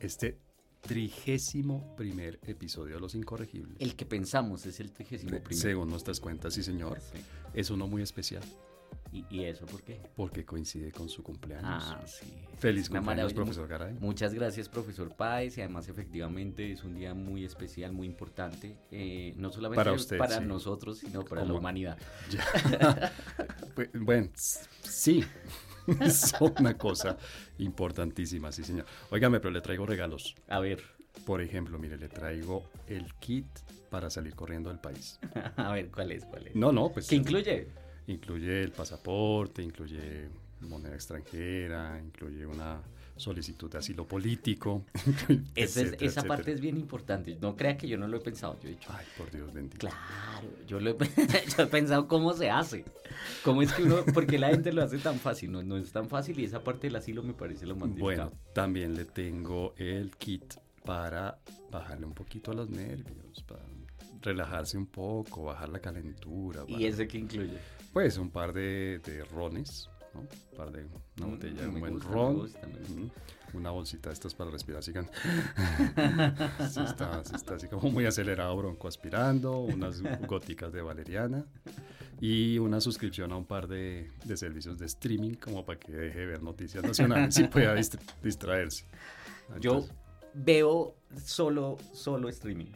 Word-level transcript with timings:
este 0.00 0.38
trigésimo 0.80 1.94
primer 1.96 2.38
episodio 2.46 2.94
de 2.94 3.00
Los 3.00 3.14
Incorregibles. 3.14 3.76
El 3.80 3.96
que 3.96 4.06
pensamos 4.06 4.64
es 4.66 4.80
el 4.80 4.92
trigésimo 4.92 5.30
primero. 5.42 5.56
Según 5.56 5.90
nuestras 5.90 6.20
cuentas, 6.20 6.54
sí 6.54 6.62
señor. 6.62 7.00
Sí. 7.00 7.18
Es 7.54 7.70
uno 7.70 7.86
muy 7.86 8.02
especial 8.02 8.42
¿Y, 9.12 9.24
y 9.30 9.44
eso 9.44 9.66
por 9.66 9.82
qué? 9.82 10.00
porque 10.16 10.44
coincide 10.44 10.92
con 10.92 11.08
su 11.08 11.22
cumpleaños. 11.22 11.84
Ah, 11.86 12.00
sí. 12.06 12.26
Feliz 12.58 12.88
Una 12.90 13.00
cumpleaños, 13.00 13.32
profesor 13.34 13.66
Garay. 13.66 13.94
Muchas 14.00 14.32
gracias, 14.34 14.68
profesor 14.68 15.14
Páez, 15.16 15.58
y 15.58 15.62
además 15.62 15.88
efectivamente 15.88 16.72
es 16.72 16.84
un 16.84 16.94
ddía 16.94 17.12
muy 17.14 17.44
especial, 17.44 17.92
muy 17.92 18.06
importante, 18.06 18.76
eh, 18.90 19.32
no 19.36 19.50
solamente 19.50 19.76
Para 19.82 19.92
usted, 19.92 20.16
para 20.18 20.38
sí. 20.38 20.44
nosotros, 20.46 20.98
sino 20.98 21.24
para 21.24 21.44
la 21.44 21.52
humanidad. 21.54 21.98
Ya. 22.30 23.12
Bu- 23.74 23.90
bueno, 24.04 24.28
sí. 24.34 25.24
Es 26.00 26.34
una 26.40 26.76
cosa 26.76 27.16
importantísima, 27.58 28.52
sí, 28.52 28.64
señor. 28.64 28.86
Óigame, 29.10 29.40
pero 29.40 29.50
le 29.50 29.60
traigo 29.60 29.86
regalos. 29.86 30.34
A 30.48 30.60
ver, 30.60 30.82
Por 31.24 31.40
ejemplo, 31.40 31.78
mire, 31.78 31.96
le 31.96 32.08
traigo 32.08 32.70
el 32.86 33.14
kit 33.14 33.46
para 33.90 34.08
salir 34.10 34.34
corriendo 34.34 34.70
del 34.70 34.78
país. 34.78 35.18
a 35.56 35.72
ver, 35.72 35.90
¿cuál 35.90 36.12
es? 36.12 36.24
¿Cuál 36.24 36.46
es? 36.48 36.54
No, 36.54 36.70
no, 36.72 36.90
pues. 36.90 37.08
¿Qué 37.08 37.16
incluye? 37.16 37.68
Incluye 38.06 38.62
el 38.62 38.70
pasaporte, 38.72 39.62
incluye 39.62 40.28
moneda 40.60 40.94
extranjera, 40.94 42.00
incluye 42.02 42.46
una 42.46 42.80
solicitud 43.18 43.70
de 43.70 43.78
asilo 43.78 44.06
político. 44.06 44.84
Esa, 45.54 45.80
es- 45.82 45.86
etcétera, 45.88 46.06
esa 46.10 46.22
parte 46.22 46.52
es 46.52 46.60
bien 46.60 46.76
importante. 46.76 47.36
No 47.40 47.56
crea 47.56 47.76
que 47.76 47.86
yo 47.88 47.98
no 47.98 48.08
lo 48.08 48.16
he 48.16 48.20
pensado. 48.20 48.58
Yo 48.62 48.68
he 48.68 48.72
dicho, 48.72 48.88
Ay, 48.92 49.04
por 49.16 49.30
Dios 49.30 49.52
bendito. 49.52 49.78
claro, 49.78 50.48
yo, 50.66 50.80
lo 50.80 50.90
he, 50.90 50.96
yo 51.56 51.62
he 51.62 51.66
pensado 51.66 52.08
cómo 52.08 52.32
se 52.32 52.50
hace. 52.50 52.84
¿Cómo 53.44 53.62
es 53.62 53.72
que 53.72 53.82
uno, 53.82 54.04
porque 54.14 54.38
la 54.38 54.48
gente 54.50 54.72
lo 54.72 54.82
hace 54.82 54.98
tan 54.98 55.18
fácil? 55.18 55.50
No, 55.52 55.62
no 55.62 55.76
es 55.76 55.90
tan 55.92 56.08
fácil 56.08 56.38
y 56.40 56.44
esa 56.44 56.62
parte 56.62 56.86
del 56.86 56.96
asilo 56.96 57.22
me 57.22 57.32
parece 57.34 57.66
lo 57.66 57.74
más 57.76 57.88
Bueno, 57.90 58.24
delicado. 58.24 58.32
también 58.54 58.94
le 58.94 59.04
tengo 59.04 59.74
el 59.76 60.14
kit 60.16 60.54
para 60.84 61.38
bajarle 61.70 62.06
un 62.06 62.14
poquito 62.14 62.52
a 62.52 62.54
los 62.54 62.70
nervios, 62.70 63.42
para 63.46 63.62
relajarse 64.22 64.78
un 64.78 64.86
poco, 64.86 65.44
bajar 65.44 65.68
la 65.68 65.80
calentura. 65.80 66.64
¿Y 66.66 66.72
para- 66.74 66.84
ese 66.86 67.06
qué 67.08 67.18
incluye? 67.18 67.58
Pues 67.92 68.16
un 68.18 68.30
par 68.30 68.52
de, 68.52 69.00
de 69.04 69.24
rones, 69.24 69.88
¿no? 70.22 70.28
Un 70.50 70.56
par 70.56 70.70
de, 70.72 70.84
una 71.18 71.26
Mm, 71.26 71.30
botella 71.30 71.68
un 71.68 71.80
buen 71.80 71.94
gusta, 71.94 72.08
me 72.08 72.14
ron. 72.14 72.34
gusta, 72.36 72.66
me 72.66 72.78
gusta. 72.78 72.92
ujú, 72.92 73.10
Una 73.54 73.70
bolsita 73.70 74.10
de 74.10 74.14
estas 74.14 74.34
para 74.34 74.50
respirar, 74.50 74.80
así 74.80 74.92
que 74.92 75.00
sí 76.70 76.80
está, 76.82 77.24
sí 77.24 77.34
está 77.34 77.54
así 77.54 77.66
como 77.68 77.90
muy 77.90 78.04
acelerado, 78.06 78.56
bronco 78.56 78.88
aspirando, 78.88 79.58
unas 79.60 80.02
góticas 80.26 80.72
de 80.72 80.82
valeriana 80.82 81.46
y 82.20 82.58
una 82.58 82.80
suscripción 82.80 83.32
a 83.32 83.36
un 83.36 83.44
par 83.44 83.68
de, 83.68 84.10
de 84.24 84.36
servicios 84.36 84.78
de 84.78 84.86
streaming 84.86 85.34
como 85.34 85.64
para 85.64 85.78
que 85.78 85.92
deje 85.92 86.18
de 86.20 86.26
ver 86.26 86.42
noticias 86.42 86.84
nacionales 86.84 87.38
y 87.38 87.44
pueda 87.44 87.74
distra- 87.74 88.00
distraerse. 88.22 88.84
Yo 89.60 89.86
veo 90.34 90.94
solo, 91.24 91.78
solo 91.94 92.28
streaming, 92.28 92.72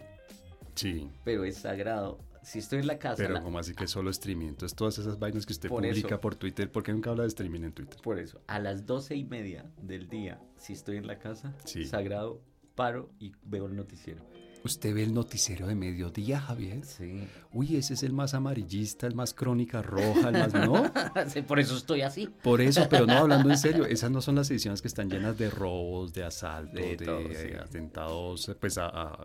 sí, 0.74 1.10
pero 1.24 1.44
es 1.44 1.58
sagrado. 1.58 2.18
Si 2.42 2.58
estoy 2.58 2.80
en 2.80 2.86
la 2.88 2.98
casa, 2.98 3.16
pero 3.16 3.34
la- 3.34 3.40
como 3.42 3.58
así 3.58 3.74
que 3.74 3.86
solo 3.86 4.10
streaming. 4.10 4.48
Entonces 4.48 4.74
todas 4.76 4.98
esas 4.98 5.18
vainas 5.18 5.46
que 5.46 5.52
usted 5.52 5.68
Por 5.68 5.82
publica 5.82 6.08
eso. 6.08 6.20
por 6.20 6.34
Twitter, 6.36 6.70
¿por 6.70 6.82
qué 6.82 6.92
nunca 6.92 7.10
habla 7.10 7.22
de 7.22 7.28
streaming 7.28 7.62
en 7.62 7.72
Twitter? 7.72 8.00
por 8.02 8.18
eso, 8.18 8.40
a 8.48 8.58
las 8.58 8.84
doce 8.86 9.14
y 9.16 9.24
media 9.24 9.70
del 9.80 10.08
día, 10.08 10.40
si 10.56 10.72
estoy 10.72 10.96
en 10.96 11.06
la 11.06 11.18
casa, 11.18 11.54
Sí. 11.64 11.84
sagrado, 11.84 12.42
paro 12.74 13.10
y 13.20 13.32
veo 13.44 13.66
el 13.66 13.76
noticiero. 13.76 14.24
¿Usted 14.64 14.94
ve 14.94 15.02
el 15.02 15.12
noticiero 15.12 15.66
de 15.66 15.74
mediodía, 15.74 16.40
Javier? 16.40 16.84
Sí. 16.84 17.24
Uy, 17.52 17.76
ese 17.76 17.94
es 17.94 18.02
el 18.04 18.12
más 18.12 18.32
amarillista, 18.34 19.06
el 19.08 19.14
más 19.14 19.34
crónica 19.34 19.82
roja, 19.82 20.28
el 20.28 20.38
más... 20.38 20.54
¿No? 20.54 20.84
Sí, 21.28 21.42
por 21.42 21.58
eso 21.58 21.76
estoy 21.76 22.02
así. 22.02 22.28
Por 22.42 22.60
eso, 22.60 22.86
pero 22.88 23.06
no, 23.06 23.12
hablando 23.14 23.50
en 23.50 23.58
serio, 23.58 23.84
esas 23.86 24.10
no 24.10 24.20
son 24.20 24.36
las 24.36 24.50
ediciones 24.50 24.80
que 24.80 24.88
están 24.88 25.10
llenas 25.10 25.36
de 25.36 25.50
robos, 25.50 26.12
de 26.12 26.24
asaltos, 26.24 26.74
De 26.74 26.96
de, 26.96 27.04
todo, 27.04 27.20
sí. 27.28 27.54
atentados, 27.60 28.50
pues 28.60 28.78
a... 28.78 29.18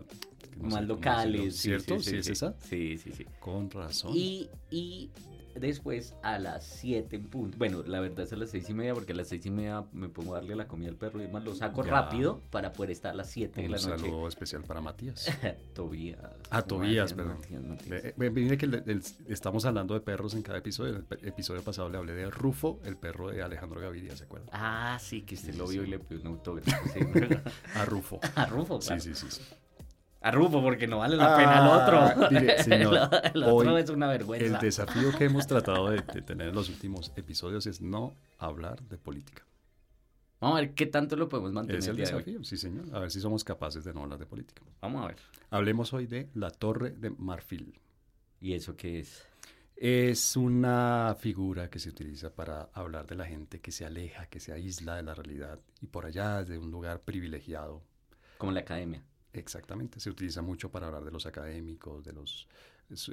no 0.56 0.68
Más 0.68 0.84
locales. 0.84 1.56
¿Cierto? 1.56 1.98
Sí, 2.00 2.10
Sí, 2.10 2.16
es 2.16 2.26
sí. 2.26 2.32
esa. 2.32 2.54
Sí, 2.60 2.98
sí, 2.98 3.12
sí. 3.16 3.24
Con 3.38 3.70
razón. 3.70 4.12
Y, 4.14 4.48
y 4.70 5.10
después 5.58 6.14
a 6.22 6.38
las 6.38 6.64
7 6.64 7.16
en 7.16 7.24
punto. 7.28 7.58
Bueno, 7.58 7.82
la 7.86 8.00
verdad 8.00 8.20
es 8.20 8.32
a 8.32 8.36
las 8.36 8.50
seis 8.50 8.68
y 8.70 8.74
media 8.74 8.94
porque 8.94 9.12
a 9.12 9.16
las 9.16 9.28
seis 9.28 9.44
y 9.46 9.50
media 9.50 9.84
me 9.92 10.08
pongo 10.08 10.34
a 10.34 10.38
darle 10.38 10.54
la 10.56 10.66
comida 10.68 10.88
al 10.88 10.96
perro 10.96 11.18
y 11.20 11.22
demás. 11.22 11.44
Lo 11.44 11.54
saco 11.54 11.84
Ya. 11.84 11.90
rápido 11.90 12.40
para 12.50 12.72
poder 12.72 12.90
estar 12.92 13.12
a 13.12 13.14
las 13.14 13.30
7 13.30 13.60
de 13.60 13.66
Un 13.66 13.72
la 13.72 13.78
noche. 13.78 13.98
saludo 14.02 14.28
especial 14.28 14.62
para 14.64 14.80
Matías. 14.80 15.26
Tobías. 15.74 16.18
Ah, 16.50 16.62
Tobías, 16.62 17.12
perdón. 17.14 17.38
Matías, 17.68 18.14
Mire 18.16 18.56
que 18.58 18.66
el- 18.66 19.02
estamos 19.28 19.64
hablando 19.64 19.94
de 19.94 20.00
perros 20.00 20.34
en 20.34 20.42
cada 20.42 20.58
episodio. 20.58 20.96
En 20.96 21.06
el 21.20 21.28
episodio 21.28 21.62
pasado 21.62 21.88
le 21.88 21.98
hablé 21.98 22.12
de 22.14 22.30
Rufo, 22.30 22.80
el 22.84 22.96
perro 22.96 23.28
de 23.30 23.42
Alejandro 23.42 23.80
Gaviria, 23.80 24.16
¿se 24.16 24.24
acuerda? 24.24 24.46
Ah, 24.52 24.98
sí, 25.00 25.22
que 25.22 25.34
usted 25.34 25.52
Sí, 25.52 25.58
lo 25.58 25.66
vio 25.66 25.82
sí. 25.82 25.88
y 25.88 25.90
le 25.90 25.98
pidió 25.98 26.20
un 26.22 26.26
autógrafo. 26.28 26.70
sí. 26.92 27.00
A 27.74 27.84
Rufo. 27.84 28.20
a 28.34 28.46
Rufo, 28.46 28.78
claro. 28.78 29.00
sí, 29.00 29.14
sí. 29.14 29.26
sí. 29.30 29.42
A 30.20 30.30
Rufo, 30.32 30.60
porque 30.62 30.86
no 30.88 30.98
vale 30.98 31.16
la 31.16 31.36
pena 31.36 31.62
el 31.62 31.68
otro. 31.68 31.98
Ah, 32.00 32.28
mire, 32.30 32.62
señor, 32.64 32.94
el, 33.22 33.30
el 33.34 33.42
otro 33.44 33.74
hoy 33.74 33.82
es 33.82 33.90
una 33.90 34.06
El 34.12 34.18
vergüenza. 34.18 34.58
desafío 34.58 35.16
que 35.16 35.24
hemos 35.26 35.46
tratado 35.46 35.90
de, 35.90 36.02
de 36.02 36.22
tener 36.22 36.48
en 36.48 36.54
los 36.54 36.68
últimos 36.68 37.12
episodios 37.16 37.66
es 37.66 37.80
no 37.80 38.14
hablar 38.38 38.82
de 38.82 38.98
política. 38.98 39.44
Vamos 40.40 40.58
a 40.58 40.60
ver 40.62 40.74
qué 40.74 40.86
tanto 40.86 41.16
lo 41.16 41.28
podemos 41.28 41.52
mantener. 41.52 41.80
Es 41.80 41.86
el 41.88 41.96
de 41.96 42.02
desafío, 42.02 42.44
sí, 42.44 42.56
señor. 42.56 42.84
A 42.94 43.00
ver 43.00 43.10
si 43.10 43.20
somos 43.20 43.42
capaces 43.44 43.84
de 43.84 43.92
no 43.94 44.02
hablar 44.02 44.18
de 44.18 44.26
política. 44.26 44.62
Vamos 44.80 45.04
a 45.04 45.08
ver. 45.08 45.16
Hablemos 45.50 45.92
hoy 45.92 46.06
de 46.06 46.28
la 46.34 46.50
Torre 46.50 46.90
de 46.90 47.10
Marfil. 47.10 47.78
¿Y 48.40 48.52
eso 48.54 48.76
qué 48.76 49.00
es? 49.00 49.24
Es 49.76 50.36
una 50.36 51.16
figura 51.18 51.70
que 51.70 51.78
se 51.78 51.88
utiliza 51.88 52.30
para 52.34 52.68
hablar 52.72 53.06
de 53.06 53.14
la 53.14 53.24
gente 53.26 53.60
que 53.60 53.70
se 53.72 53.84
aleja, 53.84 54.26
que 54.26 54.40
se 54.40 54.52
aísla 54.52 54.96
de 54.96 55.02
la 55.04 55.14
realidad 55.14 55.60
y 55.80 55.86
por 55.86 56.06
allá 56.06 56.42
de 56.44 56.58
un 56.58 56.70
lugar 56.72 57.00
privilegiado. 57.02 57.82
Como 58.38 58.50
la 58.52 58.60
academia. 58.60 59.02
Exactamente, 59.38 60.00
se 60.00 60.10
utiliza 60.10 60.42
mucho 60.42 60.70
para 60.70 60.86
hablar 60.86 61.04
de 61.04 61.10
los 61.10 61.26
académicos, 61.26 62.04
de 62.04 62.12
los 62.12 62.48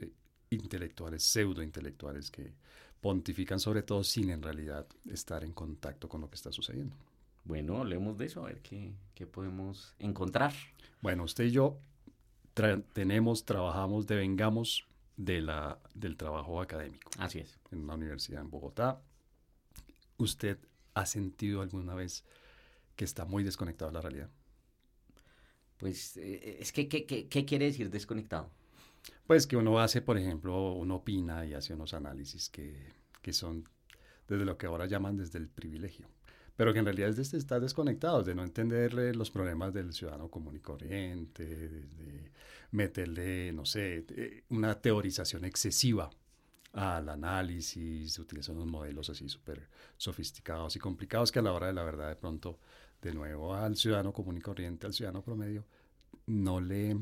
eh, 0.02 0.12
intelectuales, 0.50 1.24
pseudo 1.24 1.62
intelectuales 1.62 2.32
que 2.32 2.54
pontifican 3.02 3.60
sobre 3.60 3.84
todo 3.84 4.04
sin 4.04 4.30
en 4.32 4.42
realidad 4.42 4.88
estar 5.10 5.44
en 5.44 5.54
contacto 5.54 6.10
con 6.10 6.22
lo 6.22 6.30
que 6.30 6.36
está 6.36 6.52
sucediendo. 6.52 6.96
Bueno, 7.44 7.78
hablemos 7.78 8.18
de 8.18 8.26
eso, 8.26 8.44
a 8.44 8.48
ver 8.48 8.62
qué, 8.62 8.94
qué 9.14 9.28
podemos 9.28 9.94
encontrar. 10.00 10.54
Bueno, 11.02 11.24
usted 11.24 11.44
y 11.46 11.52
yo 11.52 11.78
tra- 12.56 12.84
tenemos, 12.94 13.46
trabajamos, 13.46 14.08
devengamos 14.08 14.88
de 15.18 15.42
la, 15.42 15.80
del 15.94 16.18
trabajo 16.18 16.60
académico 16.60 17.12
Así 17.20 17.40
es. 17.40 17.60
en 17.72 17.84
una 17.84 17.94
universidad 17.94 18.42
en 18.42 18.50
Bogotá. 18.50 19.00
¿Usted 20.18 20.58
ha 20.96 21.06
sentido 21.06 21.62
alguna 21.62 21.94
vez 21.94 22.24
que 22.96 23.06
está 23.06 23.26
muy 23.26 23.44
desconectado 23.44 23.92
de 23.92 23.96
la 23.96 24.02
realidad? 24.02 24.30
Pues 25.78 26.18
eh, 26.18 26.58
es 26.60 26.72
que, 26.72 26.88
¿qué, 26.88 27.06
qué, 27.06 27.46
quiere 27.46 27.66
decir 27.66 27.90
desconectado? 27.90 28.50
Pues 29.28 29.46
que 29.46 29.58
uno 29.58 29.80
hace, 29.80 30.02
por 30.02 30.18
ejemplo, 30.18 30.74
uno 30.74 30.96
opina 30.96 31.46
y 31.46 31.54
hace 31.54 31.74
unos 31.74 31.94
análisis 31.94 32.50
que, 32.50 32.94
que 33.22 33.34
son 33.34 33.68
desde 34.28 34.46
lo 34.46 34.58
que 34.58 34.68
ahora 34.68 34.86
llaman 34.86 35.18
desde 35.18 35.38
el 35.38 35.48
privilegio, 35.48 36.08
pero 36.56 36.74
que 36.74 36.80
en 36.80 36.86
realidad 36.86 37.10
es 37.10 37.18
desde 37.18 37.38
estar 37.38 37.62
desconectados, 37.62 38.26
de 38.26 38.34
no 38.34 38.44
entenderle 38.44 39.14
los 39.14 39.30
problemas 39.30 39.74
del 39.74 39.94
ciudadano 39.94 40.30
común 40.30 40.56
y 40.56 40.60
corriente, 40.60 41.46
de 41.46 42.32
meterle, 42.72 43.52
no 43.54 43.66
sé, 43.66 44.06
eh, 44.10 44.44
una 44.50 44.80
teorización 44.80 45.46
excesiva 45.46 46.10
al 46.74 47.08
análisis, 47.08 48.20
utilizan 48.20 48.58
unos 48.58 48.68
modelos 48.68 49.10
así 49.10 49.30
súper 49.30 49.70
sofisticados 49.98 50.76
y 50.76 50.80
complicados 50.80 51.32
que 51.32 51.40
a 51.40 51.42
la 51.42 51.54
hora 51.54 51.68
de 51.68 51.74
la 51.74 51.84
verdad 51.84 52.10
de 52.10 52.16
pronto, 52.18 52.60
de 53.06 53.14
nuevo, 53.14 53.54
al 53.54 53.76
ciudadano 53.76 54.12
común 54.12 54.38
y 54.38 54.42
corriente, 54.42 54.88
al 54.88 54.94
ciudadano 54.94 55.24
promedio, 55.24 55.64
no 56.26 56.60
le, 56.60 56.98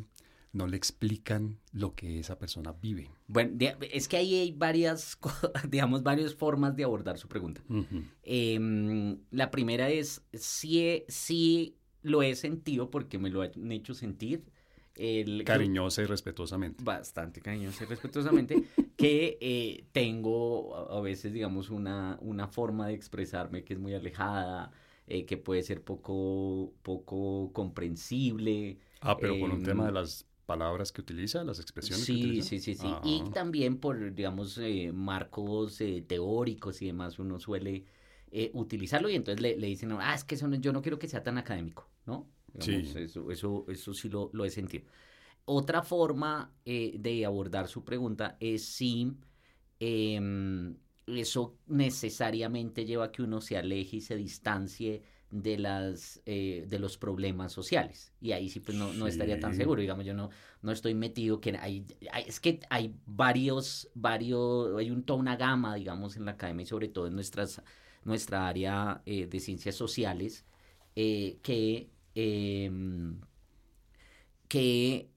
no 0.52 0.68
le 0.68 0.76
explican 0.76 1.58
lo 1.72 1.96
que 1.96 2.20
esa 2.20 2.38
persona 2.38 2.74
vive. 2.74 3.10
Bueno, 3.28 3.54
es 3.92 4.08
que 4.08 4.18
ahí 4.18 4.36
hay 4.36 4.52
varias, 4.52 5.18
digamos, 5.70 6.04
varias 6.04 6.36
formas 6.36 6.76
de 6.76 6.84
abordar 6.84 7.18
su 7.18 7.28
pregunta. 7.28 7.62
Em, 8.22 9.18
la 9.32 9.50
primera 9.50 9.90
es, 9.90 10.22
sí, 10.34 11.04
sí 11.08 11.78
lo 12.02 12.22
he 12.22 12.36
sentido 12.36 12.92
porque 12.92 13.18
me 13.18 13.30
lo 13.30 13.42
han 13.42 13.72
hecho 13.72 13.94
sentir. 13.94 14.44
El, 14.96 15.44
Cariñosa 15.44 16.04
y 16.04 16.06
respetuosamente. 16.06 16.84
bastante 16.84 17.42
cariñosa 17.42 17.86
y 17.86 17.88
respetuosamente, 17.88 18.64
que 18.96 19.40
eh, 19.42 19.86
tengo 19.92 20.76
a 20.76 21.00
a 21.00 21.02
veces, 21.02 21.34
digamos, 21.34 21.72
una, 21.72 22.20
una 22.22 22.48
forma 22.48 22.88
de 22.90 22.94
expresarme 22.94 23.64
que 23.64 23.74
es 23.74 23.80
muy 23.80 23.96
alejada, 23.96 24.72
eh, 25.08 25.26
que 25.26 25.38
puede 25.38 25.64
ser 25.64 25.84
poco, 25.84 26.74
poco 26.84 27.52
comprensible. 27.54 28.80
Ah, 29.02 29.20
pero 29.20 29.38
por 29.38 29.52
un 29.52 29.62
em, 29.62 29.64
tema 29.64 29.86
de 29.86 29.92
las 29.92 30.26
palabras 30.48 30.92
que 30.92 31.02
utiliza, 31.02 31.44
las 31.44 31.60
expresiones 31.60 32.10
que 32.10 32.18
Sí, 32.18 32.18
utiliza. 32.18 32.50
sí, 32.50 32.60
sí, 32.60 32.76
sí. 32.76 33.00
Y 33.02 33.24
también 33.34 33.78
por, 33.80 34.14
digamos, 34.14 34.58
eh, 34.58 34.92
marcos 34.94 35.82
eh, 35.82 36.02
teóricos 36.08 36.82
y 36.82 36.88
demás, 36.88 37.20
uno 37.20 37.40
suele 37.40 37.84
eh, 38.32 38.52
utilizarlo 38.54 39.10
y 39.10 39.16
entonces 39.16 39.42
le, 39.42 39.58
le 39.58 39.68
dicen, 39.68 39.92
ah, 40.00 40.16
es 40.16 40.24
que 40.24 40.36
eso 40.36 40.48
no- 40.48 40.56
yo 40.56 40.72
no 40.72 40.82
quiero 40.82 40.98
que 40.98 41.08
sea 41.10 41.24
tan 41.24 41.38
académico, 41.38 41.90
¿no? 42.06 42.30
Digamos, 42.54 42.96
Sí. 42.96 42.96
Eso, 42.96 43.30
eso, 43.32 43.66
eso 43.68 43.94
sí 43.94 44.08
lo, 44.10 44.30
lo 44.34 44.46
he 44.46 44.50
sentido. 44.50 44.86
Otra 45.46 45.84
forma 45.84 46.54
de 46.66 47.26
abordar 47.26 47.68
su 47.68 47.84
pregunta 47.86 48.38
es 48.40 48.66
si 48.66 49.14
em, 49.80 50.78
eso 51.08 51.58
necesariamente 51.68 52.86
lleva 52.86 53.06
a 53.06 53.12
que 53.12 53.24
uno 53.24 53.42
se 53.42 53.58
aleje 53.58 53.98
y 53.98 54.02
se 54.02 54.16
distancie 54.16 55.04
de 55.34 55.58
las 55.58 56.22
eh, 56.26 56.66
de 56.68 56.80
los 56.80 56.98
problemas 56.98 57.52
sociales. 57.52 58.14
Y 58.22 58.34
ahí 58.34 58.50
sí 58.50 58.60
pues 58.60 58.78
no, 58.78 58.94
no 58.94 59.08
estaría 59.08 59.40
tan 59.40 59.56
seguro. 59.56 59.82
Digamos 59.82 60.06
yo 60.06 60.14
no 60.14 60.30
no 60.62 60.72
estoy 60.72 60.94
metido 60.94 61.42
que 61.42 61.58
hay, 61.58 61.86
es 62.28 62.40
que 62.40 62.60
hay 62.70 62.96
varios 63.06 63.90
varios 63.96 64.78
hay 64.78 64.92
un, 64.92 65.04
toda 65.04 65.20
una 65.20 65.36
gama 65.36 65.76
digamos 65.76 66.16
en 66.18 66.26
la 66.26 66.32
academia 66.32 66.64
y 66.64 66.68
sobre 66.68 66.88
todo 66.88 67.08
en 67.08 67.16
nuestras 67.16 67.62
nuestra 68.04 68.48
área 68.48 69.02
eh, 69.06 69.28
de 69.28 69.40
ciencias 69.40 69.76
sociales 69.76 70.46
eh, 70.96 71.40
que 71.42 71.90
em, 72.16 73.20
que 74.48 75.10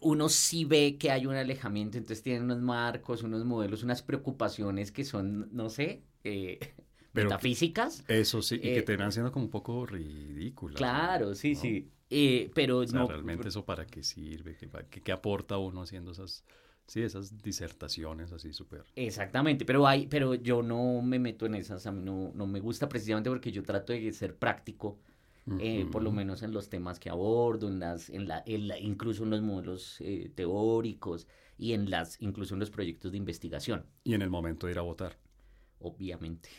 uno 0.00 0.28
sí 0.28 0.64
ve 0.64 0.96
que 0.98 1.10
hay 1.10 1.26
un 1.26 1.34
alejamiento, 1.34 1.98
entonces 1.98 2.22
tienen 2.22 2.44
unos 2.44 2.60
marcos, 2.60 3.22
unos 3.22 3.44
modelos, 3.44 3.82
unas 3.82 4.02
preocupaciones 4.02 4.92
que 4.92 5.04
son, 5.04 5.48
no 5.52 5.68
sé, 5.68 6.02
eh, 6.24 6.58
metafísicas. 7.12 8.04
Eso 8.08 8.42
sí, 8.42 8.56
y 8.56 8.60
que 8.60 8.78
eh, 8.78 8.82
terminan 8.82 9.12
siendo 9.12 9.32
como 9.32 9.44
un 9.46 9.50
poco 9.50 9.86
ridículas. 9.86 10.76
Claro, 10.76 11.34
sí, 11.34 11.54
sí. 11.54 11.90
Eh, 12.08 12.50
pero 12.54 12.84
no. 12.86 13.06
Realmente 13.06 13.48
eso 13.48 13.64
para 13.64 13.86
qué 13.86 14.02
sirve, 14.02 14.56
¿Qué, 14.90 15.00
qué, 15.00 15.12
aporta 15.12 15.58
uno 15.58 15.82
haciendo 15.82 16.10
esas, 16.10 16.44
sí, 16.86 17.02
esas 17.02 17.40
disertaciones 17.40 18.32
así 18.32 18.52
súper. 18.52 18.82
Exactamente, 18.96 19.64
pero 19.64 19.86
hay, 19.86 20.08
pero 20.08 20.34
yo 20.34 20.62
no 20.62 21.02
me 21.02 21.20
meto 21.20 21.46
en 21.46 21.54
esas, 21.54 21.86
a 21.86 21.92
mí 21.92 22.02
no, 22.02 22.32
no 22.34 22.48
me 22.48 22.58
gusta 22.58 22.88
precisamente 22.88 23.30
porque 23.30 23.52
yo 23.52 23.62
trato 23.62 23.92
de 23.92 24.12
ser 24.12 24.34
práctico 24.36 24.98
eh, 25.58 25.86
por 25.90 26.02
lo 26.02 26.12
menos 26.12 26.42
en 26.42 26.52
los 26.52 26.68
temas 26.68 27.00
que 27.00 27.10
abordo, 27.10 27.68
en 27.68 27.80
las, 27.80 28.10
en 28.10 28.28
la, 28.28 28.44
incluso 28.78 29.24
en 29.24 29.30
los 29.30 29.42
modelos 29.42 29.96
eh, 30.00 30.30
teóricos 30.34 31.26
y 31.58 31.72
en 31.72 31.90
las, 31.90 32.20
incluso 32.20 32.54
en 32.54 32.60
los 32.60 32.70
proyectos 32.70 33.12
de 33.12 33.18
investigación. 33.18 33.86
Y 34.04 34.14
en 34.14 34.22
el 34.22 34.30
momento 34.30 34.66
de 34.66 34.72
ir 34.72 34.78
a 34.78 34.82
votar. 34.82 35.16
Obviamente. 35.80 36.50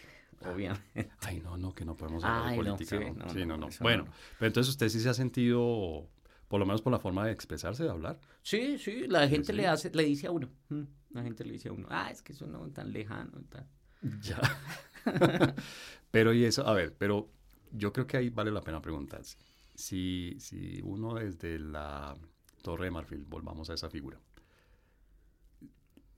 Ah, 0.41 0.51
obviamente. 0.51 1.09
Ay, 1.21 1.39
no, 1.39 1.57
no, 1.57 1.73
que 1.73 1.85
no 1.85 1.95
podemos 1.95 2.23
hablar 2.23 2.51
de 2.51 2.57
política. 2.57 2.99
No, 3.13 3.29
sí, 3.29 3.45
no, 3.45 3.57
no, 3.57 3.69
Bueno, 3.79 4.05
pero 4.39 4.47
entonces 4.47 4.71
usted 4.71 4.89
sí 4.89 4.99
se 4.99 5.09
ha 5.09 5.13
sentido, 5.13 6.09
por 6.47 6.59
lo 6.59 6.65
menos 6.65 6.81
por 6.81 6.91
la 6.91 6.99
forma 6.99 7.25
de 7.25 7.31
expresarse, 7.31 7.83
de 7.83 7.89
hablar. 7.89 8.19
Sí, 8.41 8.77
sí, 8.77 9.07
la 9.07 9.27
gente 9.27 9.53
le 9.53 9.67
hace, 9.67 9.91
le 9.91 10.03
dice 10.03 10.27
a 10.27 10.31
uno, 10.31 10.49
mm, 10.69 10.83
la 11.11 11.23
gente 11.23 11.45
le 11.45 11.53
dice 11.53 11.69
a 11.69 11.71
uno, 11.73 11.87
ah, 11.91 12.09
es 12.11 12.21
que 12.21 12.33
eso 12.33 12.47
no 12.47 12.67
tan 12.71 12.91
lejano, 12.91 13.43
tal. 13.49 13.67
Ya. 14.21 14.41
pero 16.11 16.33
y 16.33 16.43
eso, 16.43 16.65
a 16.65 16.73
ver, 16.73 16.95
pero 16.97 17.29
yo 17.71 17.91
creo 17.93 18.07
que 18.07 18.17
ahí 18.17 18.29
vale 18.29 18.51
la 18.51 18.61
pena 18.61 18.81
preguntarse. 18.81 19.37
Si, 19.75 20.35
si 20.39 20.81
uno 20.83 21.15
desde 21.15 21.59
la 21.59 22.15
Torre 22.61 22.85
de 22.85 22.91
Marfil, 22.91 23.25
volvamos 23.25 23.69
a 23.69 23.73
esa 23.73 23.89
figura, 23.89 24.19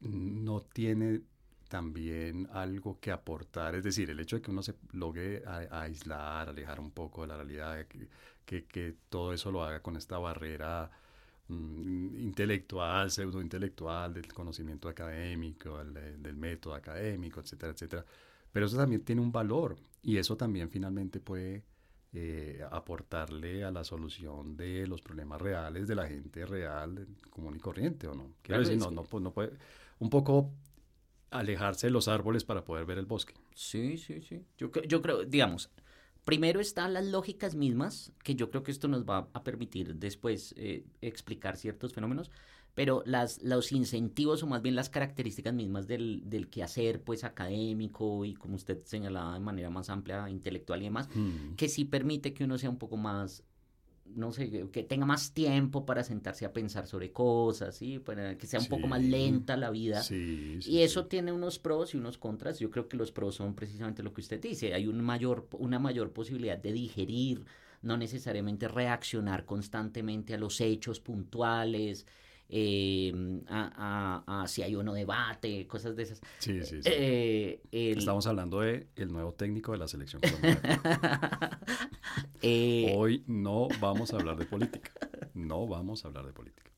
no 0.01 0.61
tiene 0.61 1.21
también 1.69 2.47
algo 2.51 3.00
que 3.00 3.11
aportar, 3.11 3.75
es 3.75 3.83
decir, 3.83 4.09
el 4.09 4.19
hecho 4.19 4.35
de 4.35 4.41
que 4.41 4.51
uno 4.51 4.61
se 4.61 4.75
logre 4.91 5.44
a, 5.45 5.81
aislar, 5.81 6.50
alejar 6.50 6.79
un 6.79 6.91
poco 6.91 7.21
de 7.21 7.27
la 7.29 7.35
realidad, 7.35 7.88
que, 8.45 8.65
que, 8.65 8.95
todo 9.09 9.33
eso 9.33 9.51
lo 9.51 9.63
haga 9.63 9.81
con 9.81 9.95
esta 9.95 10.19
barrera 10.19 10.91
mm, 11.47 12.17
intelectual, 12.19 13.09
pseudo 13.09 13.41
intelectual, 13.41 14.13
del 14.13 14.31
conocimiento 14.33 14.88
académico, 14.89 15.83
del 15.83 16.35
método 16.35 16.75
académico, 16.75 17.39
etcétera, 17.39 17.71
etcétera, 17.71 18.05
pero 18.53 18.67
eso 18.67 18.77
también 18.77 19.03
tiene 19.03 19.21
un 19.21 19.33
valor 19.33 19.75
y 20.01 20.17
eso 20.17 20.38
también 20.38 20.69
finalmente 20.69 21.19
puede 21.19 21.63
eh, 22.13 22.61
aportarle 22.71 23.63
a 23.63 23.71
la 23.71 23.83
solución 23.83 24.55
de 24.55 24.88
los 24.88 25.01
problemas 25.01 25.41
reales 25.41 25.88
de 25.88 25.95
la 25.95 26.07
gente 26.07 26.45
real, 26.45 27.07
común 27.31 27.55
y 27.55 27.59
corriente, 27.59 28.07
¿o 28.07 28.13
no? 28.13 28.35
Quiero 28.44 28.61
decir, 28.61 28.77
no, 28.77 28.91
no, 28.91 29.03
pues, 29.03 29.21
no 29.23 29.33
puede, 29.33 29.53
un 30.00 30.09
poco 30.09 30.51
alejarse 31.31 31.88
de 31.88 31.91
los 31.91 32.07
árboles 32.07 32.44
para 32.44 32.63
poder 32.63 32.85
ver 32.85 33.00
el 33.00 33.07
bosque. 33.07 33.33
Sí, 33.55 33.97
sí, 33.97 34.21
sí. 34.21 34.45
Yo, 34.57 34.71
yo 34.71 35.01
creo, 35.01 35.25
digamos, 35.25 35.71
primero 36.25 36.60
están 36.60 36.94
las 36.94 37.06
lógicas 37.06 37.56
mismas, 37.56 38.12
que 38.24 38.36
yo 38.36 38.50
creo 38.50 38.64
que 38.64 38.72
esto 38.72 38.88
nos 38.88 39.04
va 39.06 39.30
a 39.34 39.44
permitir 39.44 39.96
después 39.96 40.54
eh, 40.58 40.86
explicar 41.02 41.58
ciertos 41.58 41.94
fenómenos, 41.94 42.31
pero 42.75 43.04
las, 43.06 43.42
los 43.44 43.72
incentivos 43.72 44.42
o 44.42 44.48
más 44.48 44.62
bien 44.62 44.75
las 44.75 44.90
características 44.90 45.54
mismas 45.54 45.88
del, 45.88 46.24
del 46.25 46.50
quehacer 46.50 47.04
pues 47.04 47.24
académico 47.24 48.25
y 48.25 48.34
como 48.34 48.56
usted 48.56 48.81
señalaba 48.86 49.36
de 49.36 49.40
manera 49.42 49.70
más 49.70 49.90
amplia, 49.90 50.30
intelectual 50.30 50.81
y 50.81 50.86
demás, 50.86 51.08
mm. 51.14 51.56
que 51.56 51.70
sí 51.70 51.86
permite 51.86 52.34
que 52.34 52.44
uno 52.44 52.58
sea 52.58 52.70
un 52.70 52.78
poco 52.78 52.98
más 52.98 53.44
no 54.05 54.31
sé, 54.31 54.67
que 54.71 54.83
tenga 54.83 55.05
más 55.05 55.33
tiempo 55.33 55.85
para 55.85 56.03
sentarse 56.03 56.45
a 56.45 56.53
pensar 56.53 56.88
sobre 56.88 57.11
cosas, 57.11 57.75
¿sí? 57.75 58.00
Para 58.00 58.38
que 58.38 58.47
sea 58.47 58.59
un 58.59 58.67
poco 58.67 58.88
más 58.88 59.01
lenta 59.01 59.57
la 59.57 59.71
vida. 59.71 60.03
y 60.09 60.79
eso 60.79 61.07
tiene 61.07 61.31
unos 61.31 61.59
pros 61.59 61.94
y 61.94 61.97
unos 61.97 62.17
contras. 62.17 62.59
Yo 62.59 62.69
creo 62.69 62.88
que 62.88 62.97
los 62.97 63.11
pros 63.11 63.35
son 63.35 63.55
precisamente 63.55 64.03
lo 64.03 64.13
que 64.13 64.21
usted 64.21 64.41
dice. 64.41 64.73
Hay 64.73 64.88
un 64.88 65.01
mayor, 65.01 65.47
una 65.57 65.79
mayor 65.79 66.11
posibilidad 66.11 66.57
de 66.57 66.73
digerir, 66.73 67.45
no 67.81 67.97
necesariamente 67.97 68.67
reaccionar 68.67 69.45
constantemente 69.45 70.33
a 70.33 70.38
los 70.38 70.61
hechos 70.61 71.00
puntuales, 71.00 72.05
eh, 72.55 73.11
a, 73.50 74.45
si 74.47 74.61
hay 74.61 74.75
uno 74.75 74.94
debate, 74.94 75.65
cosas 75.65 75.95
de 75.95 76.03
esas. 76.03 76.21
Sí, 76.38 76.61
sí, 76.61 76.83
sí. 76.83 76.89
Eh, 76.91 77.61
Estamos 77.71 78.27
hablando 78.27 78.59
de 78.59 78.89
el 78.95 79.11
nuevo 79.11 79.33
técnico 79.33 79.71
de 79.71 79.79
la 79.79 79.88
selección 79.88 80.21
colombiana. 80.21 81.59
Eh, 82.45 82.94
Hoy 82.95 83.23
no 83.25 83.69
vamos 83.79 84.13
a 84.13 84.17
hablar 84.17 84.38
de 84.38 84.45
política. 84.45 84.91
No 85.33 85.65
vamos 85.65 86.03
a 86.03 86.09
hablar 86.09 86.25
de 86.27 86.33
política. 86.33 86.69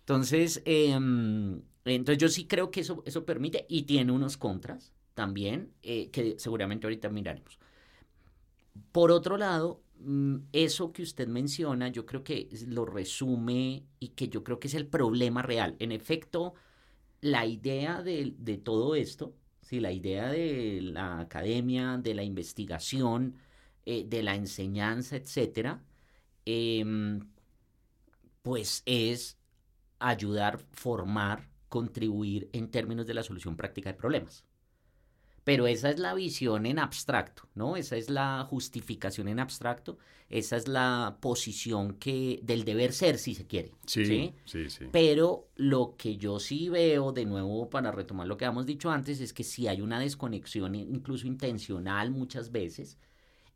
Entonces, 0.00 0.62
em, 0.66 1.62
entonces 1.86 2.18
yo 2.18 2.28
sí 2.28 2.46
creo 2.46 2.70
que 2.70 2.80
eso, 2.80 3.02
eso 3.06 3.24
permite 3.24 3.64
y 3.68 3.84
tiene 3.84 4.12
unos 4.12 4.36
contras 4.36 4.92
también, 5.14 5.72
que 5.80 6.36
seguramente 6.38 6.86
ahorita 6.86 7.08
miraremos. 7.08 7.58
Por 8.92 9.10
otro 9.10 9.38
lado, 9.38 9.80
eso 10.52 10.92
que 10.92 11.02
usted 11.02 11.28
menciona, 11.28 11.88
yo 11.88 12.06
creo 12.06 12.24
que 12.24 12.48
lo 12.66 12.84
resume 12.84 13.84
y 13.98 14.08
que 14.08 14.28
yo 14.28 14.44
creo 14.44 14.58
que 14.60 14.68
es 14.68 14.74
el 14.74 14.86
problema 14.86 15.42
real. 15.42 15.76
En 15.78 15.92
efecto, 15.92 16.54
la 17.20 17.46
idea 17.46 18.02
de, 18.02 18.60
todo 18.64 18.94
esto, 18.94 19.34
¿sí? 19.62 19.80
la 19.80 19.92
idea 19.92 20.28
de 20.30 20.80
la 20.82 21.20
academia, 21.20 21.98
de 21.98 22.14
la 22.14 22.24
investigación, 22.24 23.36
eh, 23.86 24.04
de 24.06 24.22
la 24.22 24.34
enseñanza, 24.34 25.16
etcétera, 25.16 25.82
em, 26.44 27.20
pues 28.42 28.82
es 28.86 29.38
ayudar, 29.98 30.58
formar, 30.72 31.48
contribuir 31.68 32.50
en 32.52 32.70
términos 32.70 33.06
de 33.06 33.14
la 33.14 33.22
solución 33.22 33.56
práctica 33.56 33.90
de 33.92 33.98
problemas. 33.98 34.44
Pero 35.44 35.66
esa 35.66 35.90
es 35.90 35.98
la 35.98 36.14
visión 36.14 36.66
en 36.66 36.78
abstracto, 36.78 37.48
¿no? 37.54 37.76
Esa 37.76 37.96
es 37.96 38.08
la 38.08 38.46
justificación 38.48 39.26
en 39.26 39.40
abstracto, 39.40 39.98
esa 40.28 40.56
es 40.56 40.68
la 40.68 41.18
posición 41.20 41.94
que 41.94 42.38
del 42.42 42.64
deber 42.64 42.92
ser, 42.92 43.18
si 43.18 43.34
se 43.34 43.46
quiere. 43.46 43.72
Sí, 43.86 44.32
sí, 44.44 44.70
sí, 44.70 44.84
Pero 44.92 45.48
lo 45.56 45.96
que 45.96 46.16
yo 46.16 46.38
sí 46.38 46.68
veo, 46.68 47.12
de 47.12 47.24
nuevo, 47.24 47.68
para 47.68 47.90
retomar 47.90 48.28
lo 48.28 48.36
que 48.36 48.44
habíamos 48.44 48.66
dicho 48.66 48.90
antes, 48.90 49.20
es 49.20 49.32
que 49.32 49.42
si 49.42 49.66
hay 49.66 49.80
una 49.80 49.98
desconexión, 49.98 50.76
incluso 50.76 51.26
intencional 51.26 52.12
muchas 52.12 52.52
veces, 52.52 52.96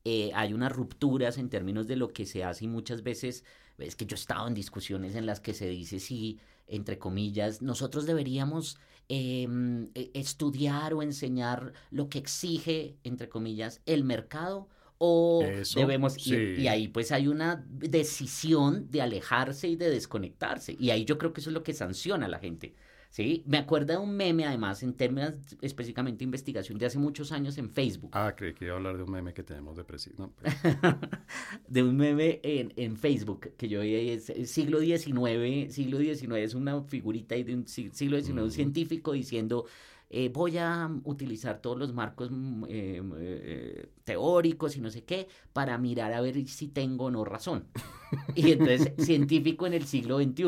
eh, 0.04 0.30
hay 0.34 0.52
unas 0.52 0.72
rupturas 0.72 1.38
en 1.38 1.48
términos 1.48 1.86
de 1.86 1.96
lo 1.96 2.12
que 2.12 2.26
se 2.26 2.44
hace 2.44 2.64
y 2.64 2.68
muchas 2.68 3.02
veces, 3.02 3.44
es 3.78 3.96
que 3.96 4.06
yo 4.06 4.14
he 4.14 4.18
estado 4.18 4.46
en 4.48 4.54
discusiones 4.54 5.14
en 5.14 5.26
las 5.26 5.40
que 5.40 5.54
se 5.54 5.68
dice 5.68 6.00
si, 6.00 6.38
entre 6.66 6.99
comillas, 6.99 7.62
nosotros 7.62 8.06
deberíamos 8.06 8.78
Em, 9.08 9.88
e, 9.94 10.11
estudiar 10.14 10.92
o 10.92 11.00
enseñar 11.00 11.73
lo 11.92 12.08
que 12.08 12.18
exige, 12.18 12.96
entre 13.04 13.28
comillas, 13.28 13.80
el 13.87 14.02
mercado 14.02 14.68
o 14.99 15.44
debemos 15.76 16.16
y 16.26 16.66
ahí 16.66 16.88
pues 16.88 17.12
hay 17.12 17.28
una 17.28 17.64
decisión 17.68 18.90
de 18.90 19.02
alejarse 19.02 19.68
y 19.68 19.76
de 19.76 19.90
desconectarse 19.90 20.75
y 20.80 20.90
ahí 20.90 21.04
yo 21.04 21.18
creo 21.18 21.32
que 21.32 21.40
eso 21.40 21.50
es 21.50 21.54
lo 21.54 21.62
que 21.62 21.75
sanciona 21.75 22.26
a 22.26 22.28
la 22.30 22.38
gente 22.38 22.75
¿sí? 23.16 23.42
Me 23.46 23.56
acuerda 23.56 23.94
de 23.94 23.99
un 23.99 24.14
meme, 24.14 24.44
además, 24.44 24.82
en 24.82 24.92
términos 24.92 25.32
específicamente 25.62 26.18
de 26.18 26.25
investigación 26.25 26.76
de 26.76 26.85
hace 26.85 26.99
muchos 26.99 27.32
años 27.32 27.56
en 27.56 27.70
Facebook. 27.70 28.11
Ah, 28.12 28.35
creí 28.37 28.52
que 28.52 28.66
iba 28.66 28.75
a 28.75 28.76
hablar 28.76 28.99
de 28.99 29.04
un 29.04 29.11
meme 29.11 29.32
que 29.32 29.42
tenemos 29.42 29.75
de. 29.75 29.87
No, 30.18 30.32
pues. 30.32 30.52
de 31.68 31.82
un 31.82 31.96
meme 31.96 32.40
en, 32.42 32.75
en, 32.76 32.99
Facebook, 32.99 33.52
que 33.56 33.68
yo 33.68 33.80
vi 33.80 34.11
es, 34.11 34.26
siglo 34.44 34.80
XIX, 34.80 35.73
siglo 35.73 35.99
XIX 35.99 36.35
es 36.35 36.54
una 36.54 36.82
figurita 36.82 37.35
de 37.37 37.54
un 37.54 37.66
siglo 37.66 38.20
XIX, 38.20 38.42
un 38.42 38.50
científico 38.50 39.12
diciendo 39.12 39.64
eh, 40.08 40.28
voy 40.28 40.56
a 40.56 40.88
utilizar 41.04 41.60
todos 41.60 41.76
los 41.78 41.92
marcos 41.92 42.30
mm, 42.30 42.64
eh, 42.68 43.02
eh, 43.16 43.88
teóricos 44.04 44.76
y 44.76 44.80
no 44.80 44.90
sé 44.90 45.04
qué 45.04 45.26
para 45.52 45.76
mirar 45.78 46.12
a 46.12 46.20
ver 46.20 46.46
si 46.46 46.68
tengo 46.68 47.06
o 47.06 47.10
no 47.10 47.25
razón. 47.25 47.66
Y 48.36 48.52
entonces, 48.52 48.92
científico 49.04 49.66
en 49.66 49.75
el 49.75 49.84
siglo 49.84 50.18
XXI. 50.18 50.44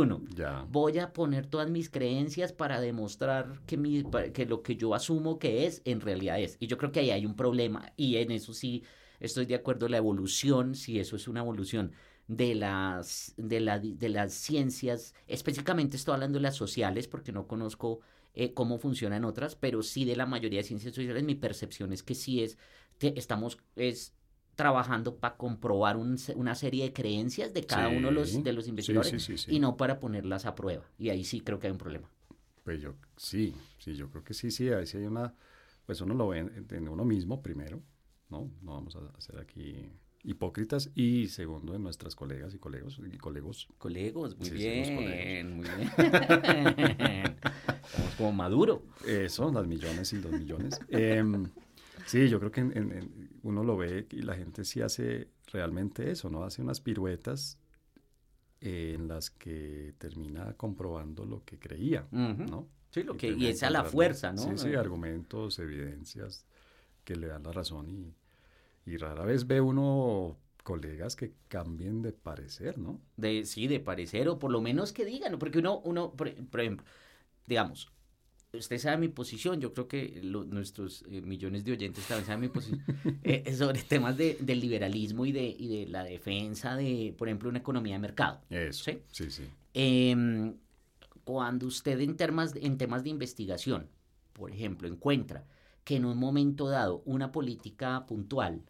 Voy 0.71 0.99
a 0.99 1.12
poner 1.12 1.47
todas 1.47 1.69
mis 1.69 1.91
creencias 1.91 2.53
para 2.53 2.81
demostrar 2.81 3.61
que, 3.67 3.77
mi, 3.77 4.05
que 4.33 4.47
lo 4.47 4.62
que 4.62 4.77
yo 4.77 4.95
asumo 4.95 5.41
que 5.41 5.67
es, 5.67 5.83
en 5.85 6.00
realidad 6.00 6.41
es. 6.41 6.57
Y 6.61 6.69
yo 6.69 6.79
creo 6.79 6.93
que 6.93 7.00
ahí 7.00 7.11
hay 7.11 7.27
un 7.27 7.35
problema. 7.35 7.93
Y 7.97 8.17
en 8.17 8.31
eso 8.31 8.55
sí 8.55 8.85
estoy 9.19 9.47
de 9.47 9.57
acuerdo. 9.57 9.88
La 9.88 9.97
evolución, 9.97 10.77
si 10.77 11.00
eso 11.00 11.17
es 11.17 11.27
una 11.27 11.41
evolución 11.41 11.93
de 12.29 12.55
las, 12.55 13.35
de, 13.37 13.59
la, 13.59 13.81
de 13.81 14.09
las 14.09 14.35
ciencias, 14.35 15.15
específicamente 15.27 15.97
estoy 15.97 16.15
hablando 16.15 16.38
de 16.38 16.43
las 16.43 16.55
sociales, 16.55 17.09
porque 17.09 17.33
no 17.33 17.49
conozco 17.49 18.00
eh, 18.40 18.54
cómo 18.54 18.78
funcionan 18.78 19.25
otras, 19.25 19.57
pero 19.57 19.83
sí 19.83 20.04
de 20.04 20.14
la 20.14 20.25
mayoría 20.25 20.61
de 20.61 20.62
ciencias 20.62 20.95
sociales 20.95 21.25
mi 21.25 21.35
percepción 21.35 21.92
es 21.92 22.04
que 22.04 22.14
sí 22.14 22.40
es, 22.40 22.57
estamos, 23.00 23.59
es 23.75 24.14
trabajando 24.54 25.16
para 25.16 25.37
comprobar 25.37 25.97
una 25.97 26.54
serie 26.54 26.85
de 26.85 26.92
creencias 26.92 27.52
de 27.52 27.66
cada 27.66 27.88
uno 27.88 28.09
de 28.09 28.14
los, 28.14 28.45
de 28.45 28.52
los 28.52 28.68
investigadores 28.68 29.49
y 29.49 29.59
no 29.59 29.76
para 29.76 29.99
ponerlas 29.99 30.47
a 30.47 30.54
prueba. 30.54 30.85
Y 30.99 31.11
ahí 31.11 31.25
sí 31.25 31.40
creo 31.40 31.59
que 31.59 31.66
hay 31.66 31.73
un 31.73 31.78
problema. 31.78 32.09
Pues 32.62 32.80
yo 32.80 32.95
sí, 33.16 33.52
sí, 33.78 33.97
yo 33.97 34.09
creo 34.09 34.23
que 34.23 34.35
sí, 34.35 34.52
sí, 34.52 34.68
ahí 34.68 34.87
sí 34.87 34.99
hay 34.99 35.07
una, 35.07 35.35
pues 35.85 36.00
uno 36.00 36.14
lo 36.14 36.28
ve 36.28 36.38
en, 36.38 36.88
uno 36.88 37.04
mismo 37.04 37.42
primero, 37.42 37.83
¿no? 38.30 38.52
No 38.62 38.75
vamos 38.75 38.95
a 38.95 39.00
hacer 39.16 39.40
aquí 39.40 39.90
hipócritas 40.29 40.91
y 40.95 41.29
segundo 41.29 41.75
en 41.75 41.83
nuestras 41.83 42.15
colegas 42.15 42.55
y 42.55 42.59
colegos 42.59 43.01
y 43.11 43.17
colegos. 43.17 43.67
Colegos, 43.79 44.37
muy 44.39 44.51
bien, 44.51 44.95
muy 44.95 45.05
bien. 45.07 45.63
Estamos 47.83 48.15
como 48.19 48.33
Maduro. 48.33 48.83
Eso, 49.07 49.51
las 49.51 49.67
millones 49.67 50.13
y 50.13 50.21
los 50.21 50.31
millones. 50.33 50.79
Em, 50.89 51.47
sí, 52.05 52.29
yo 52.29 52.39
creo 52.41 52.53
que 52.53 52.61
uno 53.43 53.65
lo 53.65 53.79
ve 53.79 54.07
y 54.11 54.21
la 54.21 54.35
gente 54.35 54.65
sí 54.65 54.83
hace 54.83 55.29
realmente 55.51 56.11
eso, 56.11 56.29
¿no? 56.29 56.45
Hace 56.45 56.61
unas 56.61 56.81
piruetas 56.81 57.59
en 58.61 59.09
las 59.09 59.31
que 59.31 59.95
termina 59.97 60.53
comprobando 60.59 61.25
lo 61.25 61.43
que 61.43 61.59
creía, 61.59 62.07
¿no? 62.11 62.69
Sí, 62.91 63.03
lo 63.03 63.17
que, 63.17 63.31
y 63.31 63.47
es 63.47 63.63
a 63.63 63.71
la 63.71 63.85
fuerza, 63.85 64.33
¿no? 64.33 64.43
Sí, 64.43 64.51
sí, 64.57 64.75
argumentos, 64.75 65.59
evidencias 65.59 66.45
que 67.05 67.17
le 67.17 67.29
dan 67.29 67.45
la 67.45 67.53
razón 67.53 67.89
y, 67.89 68.15
y 68.88 68.97
rara 68.97 69.25
vez 69.25 69.47
ve 69.47 69.61
uno 69.61 70.38
colegas 70.62 71.16
que 71.16 71.33
cambien 71.49 72.02
de 72.02 72.12
parecer, 72.12 72.78
¿no? 72.78 73.00
De, 73.16 73.47
sí, 73.47 73.66
de 73.68 73.80
parecer, 73.80 74.28
o 74.28 74.38
por 74.38 74.50
lo 74.50 74.61
menos 74.61 74.92
que 74.92 75.04
digan, 75.04 75.38
porque 75.38 75.59
uno, 75.59 75.80
uno 75.85 76.12
por, 76.12 76.28
ejemplo, 76.28 76.87
digamos, 77.47 77.90
usted 78.52 78.78
sabe 78.78 78.99
mi 78.99 79.09
posición, 79.09 79.61
yo 79.61 79.73
creo 79.73 79.88
que 79.88 80.21
nuestros 80.23 81.04
eh, 81.09 81.23
millones 81.23 81.64
de 81.64 81.73
oyentes 81.73 82.07
también 82.07 82.26
saben 82.26 82.40
mi 82.40 82.49
posición, 82.49 82.83
eh, 83.25 83.50
sobre 83.54 83.83
temas 83.83 84.16
de, 84.16 84.37
del 84.40 84.61
liberalismo 84.61 85.25
y 85.25 85.33
de, 85.33 85.47
y 85.47 85.68
de 85.68 85.87
la 85.90 86.04
defensa 86.04 86.76
de, 86.76 87.14
por 87.16 87.28
ejemplo, 87.28 87.49
una 87.49 87.59
economía 87.59 87.95
de 87.95 88.00
mercado. 88.00 88.40
Eso, 88.50 88.85
sí, 88.85 89.02
sí. 89.11 89.30
sí. 89.30 89.45
Em, 89.73 90.54
cuando 91.25 91.66
usted 91.66 92.00
en 92.00 92.16
temas, 92.16 92.54
en 92.57 92.78
temas 92.78 93.04
de 93.04 93.11
investigación, 93.11 93.88
por 94.33 94.50
ejemplo, 94.50 94.87
encuentra 94.87 95.47
que 95.85 95.97
en 95.97 96.04
un 96.04 96.18
momento 96.18 96.68
dado 96.68 97.02
una 97.07 97.33
política 97.33 98.04
puntual 98.07 98.62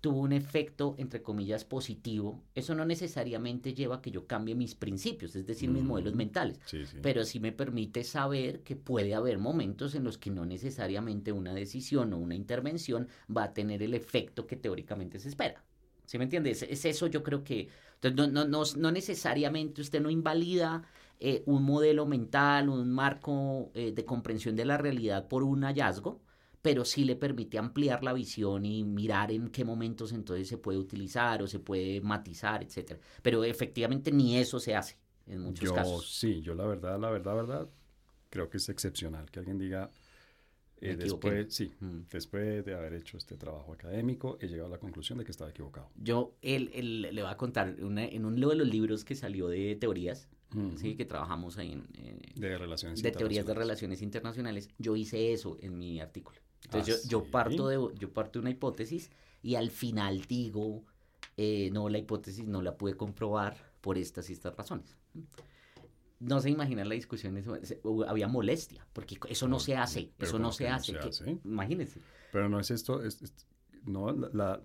tuvo 0.00 0.20
un 0.20 0.32
efecto, 0.32 0.94
entre 0.98 1.22
comillas, 1.22 1.64
positivo, 1.64 2.42
eso 2.54 2.74
no 2.74 2.84
necesariamente 2.84 3.74
lleva 3.74 3.96
a 3.96 4.02
que 4.02 4.10
yo 4.10 4.26
cambie 4.26 4.54
mis 4.54 4.74
principios, 4.74 5.36
es 5.36 5.46
decir, 5.46 5.70
mis 5.70 5.82
modelos 5.82 6.14
mentales, 6.14 6.58
pero 7.02 7.24
sí 7.24 7.38
me 7.38 7.52
permite 7.52 8.02
saber 8.04 8.62
que 8.62 8.76
puede 8.76 9.14
haber 9.14 9.38
momentos 9.38 9.94
en 9.94 10.04
los 10.04 10.16
que 10.16 10.30
no 10.30 10.46
necesariamente 10.46 11.32
una 11.32 11.52
decisión 11.52 12.12
o 12.12 12.18
una 12.18 12.34
intervención 12.34 13.08
va 13.34 13.44
a 13.44 13.52
tener 13.52 13.82
el 13.82 13.94
efecto 13.94 14.46
que 14.46 14.56
teóricamente 14.56 15.18
se 15.18 15.28
espera. 15.28 15.62
¿Sí 16.06 16.18
me 16.18 16.24
entiendes? 16.24 16.62
Es, 16.62 16.84
eso 16.84 17.06
yo 17.06 17.22
creo 17.22 17.44
que 17.44 17.68
no, 18.02 18.26
no, 18.26 18.44
no, 18.44 18.62
no 18.76 18.90
necesariamente 18.90 19.80
usted 19.80 20.00
no 20.00 20.10
invalida 20.10 20.82
eh, 21.20 21.42
un 21.46 21.62
modelo 21.62 22.06
mental, 22.06 22.70
un 22.70 22.90
marco 22.90 23.70
eh, 23.74 23.92
de 23.92 24.04
comprensión 24.06 24.56
de 24.56 24.64
la 24.64 24.78
realidad 24.78 25.28
por 25.28 25.42
un 25.42 25.62
hallazgo, 25.62 26.22
pero 26.62 26.84
sí 26.84 27.04
le 27.04 27.16
permite 27.16 27.58
ampliar 27.58 28.02
la 28.02 28.12
visión 28.12 28.64
y 28.66 28.84
mirar 28.84 29.32
en 29.32 29.48
qué 29.48 29.64
momentos 29.64 30.12
entonces 30.12 30.48
se 30.48 30.58
puede 30.58 30.78
utilizar 30.78 31.42
o 31.42 31.46
se 31.46 31.58
puede 31.58 32.00
matizar, 32.00 32.62
etcétera. 32.62 33.00
Pero 33.22 33.44
efectivamente 33.44 34.12
ni 34.12 34.36
eso 34.36 34.60
se 34.60 34.74
hace 34.74 34.98
en 35.26 35.40
muchos 35.40 35.68
yo, 35.68 35.74
casos. 35.74 36.10
Sí, 36.10 36.40
yo 36.42 36.54
la 36.54 36.66
verdad, 36.66 36.98
la 36.98 37.10
verdad, 37.10 37.34
verdad, 37.34 37.68
creo 38.28 38.50
que 38.50 38.58
es 38.58 38.68
excepcional 38.68 39.30
que 39.30 39.38
alguien 39.38 39.58
diga, 39.58 39.90
eh, 40.80 40.96
después, 40.96 41.54
sí, 41.54 41.72
mm. 41.80 42.00
después 42.10 42.64
de 42.64 42.74
haber 42.74 42.94
hecho 42.94 43.16
este 43.16 43.36
trabajo 43.36 43.72
académico, 43.72 44.38
he 44.40 44.46
llegado 44.46 44.68
a 44.68 44.70
la 44.70 44.78
conclusión 44.78 45.18
de 45.18 45.24
que 45.24 45.30
estaba 45.30 45.50
equivocado. 45.50 45.90
Yo 45.96 46.36
él, 46.42 46.70
él, 46.74 47.02
le 47.02 47.22
voy 47.22 47.30
a 47.30 47.36
contar, 47.36 47.76
en 47.78 48.24
uno 48.24 48.48
de 48.48 48.54
los 48.54 48.68
libros 48.68 49.04
que 49.04 49.14
salió 49.14 49.48
de 49.48 49.76
teorías, 49.76 50.28
sí, 50.76 50.96
que 50.96 51.04
trabajamos 51.04 51.58
ahí 51.58 51.72
en... 51.72 51.86
de 52.34 52.58
relaciones 52.58 53.02
De 53.02 53.12
teorías 53.12 53.46
de 53.46 53.54
relaciones 53.54 54.02
internacionales, 54.02 54.68
yo 54.78 54.96
hice 54.96 55.32
eso 55.32 55.56
en 55.60 55.78
mi 55.78 56.00
artículo. 56.00 56.38
Entonces 56.64 57.08
yo, 57.08 57.24
ah, 57.26 57.30
parto 57.30 57.68
de, 57.68 57.98
yo 57.98 58.12
parto 58.12 58.38
de 58.38 58.40
una 58.40 58.50
hipótesis 58.50 59.10
y 59.42 59.54
al 59.54 59.70
final 59.70 60.22
digo, 60.22 60.84
eh, 61.36 61.70
no, 61.72 61.88
la 61.88 61.98
hipótesis 61.98 62.46
no 62.46 62.62
la 62.62 62.76
pude 62.76 62.96
comprobar 62.96 63.56
por 63.80 63.96
estas 63.96 64.28
y 64.30 64.34
estas 64.34 64.54
razones. 64.56 64.96
No 66.18 66.40
se 66.40 66.50
imaginan 66.50 66.88
la 66.88 66.94
discusión, 66.94 67.42
había 68.06 68.28
molestia, 68.28 68.86
porque 68.92 69.18
eso 69.28 69.48
no, 69.48 69.58
se 69.58 69.74
hace, 69.74 70.12
eso 70.18 70.38
no 70.38 70.52
se, 70.52 70.68
hace. 70.68 70.92
imagínense. 71.44 72.00
Pero 72.30 72.48
no 72.48 72.60
es 72.60 72.70
esto, 72.70 73.00
no, 73.86 74.12
la, 74.12 74.28
la 74.34 74.60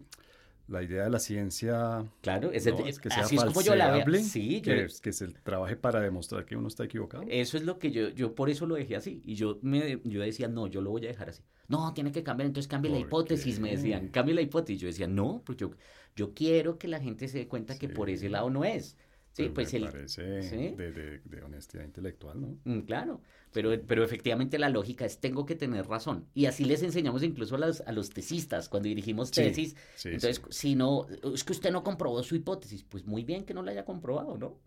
idea 0.67 1.03
de 1.03 1.09
la 1.09 1.19
ciencia 1.19 2.05
claro 2.21 2.51
es, 2.51 2.63
que 2.99 3.09
sea 3.09 3.23
así 3.23 3.35
es 3.35 3.43
como 3.43 3.61
yo 3.61 3.75
la 3.75 3.91
veo 3.91 4.19
sí 4.19 4.61
que, 4.61 4.87
que, 5.01 5.13
se 5.13 5.27
trabaje 5.27 5.75
para 5.75 5.99
demostrar 6.01 6.45
que 6.45 6.55
uno 6.55 6.67
está 6.67 6.83
equivocado. 6.85 7.23
Eso 7.27 7.57
es 7.57 7.63
lo 7.63 7.79
que 7.79 7.91
yo 7.91 8.09
yo 8.09 8.33
por 8.35 8.49
eso 8.49 8.65
lo 8.65 8.75
dejé 8.75 8.95
así. 8.95 9.21
Y 9.25 9.35
yo 9.35 9.59
me 9.61 10.01
yo 10.03 10.21
decía 10.21 10.47
no 10.47 10.67
yo 10.67 10.81
lo 10.81 10.91
voy 10.91 11.05
a 11.05 11.09
dejar 11.09 11.29
así 11.29 11.43
no 11.67 11.93
tiene 11.93 12.11
que 12.11 12.23
cambiar 12.23 12.47
entonces 12.47 12.67
cambie 12.67 12.91
la 12.91 12.99
hipótesis 12.99 13.59
me 13.59 13.71
decían. 13.71 14.09
Cambie 14.09 14.35
la 14.35 14.41
hipótesis. 14.41 14.81
Yo 14.81 14.87
decía 14.87 15.07
no 15.07 15.41
porque 15.45 15.61
yo 15.61 15.71
yo 16.15 16.33
quiero 16.33 16.77
que 16.77 16.87
la 16.87 16.99
gente 16.99 17.27
se 17.27 17.39
dé 17.39 17.47
cuenta 17.47 17.77
que 17.77 17.89
por 17.89 18.09
ese 18.09 18.29
lado 18.29 18.49
no 18.49 18.63
es 18.63 18.97
Sí, 19.35 19.49
pues 19.53 19.73
me 19.73 19.81
parece 19.81 20.23
de, 20.23 21.19
de, 21.25 21.43
honestidad 21.43 21.83
intelectual, 21.83 22.39
¿no? 22.39 22.57
Mm, 22.63 22.79
claro, 22.83 23.21
pero, 23.55 23.71
pero 23.87 24.03
efectivamente 24.03 24.59
la 24.59 24.67
lógica 24.67 25.05
es 25.05 25.19
tengo 25.19 25.45
que 25.45 25.55
tener 25.55 25.87
razón. 25.87 26.25
Y 26.33 26.47
así 26.47 26.65
les 26.65 26.83
enseñamos 26.83 27.23
incluso 27.23 27.55
a 27.55 27.59
los, 27.59 27.79
a 27.79 27.93
los 27.93 28.09
tesistas 28.09 28.67
cuando 28.67 28.89
dirigimos 28.89 29.31
tesis. 29.31 29.77
Entonces, 30.03 30.41
si 30.49 30.75
no, 30.75 31.07
es 31.33 31.45
que 31.45 31.53
usted 31.53 31.71
no 31.71 31.81
comprobó 31.81 32.21
su 32.21 32.35
hipótesis, 32.35 32.83
pues 32.83 33.05
muy 33.05 33.23
bien 33.23 33.45
que 33.45 33.53
no 33.53 33.63
la 33.63 33.71
haya 33.71 33.85
comprobado, 33.85 34.37
¿no? 34.37 34.59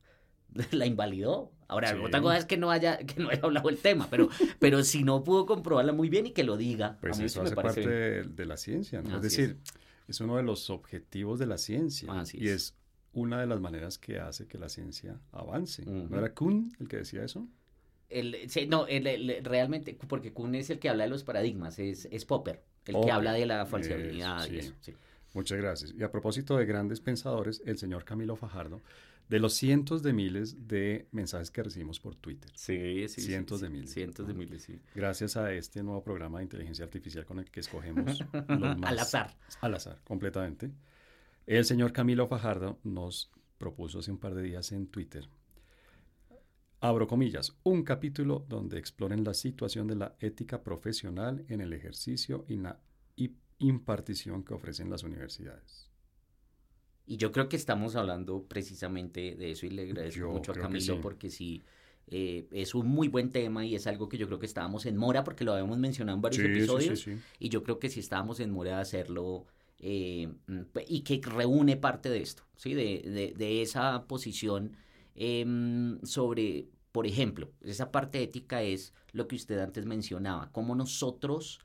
la 0.73 0.87
invalidó. 0.87 1.53
Ahora, 1.69 1.95
otra 2.03 2.23
cosa 2.23 2.39
es 2.39 2.47
que 2.47 2.57
no 2.57 2.71
haya, 2.71 2.97
que 2.97 3.21
no 3.21 3.29
haya 3.29 3.43
hablado 3.43 3.69
el 3.69 3.77
tema, 3.77 4.09
pero, 4.11 4.31
pero 4.59 4.83
si 4.83 5.05
no 5.05 5.23
pudo 5.23 5.45
comprobarla 5.45 5.93
muy 5.93 6.09
bien 6.09 6.29
y 6.29 6.31
que 6.31 6.43
lo 6.43 6.57
diga. 6.57 6.97
Pues 7.03 7.21
eso, 7.21 7.43
hace 7.43 7.55
parte 7.55 7.87
de, 8.23 8.47
la 8.47 8.57
ciencia, 8.57 9.03
¿no? 9.03 9.17
es 9.17 9.21
decir, 9.23 9.59
es. 10.09 10.19
uno 10.23 10.39
de 10.39 10.45
los 10.45 10.71
objetivos 10.71 11.39
de 11.39 11.45
la 11.45 11.59
ciencia. 11.59 12.11
y 12.33 12.49
es 12.49 12.75
una 13.13 13.39
de 13.39 13.49
las 13.49 13.61
maneras 13.61 13.99
que 13.99 14.19
hace 14.19 14.47
que 14.47 14.57
la 14.57 14.71
ciencia 14.71 15.21
avance. 15.31 15.85
¿No 15.85 16.19
era 16.19 16.33
Kuhn 16.33 16.73
el 16.81 16.89
que 16.89 16.97
decía 16.97 17.23
eso? 17.23 17.47
El, 18.09 18.49
no, 18.69 18.87
realmente, 19.43 19.97
porque 20.09 20.33
Kuhn 20.33 20.55
es 20.55 20.71
el 20.71 20.79
que 20.79 20.89
habla 20.89 21.05
de 21.05 21.11
los 21.11 21.25
paradigmas, 21.25 21.79
es, 21.79 22.09
es 22.11 22.25
Popper, 22.25 22.63
el 22.87 22.97
que 23.01 23.11
habla 23.11 23.33
de 23.33 23.47
la 23.47 23.67
falsibilidad 23.67 24.49
y 24.51 24.59
eso. 24.59 24.75
Muchas 25.35 25.59
gracias. 25.59 25.95
Y 25.97 26.03
a 26.03 26.11
propósito 26.11 26.57
de 26.57 26.65
grandes 26.65 27.01
pensadores, 27.01 27.63
el 27.67 27.77
señor 27.77 28.05
Camilo 28.05 28.35
Fajardo, 28.35 28.81
de 29.29 29.39
los 29.39 29.55
cientos 29.55 30.03
de 30.03 30.13
miles 30.13 30.69
de 30.69 31.07
mensajes 31.13 31.51
que 31.51 31.63
recibimos 31.63 32.01
por 32.01 32.17
Twitter. 32.17 32.51
Sí, 32.55 33.07
sí. 33.09 33.21
Cientos 33.21 33.61
de 33.61 33.69
miles. 33.69 33.93
Cientos 33.93 34.27
de 34.27 34.33
miles, 34.33 34.63
sí. 34.63 34.81
Gracias 34.95 35.37
a 35.37 35.53
este 35.53 35.83
nuevo 35.83 36.03
programa 36.03 36.39
de 36.39 36.45
inteligencia 36.45 36.85
artificial 36.85 37.27
con 37.27 37.39
el 37.39 37.51
que 37.51 37.61
escogemos 37.61 38.25
los 38.49 38.83
al 38.83 38.99
azar. 38.99 39.37
Al 39.61 39.75
azar, 39.75 40.01
completamente. 40.05 40.71
El 41.47 41.65
señor 41.65 41.93
Camilo 41.93 42.27
Fajardo 42.27 42.79
nos 42.85 43.31
propuso 43.59 43.99
hace 43.99 44.11
un 44.11 44.19
par 44.19 44.35
de 44.35 44.43
días 44.43 44.73
en 44.73 44.87
Twitter, 44.87 45.29
abro 46.81 47.07
comillas, 47.07 47.57
un 47.65 47.83
capítulo 47.83 48.45
donde 48.49 48.79
exploren 48.79 49.25
la 49.25 49.35
situación 49.35 49.87
de 49.87 49.97
la 49.97 50.15
ética 50.21 50.63
profesional 50.63 51.45
en 51.49 51.61
el 51.61 51.73
ejercicio 51.73 52.45
y 52.49 52.57
la 52.57 52.79
impartición 53.61 54.45
que 54.45 54.55
ofrecen 54.55 54.89
las 54.89 55.03
universidades. 55.03 55.91
Y 57.07 57.17
yo 57.17 57.33
creo 57.33 57.49
que 57.49 57.57
estamos 57.57 57.97
hablando 57.97 58.45
precisamente 58.45 59.35
de 59.35 59.53
eso 59.53 59.67
y 59.67 59.71
le 59.71 59.83
agradezco 59.83 60.31
mucho 60.31 60.53
a 60.53 60.55
Camilo 60.55 61.01
porque 61.01 61.31
sí. 61.31 61.63
Eh, 62.11 62.47
es 62.53 62.75
un 62.75 62.87
muy 62.87 63.09
buen 63.09 63.33
tema 63.33 63.67
y 63.67 63.75
es 63.75 63.87
algo 63.87 64.09
que 64.09 64.17
yo 64.17 64.27
creo 64.27 64.39
que 64.39 64.47
estábamos 64.47 64.87
en 64.87 64.97
mora 64.97 65.25
porque 65.25 65.45
lo 65.45 65.53
habíamos 65.53 65.77
mencionado 65.77 66.17
en 66.17 66.23
varios 66.23 66.43
episodios 66.43 67.07
y 67.39 67.49
yo 67.51 67.63
creo 67.63 67.79
que 67.79 67.91
sí 67.91 68.01
estábamos 68.01 68.41
en 68.41 68.51
mora 68.51 68.77
de 68.77 68.81
hacerlo 68.81 69.45
eh, 69.79 70.33
y 70.87 71.01
que 71.01 71.21
reúne 71.23 71.77
parte 71.77 72.09
de 72.09 72.23
esto, 72.23 72.45
¿sí? 72.57 72.73
de, 72.73 73.35
de, 73.37 73.61
esa 73.61 74.07
posición 74.07 74.73
em, 75.19 76.01
sobre, 76.03 76.69
por 76.93 77.07
ejemplo, 77.07 77.53
esa 77.63 77.91
parte 77.91 78.23
ética 78.23 78.63
es 78.63 78.95
lo 79.13 79.29
que 79.29 79.37
usted 79.37 79.59
antes 79.59 79.85
mencionaba, 79.85 80.51
cómo 80.53 80.75
nosotros 80.75 81.61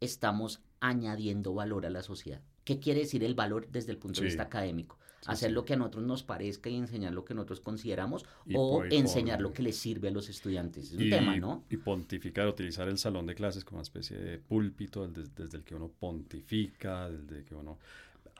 estamos 0.00 0.60
añadiendo 0.80 1.54
valor 1.54 1.86
a 1.86 1.90
la 1.90 2.02
sociedad. 2.02 2.42
¿Qué 2.64 2.78
quiere 2.78 3.00
decir 3.00 3.24
el 3.24 3.34
valor 3.34 3.68
desde 3.70 3.92
el 3.92 3.98
punto 3.98 4.20
de 4.20 4.26
vista 4.26 4.44
académico? 4.44 4.98
hacer 5.26 5.52
lo 5.52 5.64
que 5.64 5.74
a 5.74 5.76
nosotros 5.76 6.04
nos 6.04 6.22
parezca 6.22 6.70
y 6.70 6.76
enseñar 6.76 7.12
lo 7.12 7.24
que 7.24 7.34
nosotros 7.34 7.60
consideramos 7.60 8.24
o 8.54 8.84
enseñar 8.84 9.40
lo 9.40 9.52
que 9.52 9.62
les 9.62 9.76
sirve 9.76 10.08
a 10.08 10.10
los 10.10 10.28
estudiantes. 10.28 10.92
Es 10.92 10.98
un 10.98 11.10
tema, 11.10 11.36
¿no? 11.36 11.64
Y 11.70 11.76
pontificar, 11.76 12.48
utilizar 12.48 12.88
el 12.88 12.98
salón 12.98 13.26
de 13.26 13.34
clases 13.34 13.64
como 13.64 13.78
una 13.78 13.82
especie 13.82 14.16
de 14.16 14.38
púlpito 14.38 15.06
desde, 15.06 15.56
el 15.56 15.64
que 15.64 15.74
uno 15.74 15.88
pontifica, 15.88 17.10
desde 17.10 17.44
que 17.44 17.54
uno... 17.54 17.78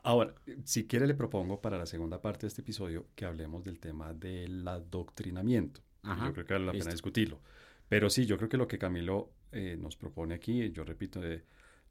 Ahora, 0.03 0.33
si 0.63 0.87
quiere 0.87 1.05
le 1.05 1.13
propongo 1.13 1.61
para 1.61 1.77
la 1.77 1.85
segunda 1.85 2.21
parte 2.21 2.41
de 2.41 2.47
este 2.47 2.61
episodio 2.61 3.07
que 3.15 3.25
hablemos 3.25 3.63
del 3.63 3.79
tema 3.79 4.13
del 4.13 4.67
adoctrinamiento. 4.67 5.81
yo 6.03 6.33
creo 6.33 6.45
que 6.45 6.53
vale 6.53 6.65
la 6.65 6.71
pena 6.71 6.91
discutirlo. 6.91 7.39
Pero 7.87 8.09
sí, 8.09 8.25
yo 8.25 8.37
creo 8.37 8.49
que 8.49 8.57
lo 8.57 8.67
que 8.67 8.79
Camilo 8.79 9.29
eh, 9.51 9.77
nos 9.79 9.95
propone 9.95 10.33
aquí, 10.33 10.71
yo 10.71 10.83
repito, 10.83 11.19
de 11.19 11.43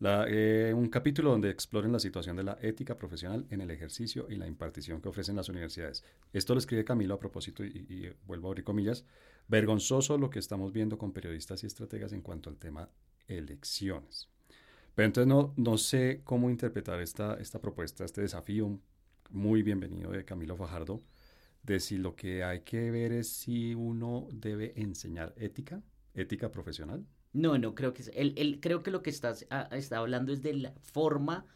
eh, 0.02 0.72
un 0.74 0.88
capítulo 0.88 1.30
donde 1.30 1.50
exploren 1.50 1.92
la 1.92 2.00
situación 2.00 2.34
de 2.36 2.42
la 2.42 2.58
ética 2.62 2.96
profesional 2.96 3.46
en 3.50 3.60
el 3.60 3.70
ejercicio 3.70 4.26
y 4.28 4.36
la 4.36 4.46
impartición 4.46 5.00
que 5.00 5.08
ofrecen 5.08 5.36
las 5.36 5.48
universidades. 5.48 6.02
Esto 6.32 6.54
lo 6.54 6.58
escribe 6.58 6.84
Camilo 6.84 7.14
a 7.14 7.20
propósito, 7.20 7.64
y, 7.64 7.86
y 7.88 8.12
vuelvo 8.26 8.48
a 8.48 8.50
abrir 8.50 8.64
comillas, 8.64 9.04
vergonzoso 9.46 10.18
lo 10.18 10.30
que 10.30 10.38
estamos 10.38 10.72
viendo 10.72 10.98
con 10.98 11.12
periodistas 11.12 11.62
y 11.62 11.66
estrategas 11.66 12.12
en 12.12 12.22
cuanto 12.22 12.50
al 12.50 12.56
tema 12.56 12.88
elecciones. 13.28 14.28
Pero 15.00 15.06
entonces 15.06 15.28
no, 15.28 15.54
no 15.56 15.78
sé 15.78 16.20
cómo 16.24 16.50
interpretar 16.50 17.00
esta, 17.00 17.32
esta 17.40 17.58
propuesta, 17.58 18.04
este 18.04 18.20
desafío 18.20 18.78
muy 19.30 19.62
bienvenido 19.62 20.10
de 20.10 20.26
Camilo 20.26 20.58
Fajardo, 20.58 21.02
de 21.62 21.80
si 21.80 21.96
lo 21.96 22.14
que 22.14 22.44
hay 22.44 22.60
que 22.64 22.90
ver 22.90 23.12
es 23.12 23.32
si 23.32 23.74
uno 23.74 24.28
debe 24.30 24.74
enseñar 24.78 25.32
ética, 25.38 25.82
ética 26.12 26.50
profesional. 26.50 27.06
No, 27.32 27.56
no, 27.56 27.74
creo 27.74 27.94
que 27.94 28.02
él, 28.12 28.58
creo 28.60 28.82
que 28.82 28.90
lo 28.90 29.02
que 29.02 29.08
estás 29.08 29.46
ah, 29.48 29.70
está 29.72 29.96
hablando 29.96 30.34
es 30.34 30.42
de 30.42 30.52
la 30.52 30.74
forma 30.82 31.46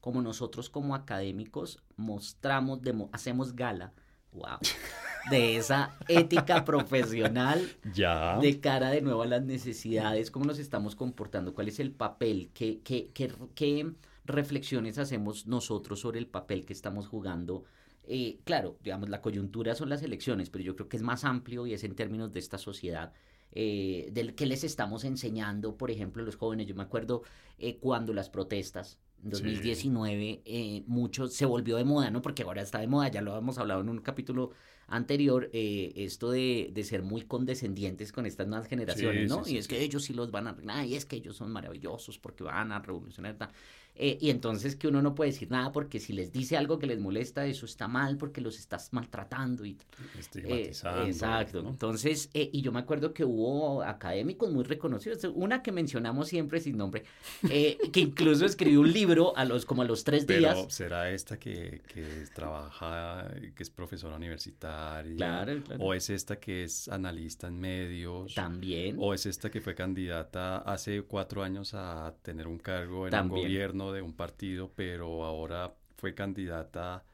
como 0.00 0.22
nosotros 0.22 0.70
como 0.70 0.94
académicos 0.94 1.84
mostramos, 1.96 2.80
hacemos 3.12 3.54
gala, 3.54 3.92
wow, 4.32 4.56
de 5.30 5.56
esa 5.56 5.96
ética 6.08 6.64
profesional 6.64 7.60
ya. 7.94 8.38
de 8.38 8.60
cara 8.60 8.90
de 8.90 9.00
nuevo 9.00 9.22
a 9.22 9.26
las 9.26 9.42
necesidades, 9.42 10.30
cómo 10.30 10.44
nos 10.44 10.58
estamos 10.58 10.96
comportando, 10.96 11.54
cuál 11.54 11.68
es 11.68 11.80
el 11.80 11.92
papel, 11.92 12.50
qué, 12.54 12.80
qué, 12.82 13.10
qué, 13.12 13.32
qué 13.54 13.92
reflexiones 14.24 14.98
hacemos 14.98 15.46
nosotros 15.46 16.00
sobre 16.00 16.18
el 16.18 16.26
papel 16.26 16.64
que 16.64 16.72
estamos 16.72 17.08
jugando. 17.08 17.64
Eh, 18.06 18.38
claro, 18.44 18.76
digamos, 18.82 19.08
la 19.08 19.22
coyuntura 19.22 19.74
son 19.74 19.88
las 19.88 20.02
elecciones, 20.02 20.50
pero 20.50 20.64
yo 20.64 20.76
creo 20.76 20.88
que 20.88 20.96
es 20.96 21.02
más 21.02 21.24
amplio 21.24 21.66
y 21.66 21.74
es 21.74 21.84
en 21.84 21.94
términos 21.94 22.32
de 22.32 22.40
esta 22.40 22.58
sociedad. 22.58 23.12
Eh, 23.56 24.08
del 24.10 24.34
que 24.34 24.46
les 24.46 24.64
estamos 24.64 25.04
enseñando, 25.04 25.76
por 25.76 25.92
ejemplo, 25.92 26.22
a 26.22 26.26
los 26.26 26.34
jóvenes. 26.34 26.66
Yo 26.66 26.74
me 26.74 26.82
acuerdo 26.82 27.22
eh, 27.58 27.78
cuando 27.78 28.12
las 28.12 28.28
protestas, 28.28 28.98
en 29.22 29.30
2019, 29.30 30.42
eh, 30.44 30.82
mucho 30.88 31.28
se 31.28 31.46
volvió 31.46 31.76
de 31.76 31.84
moda, 31.84 32.10
¿no? 32.10 32.20
Porque 32.20 32.42
ahora 32.42 32.62
está 32.62 32.80
de 32.80 32.88
moda, 32.88 33.08
ya 33.08 33.22
lo 33.22 33.38
hemos 33.38 33.56
hablado 33.58 33.80
en 33.80 33.88
un 33.90 34.00
capítulo 34.00 34.50
anterior, 34.86 35.50
eh, 35.52 35.92
esto 35.96 36.30
de, 36.30 36.70
de, 36.72 36.84
ser 36.84 37.02
muy 37.02 37.22
condescendientes 37.22 38.12
con 38.12 38.26
estas 38.26 38.46
nuevas 38.46 38.68
generaciones, 38.68 39.28
¿no? 39.28 39.42
y 39.46 39.56
es 39.56 39.68
que 39.68 39.82
ellos 39.82 40.04
sí 40.04 40.12
los 40.12 40.30
van 40.30 40.46
a 40.46 40.50
arreglar, 40.50 40.86
y 40.86 40.94
es 40.94 41.04
que 41.04 41.16
ellos 41.16 41.36
son 41.36 41.50
maravillosos 41.52 42.18
porque 42.18 42.44
van 42.44 42.72
a 42.72 42.80
revolucionar. 42.80 43.36
Eh, 43.96 44.18
y 44.20 44.30
entonces 44.30 44.74
que 44.74 44.88
uno 44.88 45.00
no 45.02 45.14
puede 45.14 45.30
decir 45.30 45.48
nada 45.52 45.70
porque 45.70 46.00
si 46.00 46.12
les 46.12 46.32
dice 46.32 46.56
algo 46.56 46.80
que 46.80 46.86
les 46.86 46.98
molesta, 46.98 47.46
eso 47.46 47.64
está 47.64 47.86
mal 47.86 48.16
porque 48.16 48.40
los 48.40 48.58
estás 48.58 48.92
maltratando. 48.92 49.64
Y, 49.64 49.78
Estigmatizando. 50.18 51.02
Eh, 51.02 51.06
exacto. 51.06 51.60
Entonces, 51.60 52.28
eh, 52.34 52.50
y 52.52 52.60
yo 52.60 52.72
me 52.72 52.80
acuerdo 52.80 53.14
que 53.14 53.24
hubo 53.24 53.84
académicos 53.84 54.50
muy 54.50 54.64
reconocidos, 54.64 55.22
una 55.34 55.62
que 55.62 55.70
mencionamos 55.70 56.28
siempre 56.28 56.58
sin 56.58 56.76
nombre, 56.76 57.04
que 57.42 58.00
incluso 58.00 58.46
escribió 58.46 58.80
un 58.80 58.92
libro 58.92 59.36
a 59.36 59.44
los, 59.44 59.64
como 59.64 59.82
a 59.82 59.84
los 59.84 60.02
tres 60.02 60.26
días. 60.26 60.56
Pero 60.56 60.70
será 60.70 61.10
esta 61.10 61.38
que, 61.38 61.82
que 61.86 62.04
trabaja, 62.34 63.30
que 63.54 63.62
es 63.62 63.70
profesora 63.70 64.16
universitaria. 64.16 64.73
Claro, 65.16 65.62
claro. 65.62 65.84
O 65.84 65.94
es 65.94 66.10
esta 66.10 66.38
que 66.40 66.64
es 66.64 66.88
analista 66.88 67.48
en 67.48 67.58
medios. 67.58 68.34
También. 68.34 68.96
O 68.98 69.14
es 69.14 69.26
esta 69.26 69.50
que 69.50 69.60
fue 69.60 69.74
candidata 69.74 70.58
hace 70.58 71.02
cuatro 71.02 71.42
años 71.42 71.74
a 71.74 72.14
tener 72.22 72.46
un 72.46 72.58
cargo 72.58 73.06
en 73.08 73.14
un 73.14 73.28
gobierno 73.28 73.92
de 73.92 74.02
un 74.02 74.14
partido, 74.14 74.70
pero 74.74 75.24
ahora 75.24 75.74
fue 75.96 76.14
candidata 76.14 77.04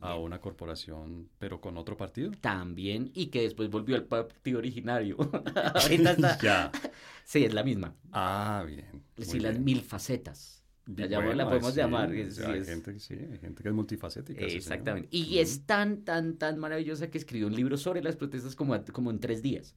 a 0.00 0.16
una 0.16 0.40
corporación, 0.40 1.28
pero 1.38 1.60
con 1.60 1.76
otro 1.76 1.96
partido. 1.96 2.32
También, 2.40 3.10
y 3.14 3.26
que 3.26 3.42
después 3.42 3.70
volvió 3.70 3.96
al 3.96 4.04
partido 4.04 4.58
originario. 4.58 5.16
Ahorita 5.74 6.12
está. 6.12 6.38
ya. 6.38 6.72
Sí, 7.24 7.44
es 7.44 7.52
la 7.52 7.64
misma. 7.64 7.92
Ah, 8.12 8.62
bien. 8.64 9.02
Sí, 9.18 9.40
las 9.40 9.58
mil 9.58 9.80
facetas. 9.82 10.55
La, 10.86 11.06
la 11.34 11.48
podemos 11.48 11.74
llamar. 11.74 12.10
hay, 12.10 12.64
gente, 12.64 13.00
sí, 13.00 13.14
hay 13.14 13.38
gente 13.38 13.62
que 13.62 13.68
es 13.68 13.74
multifacética. 13.74 14.44
Exactamente. 14.44 15.08
y 15.10 15.38
es 15.38 15.62
tan, 15.66 16.02
tan, 16.02 16.36
tan 16.36 16.58
maravillosa 16.58 17.10
que 17.10 17.18
escribió 17.18 17.48
un 17.48 17.56
libro 17.56 17.76
sobre 17.76 18.02
las 18.02 18.14
protestas 18.14 18.54
como, 18.54 18.80
como 18.92 19.10
en 19.10 19.18
tres 19.18 19.42
días. 19.42 19.74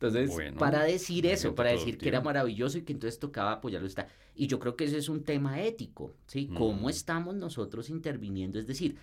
Entonces, 0.00 0.30
para 0.58 0.84
decir 0.84 1.26
eso, 1.26 1.54
para 1.54 1.70
decir 1.70 1.98
que 1.98 2.08
era 2.08 2.22
maravilloso 2.22 2.78
y 2.78 2.82
que 2.82 2.92
entonces 2.94 3.18
tocaba 3.18 3.52
apoyarlo, 3.52 3.86
está. 3.86 4.08
Y 4.34 4.46
yo 4.46 4.58
creo 4.58 4.74
que 4.74 4.84
ese 4.84 4.96
es 4.96 5.10
un 5.10 5.24
tema 5.24 5.60
ético, 5.60 6.14
¿sí? 6.26 6.48
¿Cómo 6.56 6.88
estamos 6.88 7.34
nosotros 7.34 7.90
interviniendo? 7.90 8.58
Es 8.58 8.66
decir, 8.66 8.96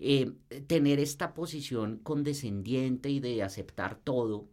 eh, 0.00 0.32
tener 0.66 0.98
esta 0.98 1.34
posición 1.34 1.98
condescendiente 1.98 3.10
y 3.10 3.20
de 3.20 3.44
aceptar 3.44 3.96
todo 4.02 4.48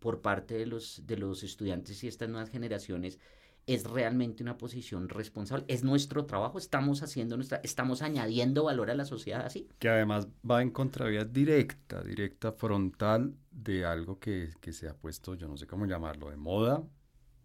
por 0.00 0.20
parte 0.20 0.54
de 0.54 0.66
los, 0.66 1.02
de 1.06 1.16
los 1.16 1.42
estudiantes 1.42 2.04
y 2.04 2.08
estas 2.08 2.28
nuevas 2.28 2.50
generaciones 2.50 3.18
es 3.66 3.82
realmente 3.84 4.44
una 4.44 4.56
posición 4.56 5.08
responsable. 5.08 5.64
Es 5.66 5.82
nuestro 5.82 6.24
trabajo, 6.24 6.56
estamos 6.56 7.02
haciendo 7.02 7.36
nuestra, 7.36 7.60
estamos 7.64 8.00
añadiendo 8.00 8.64
valor 8.64 8.90
a 8.90 8.94
la 8.94 9.04
sociedad 9.04 9.44
así. 9.44 9.68
Que 9.80 9.88
además 9.88 10.28
va 10.48 10.62
en 10.62 10.70
contravía 10.70 11.24
directa, 11.24 12.00
directa, 12.02 12.52
frontal 12.52 13.34
de 13.50 13.84
algo 13.84 14.20
que, 14.20 14.52
se 14.70 14.88
ha 14.88 14.94
puesto, 14.94 15.34
yo 15.34 15.48
no 15.48 15.56
sé 15.56 15.66
cómo 15.66 15.84
llamarlo, 15.84 16.30
de 16.30 16.36
moda, 16.36 16.84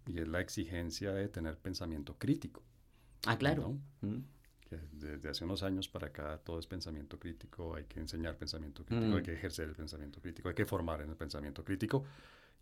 y 0.06 0.20
es 0.20 0.28
la 0.28 0.42
exigencia 0.42 1.12
de 1.12 1.28
tener 1.28 1.58
pensamiento 1.58 2.16
crítico. 2.18 2.64
Ah, 3.26 3.38
claro. 3.38 3.78
desde 4.92 5.30
hace 5.30 5.44
unos 5.44 5.64
años 5.64 5.88
para 5.90 6.08
acá 6.08 6.40
todo 6.44 6.60
es 6.60 6.68
pensamiento 6.68 7.20
crítico, 7.20 7.76
hay 7.76 7.86
que 7.86 8.00
enseñar 8.00 8.38
pensamiento 8.38 8.86
crítico, 8.86 9.16
hay 9.16 9.22
mm. 9.22 9.26
que 9.26 9.34
ejercer 9.34 9.70
el 9.70 9.76
pensamiento 9.76 10.22
crítico, 10.22 10.50
hay 10.50 10.56
que 10.56 10.66
formar 10.66 11.02
en 11.02 11.10
el 11.10 11.16
pensamiento 11.16 11.64
crítico, 11.64 12.04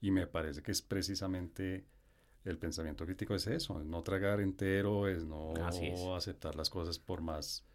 y 0.01 0.11
me 0.11 0.27
parece 0.27 0.61
que 0.61 0.71
es 0.71 0.81
precisamente 0.81 1.85
el 2.45 2.57
pensamiento 2.57 3.05
crítico 3.05 3.35
es 3.35 3.47
eso, 3.47 3.79
es 3.79 3.85
no 3.85 4.01
tragar 4.01 4.41
entero, 4.41 5.07
es 5.07 5.25
no 5.25 5.53
aceptar 6.15 6.55
las 6.55 6.69
cosas 6.69 6.99
por 6.99 7.21
más 7.21 7.65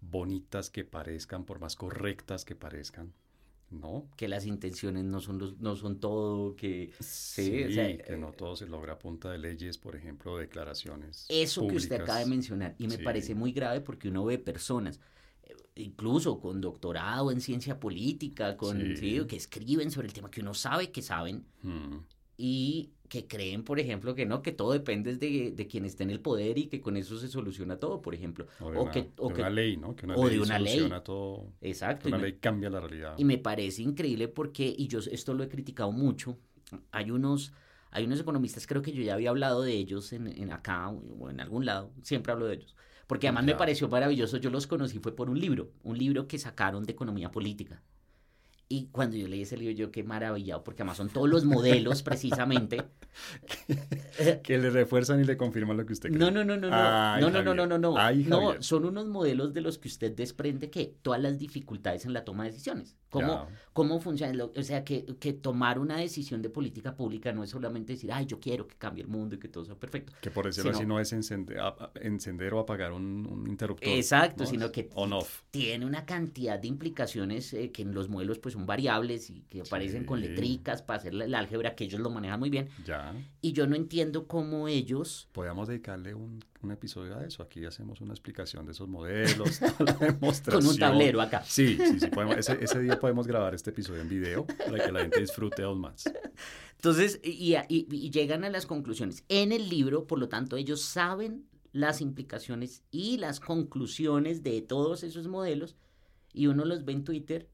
bonitas 0.00 0.70
que 0.70 0.84
parezcan, 0.84 1.44
por 1.44 1.60
más 1.60 1.76
correctas 1.76 2.44
que 2.44 2.54
parezcan. 2.54 3.12
¿no? 3.70 4.08
Que 4.16 4.28
las 4.28 4.46
intenciones 4.46 5.04
no 5.04 5.20
son, 5.20 5.56
no 5.58 5.76
son 5.76 5.98
todo, 5.98 6.54
que... 6.56 6.92
Sí, 7.00 7.50
que 7.50 8.16
no 8.18 8.28
eh, 8.28 8.34
todo 8.36 8.56
se 8.56 8.66
logra 8.66 8.94
a 8.94 8.98
punta 8.98 9.30
de 9.30 9.38
leyes, 9.38 9.78
por 9.78 9.96
ejemplo, 9.96 10.36
declaraciones. 10.38 11.26
Eso 11.28 11.66
que 11.66 11.76
usted 11.76 12.00
acaba 12.00 12.20
de 12.20 12.26
mencionar, 12.26 12.74
y 12.78 12.86
me 12.86 12.98
parece 12.98 13.34
muy 13.34 13.52
grave 13.52 13.80
porque 13.80 14.08
uno 14.08 14.24
ve 14.24 14.38
personas, 14.38 15.00
eh, 15.42 15.54
incluso 15.76 16.40
con 16.40 16.60
doctorado 16.60 17.30
en 17.30 17.40
ciencia 17.40 17.80
política, 17.80 18.56
con 18.56 18.78
que 18.78 19.36
escriben 19.36 19.90
sobre 19.90 20.08
el 20.08 20.12
tema 20.12 20.30
que 20.30 20.40
uno 20.40 20.54
sabe 20.54 20.90
que 20.90 21.02
saben, 21.02 21.44
mm. 21.62 21.96
Y 22.36 22.90
que 23.08 23.26
creen, 23.26 23.62
por 23.62 23.78
ejemplo, 23.78 24.14
que 24.14 24.26
no, 24.26 24.42
que 24.42 24.50
todo 24.50 24.72
depende 24.72 25.16
de, 25.16 25.52
de 25.52 25.66
quien 25.66 25.84
esté 25.84 26.02
en 26.02 26.10
el 26.10 26.20
poder 26.20 26.58
y 26.58 26.66
que 26.66 26.80
con 26.80 26.96
eso 26.96 27.18
se 27.18 27.28
soluciona 27.28 27.76
todo, 27.78 28.02
por 28.02 28.14
ejemplo. 28.14 28.46
O 28.60 28.70
de, 28.70 28.78
una, 28.78 28.90
que, 28.90 29.10
o 29.18 29.28
de 29.28 29.34
una 29.34 29.50
ley, 29.50 29.76
¿no? 29.76 29.94
Que 29.94 30.06
una 30.06 30.16
o 30.16 30.26
ley 30.26 30.36
de 30.36 30.42
una 30.42 30.58
soluciona 30.58 30.96
ley. 30.96 31.04
todo. 31.04 31.52
Exacto. 31.60 32.04
Que 32.04 32.08
una 32.08 32.18
ley 32.18 32.38
cambia 32.40 32.70
la 32.70 32.80
realidad. 32.80 33.14
Y 33.16 33.24
me 33.24 33.38
parece 33.38 33.82
increíble 33.82 34.28
porque, 34.28 34.74
y 34.76 34.88
yo 34.88 34.98
esto 34.98 35.34
lo 35.34 35.44
he 35.44 35.48
criticado 35.48 35.92
mucho, 35.92 36.38
hay 36.90 37.10
unos, 37.10 37.52
hay 37.90 38.04
unos 38.04 38.20
economistas, 38.20 38.66
creo 38.66 38.82
que 38.82 38.92
yo 38.92 39.02
ya 39.02 39.14
había 39.14 39.30
hablado 39.30 39.62
de 39.62 39.72
ellos 39.74 40.12
en, 40.12 40.26
en 40.26 40.52
acá 40.52 40.88
o 40.88 41.30
en 41.30 41.40
algún 41.40 41.66
lado, 41.66 41.92
siempre 42.02 42.32
hablo 42.32 42.46
de 42.46 42.54
ellos, 42.54 42.74
porque 43.06 43.28
además 43.28 43.44
me 43.44 43.54
pareció 43.54 43.88
maravilloso, 43.88 44.38
yo 44.38 44.50
los 44.50 44.66
conocí 44.66 44.98
fue 44.98 45.14
por 45.14 45.30
un 45.30 45.38
libro, 45.38 45.70
un 45.82 45.98
libro 45.98 46.26
que 46.26 46.38
sacaron 46.38 46.84
de 46.84 46.92
economía 46.92 47.30
política. 47.30 47.82
Y 48.68 48.86
cuando 48.86 49.16
yo 49.16 49.28
leí 49.28 49.42
ese 49.42 49.56
libro, 49.56 49.74
yo 49.74 49.90
qué 49.90 50.02
maravillado, 50.02 50.64
porque 50.64 50.82
además 50.82 50.96
son 50.96 51.10
todos 51.10 51.28
los 51.28 51.44
modelos 51.44 52.02
precisamente. 52.02 52.82
que 54.42 54.58
le 54.58 54.70
refuerzan 54.70 55.20
y 55.20 55.24
le 55.24 55.36
confirman 55.36 55.76
lo 55.76 55.86
que 55.86 55.92
usted 55.92 56.08
cree. 56.08 56.18
No, 56.18 56.30
no, 56.30 56.44
no, 56.44 56.56
no, 56.56 56.70
no. 56.70 57.20
no, 57.20 57.30
no, 57.30 57.42
no, 57.42 57.54
no, 57.54 57.66
no, 57.66 57.78
no. 57.78 58.12
no, 58.26 58.62
son 58.62 58.86
unos 58.86 59.06
modelos 59.06 59.52
de 59.52 59.60
los 59.60 59.78
que 59.78 59.88
usted 59.88 60.12
desprende 60.12 60.70
que 60.70 60.94
todas 61.02 61.20
las 61.20 61.38
dificultades 61.38 62.04
en 62.06 62.12
la 62.12 62.24
toma 62.24 62.44
de 62.44 62.50
decisiones. 62.50 62.96
¿Cómo, 63.10 63.46
cómo 63.72 64.00
funciona? 64.00 64.44
O 64.44 64.62
sea, 64.62 64.84
que, 64.84 65.04
que, 65.20 65.32
tomar 65.32 65.78
una 65.78 65.98
decisión 65.98 66.42
de 66.42 66.50
política 66.50 66.96
pública 66.96 67.32
no 67.32 67.44
es 67.44 67.50
solamente 67.50 67.92
decir, 67.92 68.10
ay, 68.12 68.26
yo 68.26 68.40
quiero 68.40 68.66
que 68.66 68.74
cambie 68.76 69.02
el 69.02 69.08
mundo 69.08 69.36
y 69.36 69.38
que 69.38 69.48
todo 69.48 69.64
sea 69.64 69.76
perfecto. 69.76 70.12
Que 70.20 70.30
por 70.30 70.46
decirlo 70.46 70.72
así 70.72 70.84
no 70.84 70.98
es 70.98 71.12
encender, 71.12 71.58
encender 72.00 72.54
o 72.54 72.58
apagar 72.58 72.92
un, 72.92 73.44
interruptor. 73.48 73.88
Exacto, 73.88 74.46
sino 74.46 74.72
que 74.72 74.90
tiene 75.50 75.86
una 75.86 76.04
cantidad 76.04 76.58
de 76.58 76.66
implicaciones 76.66 77.52
eh, 77.54 77.70
que 77.70 77.82
en 77.82 77.94
los 77.94 78.08
modelos 78.08 78.38
pues 78.38 78.53
son 78.54 78.66
variables 78.66 79.30
y 79.30 79.42
que 79.42 79.60
aparecen 79.60 80.04
con 80.04 80.20
letricas 80.20 80.82
para 80.82 80.98
hacer 80.98 81.12
la, 81.12 81.38
álgebra, 81.38 81.74
que 81.74 81.84
ellos 81.84 82.00
lo 82.00 82.10
manejan 82.10 82.38
muy 82.38 82.50
bien. 82.50 82.68
Ya. 82.86 83.14
Y 83.40 83.52
yo 83.52 83.66
no 83.66 83.76
entiendo 83.76 84.26
cómo 84.26 84.68
ellos... 84.68 85.28
Podríamos 85.32 85.68
dedicarle 85.68 86.14
un, 86.14 86.42
un 86.62 86.70
episodio 86.70 87.18
a 87.18 87.24
eso. 87.24 87.42
Aquí 87.42 87.64
hacemos 87.64 88.00
una 88.00 88.12
explicación 88.12 88.64
de 88.64 88.72
esos 88.72 88.88
modelos, 88.88 89.60
la 89.80 89.92
demostración. 89.94 90.62
Con 90.62 90.66
un 90.70 90.78
tablero 90.78 91.20
acá. 91.20 91.42
Sí, 91.44 91.76
sí, 91.76 92.00
sí. 92.00 92.10
ese, 92.38 92.58
ese 92.64 92.80
día 92.80 92.98
podemos 92.98 93.26
grabar 93.26 93.54
este 93.54 93.70
episodio 93.70 94.00
en 94.00 94.08
video 94.08 94.46
para 94.46 94.84
que 94.84 94.92
la 94.92 95.00
gente 95.00 95.20
disfrute 95.20 95.62
aún 95.62 95.80
más. 95.80 96.04
Entonces, 96.76 97.20
y, 97.22 97.56
y, 97.68 98.10
llegan 98.10 98.44
a 98.44 98.50
las 98.50 98.66
conclusiones. 98.66 99.24
En 99.28 99.52
el 99.52 99.68
libro, 99.68 100.06
por 100.06 100.18
lo 100.18 100.28
tanto, 100.28 100.56
ellos 100.56 100.82
saben 100.82 101.46
las 101.72 102.00
implicaciones 102.00 102.82
y 102.90 103.16
las 103.18 103.40
conclusiones 103.40 104.42
de 104.42 104.62
todos 104.62 105.02
esos 105.02 105.26
modelos 105.26 105.76
y 106.34 106.48
uno 106.48 106.64
los 106.64 106.84
ve 106.84 106.92
en 106.92 107.04
Twitter 107.04 107.48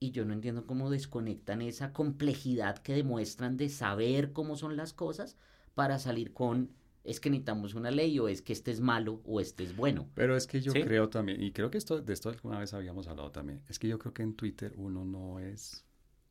y 0.00 0.10
yo 0.12 0.24
no 0.24 0.32
entiendo 0.32 0.66
cómo 0.66 0.90
desconectan 0.90 1.60
esa 1.60 1.92
complejidad 1.92 2.78
que 2.78 2.94
demuestran 2.94 3.58
de 3.58 3.68
saber 3.68 4.32
cómo 4.32 4.56
son 4.56 4.76
las 4.76 4.94
cosas 4.94 5.36
para 5.74 5.98
salir 5.98 6.32
con 6.32 6.70
es 7.04 7.20
que 7.20 7.30
necesitamos 7.30 7.74
una 7.74 7.90
ley 7.90 8.18
o 8.18 8.28
es 8.28 8.42
que 8.42 8.52
este 8.52 8.70
es 8.70 8.80
malo 8.80 9.20
o 9.24 9.40
este 9.40 9.64
es 9.64 9.74
bueno. 9.74 10.08
Pero 10.14 10.36
es 10.36 10.46
que 10.46 10.60
yo 10.60 10.72
creo 10.72 11.08
también, 11.08 11.42
y 11.42 11.52
creo 11.52 11.70
que 11.70 11.78
esto, 11.78 12.00
de 12.00 12.12
esto 12.12 12.28
alguna 12.28 12.58
vez 12.58 12.74
habíamos 12.74 13.08
hablado 13.08 13.30
también, 13.30 13.62
es 13.68 13.78
que 13.78 13.88
yo 13.88 13.98
creo 13.98 14.12
que 14.12 14.22
en 14.22 14.34
Twitter 14.34 14.74
uno 14.76 15.04
no 15.04 15.38
es, 15.38 15.84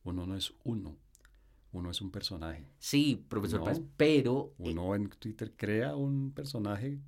uno 0.04 0.26
no 0.26 0.36
es 0.36 0.52
uno, 0.64 0.96
uno 1.72 1.90
es 1.90 2.00
un 2.00 2.10
personaje. 2.10 2.68
Sí, 2.78 3.24
profesor 3.28 3.62
pero... 3.96 4.52
Eh, 4.58 4.70
uno 4.70 4.94
en 4.94 5.08
Twitter 5.08 5.52
crea 5.56 5.96
un 5.96 6.32
personaje 6.32 7.00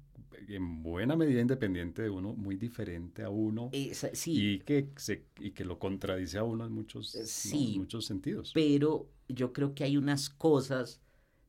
en 0.48 0.82
buena 0.82 1.16
medida 1.16 1.40
independiente 1.40 2.02
de 2.02 2.10
uno, 2.10 2.32
muy 2.34 2.56
diferente 2.56 3.22
a 3.22 3.30
uno 3.30 3.70
sí. 4.12 4.54
y, 4.54 4.58
que 4.60 4.88
se, 4.96 5.24
y 5.40 5.50
que 5.50 5.64
lo 5.64 5.78
contradice 5.78 6.38
a 6.38 6.44
uno 6.44 6.66
en 6.66 6.72
muchos, 6.72 7.10
sí, 7.10 7.76
muchos 7.78 8.06
sentidos. 8.06 8.52
Pero 8.54 9.08
yo 9.28 9.52
creo 9.52 9.74
que 9.74 9.84
hay 9.84 9.96
unas 9.96 10.30
cosas 10.30 11.00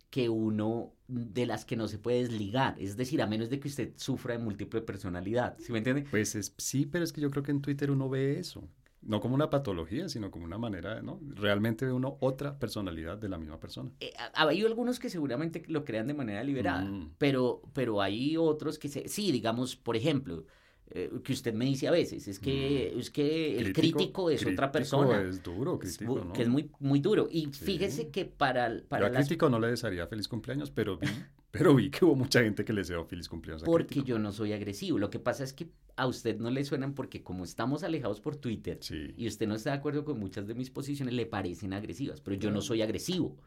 que 0.09 0.29
uno 0.29 0.93
de 1.07 1.47
las 1.47 1.65
que 1.65 1.75
no 1.75 1.87
se 1.87 1.97
puede 1.97 2.23
desligar, 2.23 2.75
es 2.79 2.95
decir, 2.95 3.21
a 3.21 3.27
menos 3.27 3.49
de 3.49 3.59
que 3.59 3.67
usted 3.67 3.93
sufra 3.95 4.37
de 4.37 4.43
múltiple 4.43 4.81
personalidad, 4.81 5.57
¿sí 5.59 5.71
me 5.71 5.79
entiende? 5.79 6.05
Pues 6.09 6.35
es, 6.35 6.53
sí, 6.57 6.85
pero 6.85 7.03
es 7.03 7.11
que 7.11 7.21
yo 7.21 7.31
creo 7.31 7.43
que 7.43 7.51
en 7.51 7.61
Twitter 7.61 7.89
uno 7.89 8.09
ve 8.09 8.39
eso, 8.39 8.67
no 9.05 9.19
como 9.19 9.35
una 9.35 9.49
patología, 9.49 10.09
sino 10.09 10.31
como 10.31 10.45
una 10.45 10.57
manera, 10.57 11.01
¿no? 11.01 11.19
Realmente 11.35 11.85
ve 11.85 11.91
uno 11.91 12.17
otra 12.19 12.57
personalidad 12.57 13.17
de 13.17 13.29
la 13.29 13.37
misma 13.37 13.59
persona. 13.59 13.91
Eh, 13.99 14.13
hay 14.33 14.63
algunos 14.63 14.99
que 14.99 15.09
seguramente 15.09 15.63
lo 15.67 15.83
crean 15.83 16.07
de 16.07 16.13
manera 16.13 16.43
liberada, 16.43 16.83
mm. 16.83 17.15
pero, 17.17 17.61
pero 17.73 18.01
hay 18.01 18.37
otros 18.37 18.79
que 18.79 18.87
se, 18.87 19.07
sí, 19.07 19.31
digamos, 19.31 19.75
por 19.75 19.95
ejemplo, 19.95 20.45
eh, 20.89 21.11
que 21.23 21.33
usted 21.33 21.53
me 21.53 21.65
dice 21.65 21.87
a 21.87 21.91
veces, 21.91 22.27
es 22.27 22.39
que, 22.39 22.93
mm. 22.95 22.99
es 22.99 23.09
que 23.09 23.57
el 23.57 23.73
crítico, 23.73 24.29
es 24.29 24.45
otra 24.45 24.71
persona. 24.71 25.21
Es 25.21 25.41
duro, 25.43 25.79
crítico, 25.79 26.31
Que 26.33 26.43
es 26.43 26.47
muy, 26.47 26.69
muy 26.79 26.99
duro. 26.99 27.27
Y 27.29 27.47
fíjese 27.47 28.09
que 28.09 28.25
para... 28.25 28.81
para 28.87 29.07
yo 29.09 29.13
crítico 29.13 29.49
no 29.49 29.59
le 29.59 29.67
desearía 29.67 30.07
feliz 30.07 30.27
cumpleaños, 30.27 30.71
pero 30.71 30.99
pero 31.53 31.75
vi 31.75 31.91
que 31.91 32.03
hubo 32.03 32.15
mucha 32.15 32.41
gente 32.41 32.65
que 32.65 32.73
le 32.73 32.81
deseó 32.81 33.05
feliz 33.05 33.29
cumpleaños. 33.29 33.61
porque 33.63 34.01
yo 34.01 34.17
no 34.17 34.31
soy 34.31 34.53
agresivo. 34.53 34.97
Lo 34.97 35.11
que 35.11 35.19
pasa 35.19 35.43
es 35.43 35.53
que 35.53 35.69
a 35.95 36.07
usted 36.07 36.39
no 36.39 36.49
le 36.49 36.65
suenan 36.65 36.95
porque 36.95 37.21
como 37.21 37.43
estamos 37.43 37.83
alejados 37.83 38.19
por 38.19 38.35
Twitter 38.37 38.79
y 39.15 39.27
usted 39.27 39.47
no 39.47 39.53
está 39.53 39.69
de 39.69 39.77
acuerdo 39.77 40.03
con 40.03 40.19
muchas 40.19 40.47
de 40.47 40.55
mis 40.55 40.71
posiciones, 40.71 41.13
le 41.13 41.27
parecen 41.27 41.73
agresivas, 41.73 42.21
pero 42.21 42.35
yo 42.37 42.49
no 42.49 42.59
soy 42.61 42.81
agresivo. 42.81 43.37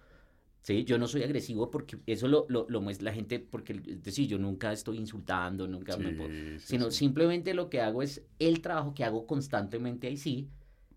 ¿sí? 0.62 0.84
Yo 0.84 0.98
no 0.98 1.08
soy 1.08 1.24
agresivo 1.24 1.68
porque 1.68 1.98
eso 2.06 2.28
lo, 2.28 2.46
lo, 2.48 2.66
lo 2.68 2.80
muestra 2.80 3.06
la 3.06 3.12
gente, 3.12 3.40
porque 3.40 3.72
es 3.84 4.04
decir, 4.04 4.28
yo 4.28 4.38
nunca 4.38 4.70
estoy 4.70 4.98
insultando, 4.98 5.66
nunca 5.66 5.96
me 5.96 6.60
sino 6.60 6.92
simplemente 6.92 7.54
lo 7.54 7.68
que 7.68 7.80
hago 7.80 8.02
es 8.02 8.24
el 8.38 8.60
trabajo 8.60 8.94
que 8.94 9.02
hago 9.02 9.26
constantemente 9.26 10.06
ahí 10.06 10.16
sí. 10.16 10.48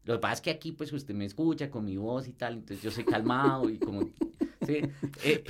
Lo 0.05 0.13
que 0.13 0.19
pasa 0.19 0.35
es 0.35 0.41
que 0.41 0.51
aquí 0.51 0.73
pues 0.73 0.93
usted 0.93 1.15
me 1.15 1.25
escucha 1.25 1.71
con 1.71 1.85
mi 1.85 1.97
voz 1.97 2.27
y 2.27 2.33
tal, 2.33 2.53
entonces 2.53 2.83
yo 2.83 2.91
soy 2.91 3.03
calmado 3.03 3.67
y 3.67 3.79
como... 3.79 4.11
¿sí? 4.69 4.81
Eh, 5.23 5.43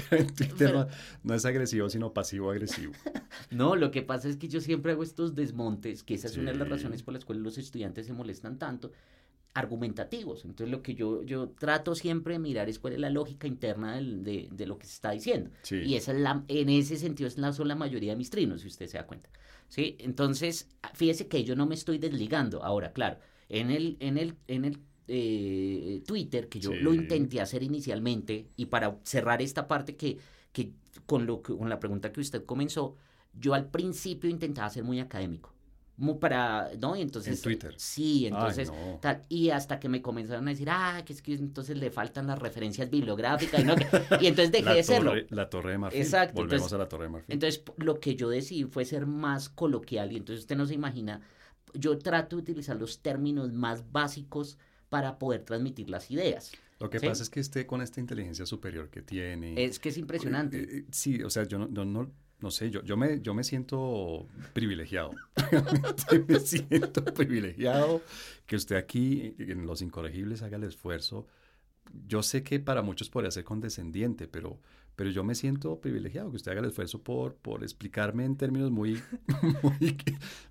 no, 1.24 1.36
es 1.36 1.46
agresivo, 1.46 1.90
sino 1.90 2.14
pasivo-agresivo. 2.14 2.94
no, 3.52 3.76
lo 3.76 3.92
que 3.92 4.02
pasa 4.02 4.30
es 4.30 4.38
que 4.38 4.48
yo 4.48 4.62
siempre 4.62 4.94
hago 4.94 5.04
estos 5.04 5.36
desmontes, 5.36 6.04
que 6.04 6.16
esa 6.16 6.28
es 6.28 6.38
una 6.38 6.52
de 6.52 6.58
las 6.58 6.70
razones 6.70 7.04
por 7.04 7.14
las 7.14 7.26
cuales 7.26 7.44
los 7.44 7.58
estudiantes 7.58 8.08
se 8.08 8.14
molestan 8.14 8.58
tanto, 8.58 8.92
argumentativos. 9.54 10.46
Entonces 10.46 10.72
lo 10.72 10.82
que 10.82 10.96
yo, 10.96 11.24
yo 11.24 11.50
trato 11.50 11.96
siempre 11.96 12.34
de 12.34 12.40
mirar 12.40 12.70
es 12.70 12.80
cuál 12.80 12.94
es 12.94 13.00
la 13.00 13.10
lógica 13.10 13.48
interna 13.48 13.98
de, 13.98 14.48
de, 14.52 14.66
lo 14.66 14.78
que 14.78 14.86
se 14.86 14.94
está 14.94 15.12
diciendo. 15.12 15.52
Y 15.70 15.96
esa 15.96 16.12
es 16.14 16.20
la, 16.20 16.44
en 16.48 16.70
ese 16.70 16.98
sentido 16.98 17.28
es 17.28 17.38
la, 17.38 17.52
son 17.54 17.68
la 17.68 17.76
mayoría 17.76 18.12
de 18.12 18.18
mis 18.18 18.30
trinos, 18.30 18.62
si 18.62 18.68
usted 18.68 18.88
se 18.88 18.98
da 18.98 19.06
cuenta. 19.06 19.30
¿Sí? 19.68 19.98
Entonces, 20.00 20.68
fíjese 20.94 21.28
que 21.28 21.44
yo 21.44 21.56
no 21.56 21.68
me 21.68 21.76
estoy 21.76 22.00
desligando. 22.00 22.64
Ahora, 22.64 22.92
claro, 22.92 23.20
en 23.50 23.70
el, 23.70 23.98
en 24.00 24.18
el, 24.18 24.36
en 24.48 24.66
el 24.66 24.80
eh, 25.10 26.04
Twitter, 26.06 26.48
que 26.48 26.60
yo 26.60 26.74
lo 26.74 26.94
intenté 26.94 27.42
hacer 27.42 27.64
inicialmente, 27.64 28.48
y 28.56 28.68
para 28.68 28.98
cerrar 29.04 29.42
esta 29.42 29.68
parte 29.68 29.96
que, 29.96 30.18
que, 30.52 30.72
con, 31.06 31.26
lo, 31.26 31.42
con 31.42 31.68
la 31.70 31.80
pregunta 31.80 32.12
que 32.12 32.22
usted 32.22 32.46
comenzó, 32.46 32.96
yo 33.34 33.54
al 33.54 33.70
principio 33.70 34.30
intentaba 34.30 34.70
ser 34.70 34.84
muy 34.84 35.00
académico 35.00 35.54
para, 36.20 36.72
¿no? 36.80 36.96
Y 36.96 37.02
entonces... 37.02 37.38
En 37.38 37.44
Twitter. 37.44 37.74
Sí, 37.78 38.26
entonces, 38.26 38.72
tal, 39.02 39.24
y 39.28 39.50
hasta 39.50 39.80
que 39.80 39.90
me 39.90 40.02
comenzaron 40.02 40.48
a 40.48 40.52
decir, 40.52 40.70
ah, 40.70 41.04
que 41.06 41.14
es 41.14 41.22
que 41.22 41.34
entonces 41.34 41.78
le 41.78 41.92
faltan 41.92 42.28
las 42.28 42.40
referencias 42.40 42.90
bibliográficas, 42.90 43.62
y, 43.62 43.64
no, 43.66 43.76
y 44.22 44.28
entonces 44.28 44.52
dejé 44.52 44.74
de 44.76 44.84
serlo. 44.84 45.14
La 45.30 45.50
Torre 45.50 45.72
de 45.72 45.78
Marfil. 45.78 46.02
Exacto. 46.02 46.42
Volvemos 46.42 46.72
a 46.72 46.78
la 46.78 46.88
Torre 46.88 47.06
de 47.06 47.10
Marfil. 47.10 47.34
Entonces, 47.34 47.64
lo 47.78 48.00
que 48.00 48.16
yo 48.16 48.30
decidí 48.30 48.64
fue 48.64 48.86
ser 48.86 49.06
más 49.06 49.50
coloquial, 49.50 50.12
y 50.14 50.18
entonces 50.18 50.44
usted 50.44 50.56
no 50.56 50.66
se 50.66 50.74
imagina, 50.74 51.22
yo 51.74 51.98
trato 51.98 52.38
de 52.38 52.44
utilizar 52.44 52.78
los 52.78 53.02
términos 53.02 53.52
más 53.52 53.92
básicos 53.92 54.58
para 54.90 55.20
poder 55.20 55.44
transmitir 55.44 55.90
las 55.90 56.10
ideas. 56.12 56.52
Lo 56.80 56.90
que 56.90 57.00
pasa 57.00 57.24
es 57.24 57.30
que 57.30 57.40
esté 57.40 57.66
con 57.66 57.82
esta 57.82 58.00
inteligencia 58.00 58.46
superior 58.46 58.90
que 58.90 59.02
tiene... 59.02 59.64
Es 59.64 59.80
que 59.80 59.90
es 59.90 59.98
impresionante. 59.98 60.62
Eh, 60.62 60.78
eh, 60.78 60.86
sí, 60.92 61.22
o 61.22 61.30
sea, 61.30 61.44
yo 61.44 61.60
no, 61.60 61.68
no 61.68 62.12
no 62.42 62.52
sé, 62.52 62.72
yo, 62.72 62.82
yo, 62.84 62.96
me, 62.96 63.20
yo 63.22 63.34
me 63.34 63.44
siento 63.44 64.28
privilegiado. 64.54 65.12
me 66.28 66.40
siento 66.40 67.04
privilegiado 67.04 68.02
que 68.46 68.56
usted 68.56 68.78
aquí 68.78 69.36
en 69.40 69.66
Los 69.66 69.82
Incorregibles 69.82 70.42
haga 70.42 70.56
el 70.56 70.64
esfuerzo. 70.64 71.28
Yo 72.08 72.24
sé 72.24 72.44
que 72.44 72.60
para 72.60 72.82
muchos 72.82 73.10
podría 73.10 73.32
ser 73.32 73.44
condescendiente, 73.44 74.28
pero 74.28 74.62
pero 75.00 75.12
yo 75.12 75.24
me 75.24 75.34
siento 75.34 75.80
privilegiado 75.80 76.30
que 76.30 76.36
usted 76.36 76.52
haga 76.52 76.60
el 76.60 76.68
esfuerzo 76.68 77.02
por, 77.02 77.34
por 77.36 77.64
explicarme 77.64 78.26
en 78.26 78.36
términos 78.36 78.70
muy, 78.70 79.02
muy, 79.64 79.96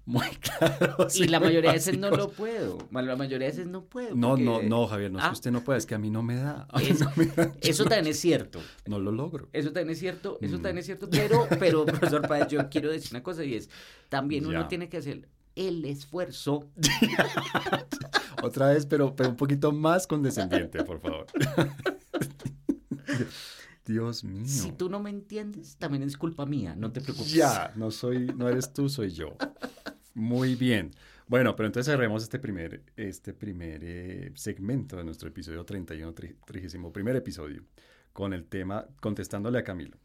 muy 0.06 0.26
claros. 0.40 1.20
Y, 1.20 1.28
la 1.28 1.38
mayoría 1.38 1.68
de 1.68 1.76
veces 1.76 1.98
no 1.98 2.08
lo 2.08 2.30
puedo, 2.30 2.78
la 2.90 3.14
mayoría 3.14 3.48
de 3.48 3.52
veces 3.52 3.66
no 3.66 3.84
puedo. 3.84 4.14
No, 4.14 4.38
no, 4.38 4.62
no, 4.62 4.86
Javier, 4.86 5.12
no 5.12 5.18
es 5.18 5.24
que 5.24 5.28
ah. 5.28 5.32
usted 5.32 5.50
no 5.50 5.62
pueda, 5.62 5.76
es 5.76 5.84
que 5.84 5.94
a 5.94 5.98
mí 5.98 6.08
no 6.08 6.22
me 6.22 6.36
da. 6.36 6.66
eso 7.60 7.84
también 7.84 8.06
es 8.06 8.20
cierto. 8.20 8.58
No 8.86 8.98
lo 8.98 9.12
logro. 9.12 9.50
Eso 9.52 9.70
también 9.70 9.90
es 9.90 9.98
cierto, 9.98 10.38
eso 10.40 10.54
también 10.54 10.78
es 10.78 10.86
cierto, 10.86 11.10
pero, 11.10 11.46
pero 11.58 11.84
profesor 11.84 12.26
Páez, 12.26 12.48
yo 12.48 12.70
quiero 12.70 12.90
decir 12.90 13.10
una 13.10 13.22
cosa 13.22 13.44
y 13.44 13.54
es, 13.54 13.68
también 14.08 14.46
uno 14.46 14.66
tiene 14.66 14.88
que 14.88 14.96
hacer 14.96 15.28
el 15.56 15.84
esfuerzo. 15.84 16.70
Otra 18.42 18.68
vez, 18.68 18.86
pero, 18.86 19.14
pero 19.14 19.28
un 19.28 19.36
poquito 19.36 19.72
más 19.72 20.06
condescendiente, 20.06 20.82
por 20.84 21.00
favor. 21.00 21.26
Dios 23.88 24.22
mío. 24.22 24.46
Si 24.46 24.70
tú 24.72 24.88
no 24.88 25.00
me 25.00 25.10
entiendes, 25.10 25.76
también 25.76 26.04
es 26.04 26.16
culpa 26.16 26.46
mía, 26.46 26.76
no 26.76 26.92
te 26.92 27.00
preocupes. 27.00 27.32
Ya, 27.32 27.72
no 27.74 27.90
soy, 27.90 28.26
no 28.36 28.48
eres 28.48 28.72
tú, 28.72 28.88
soy 28.88 29.10
yo. 29.10 29.36
Muy 30.14 30.54
bien. 30.54 30.92
Bueno, 31.26 31.56
pero 31.56 31.66
entonces 31.66 31.92
cerremos 31.92 32.22
este 32.22 32.38
primer, 32.38 32.82
este 32.96 33.34
primer 33.34 33.80
eh, 33.82 34.32
segmento 34.34 34.96
de 34.96 35.04
nuestro 35.04 35.28
episodio 35.28 35.64
31, 35.64 36.14
31 36.46 36.92
primer 36.92 37.16
episodio, 37.16 37.64
con 38.12 38.32
el 38.32 38.46
tema 38.46 38.86
Contestándole 39.00 39.58
a 39.58 39.64
Camilo. 39.64 39.98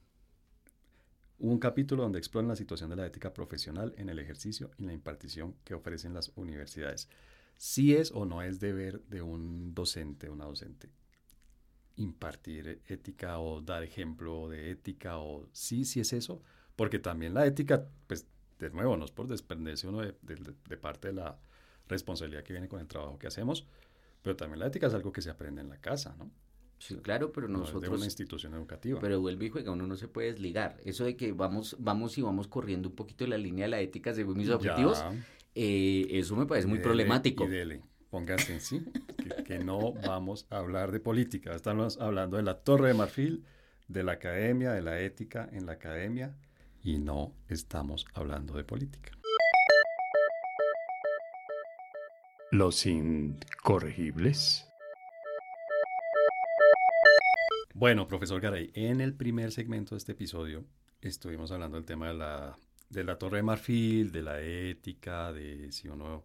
Un 1.40 1.60
capítulo 1.60 2.04
donde 2.04 2.20
exploran 2.20 2.50
la 2.50 2.56
situación 2.56 2.90
de 2.90 2.96
la 2.96 3.06
ética 3.06 3.34
profesional 3.34 3.94
en 3.98 4.10
el 4.10 4.20
ejercicio 4.20 4.72
y 4.78 4.86
la 4.86 4.94
impartición 4.94 5.56
que 5.64 5.74
ofrecen 5.74 6.14
las 6.14 6.32
universidades. 6.36 7.10
Si 7.58 7.96
es 7.96 8.12
o 8.12 8.26
no 8.26 8.42
es 8.42 8.60
deber 8.60 9.02
de 9.06 9.22
un 9.22 9.74
docente, 9.74 10.30
una 10.30 10.46
docente, 10.46 10.90
impartir 11.96 12.82
ética 12.88 13.40
o 13.40 13.62
dar 13.62 13.84
ejemplo 13.84 14.50
de 14.50 14.72
ética 14.72 15.18
o 15.18 15.48
sí, 15.52 15.86
sí 15.86 16.00
es 16.00 16.14
eso, 16.14 16.42
porque 16.76 17.00
también 17.00 17.34
la 17.34 17.46
ética, 17.46 17.86
pues 18.08 18.26
de 18.60 18.70
nuevo, 18.70 18.98
no 18.98 19.06
es 19.06 19.12
por 19.12 19.28
desprenderse 19.28 19.88
uno 19.88 20.02
de, 20.02 20.78
parte 20.78 21.10
de 21.10 21.14
la 21.14 21.38
responsabilidad 21.88 22.44
que 22.44 22.54
viene 22.54 22.68
con 22.68 22.80
el 22.80 22.88
trabajo 22.88 23.20
que 23.20 23.28
hacemos, 23.28 23.68
pero 24.22 24.36
también 24.36 24.60
la 24.60 24.68
ética 24.68 24.88
es 24.88 24.94
algo 24.94 25.12
que 25.12 25.22
se 25.22 25.30
aprende 25.30 25.62
en 25.62 25.70
la 25.70 25.78
casa, 25.78 26.16
¿no? 26.18 26.32
Sí, 26.80 26.96
claro, 26.98 27.32
pero 27.32 27.48
nosotros... 27.48 27.84
de 27.84 27.90
una 27.90 28.06
institución 28.06 28.54
educativa. 28.56 29.00
Pero 29.00 29.22
vuelve 29.22 29.46
y 29.46 29.50
juega, 29.50 29.72
uno 29.72 29.88
no 29.88 29.96
se 29.96 30.10
puede 30.10 30.34
desligar. 30.34 30.82
Eso 30.84 31.06
de 31.06 31.16
que 31.16 31.32
vamos, 31.32 31.78
vamos 31.80 32.18
y 32.18 32.22
vamos 32.22 32.48
corriendo 32.48 32.90
un 32.90 32.96
poquito 32.96 33.26
la 33.26 33.38
línea 33.38 33.66
de 33.66 33.72
la 33.72 33.80
ética 33.80 34.14
según 34.14 34.38
mis 34.38 34.50
objetivos, 34.50 35.02
eh, 35.56 36.08
eso 36.10 36.36
me 36.36 36.46
parece 36.46 36.68
muy 36.68 36.80
problemático. 36.80 37.46
Y 37.46 37.82
pónganse 38.14 38.54
en 38.54 38.62
sí, 38.62 38.86
que, 39.44 39.58
no 39.58 39.94
vamos 40.06 40.46
a 40.52 40.58
hablar 40.58 40.92
de 40.92 41.00
política, 41.00 41.56
estamos 41.56 42.00
hablando 42.00 42.38
de 42.38 42.44
la 42.44 42.60
Torre 42.60 42.90
de 42.90 42.94
Marfil, 42.94 43.44
de 43.88 44.04
la 44.04 44.12
academia, 44.12 44.72
de 44.72 44.84
la 44.84 45.00
ética 45.00 45.50
en 45.52 45.66
la 45.66 45.72
academia, 45.72 46.38
y 46.84 47.00
no 47.00 47.34
estamos 47.50 48.06
hablando 48.14 48.54
de 48.54 48.64
política. 48.66 49.14
Los 52.52 52.86
incorregibles. 52.86 54.70
Bueno, 57.74 58.08
profesor 58.08 58.40
Garay, 58.40 58.70
en 58.76 59.02
el 59.02 59.16
primer 59.16 59.52
segmento 59.52 59.96
de 59.96 59.98
este 59.98 60.12
episodio 60.12 60.64
estuvimos 61.02 61.52
hablando 61.52 61.78
del 61.78 61.86
tema 61.86 62.10
de 62.10 62.14
la, 62.14 62.60
de 62.92 63.04
la 63.06 63.18
Torre 63.18 63.38
de 63.38 63.44
Marfil, 63.44 64.12
de 64.12 64.22
la 64.22 64.40
ética, 64.40 65.34
de 65.34 65.72
si 65.72 65.88
uno 65.88 66.24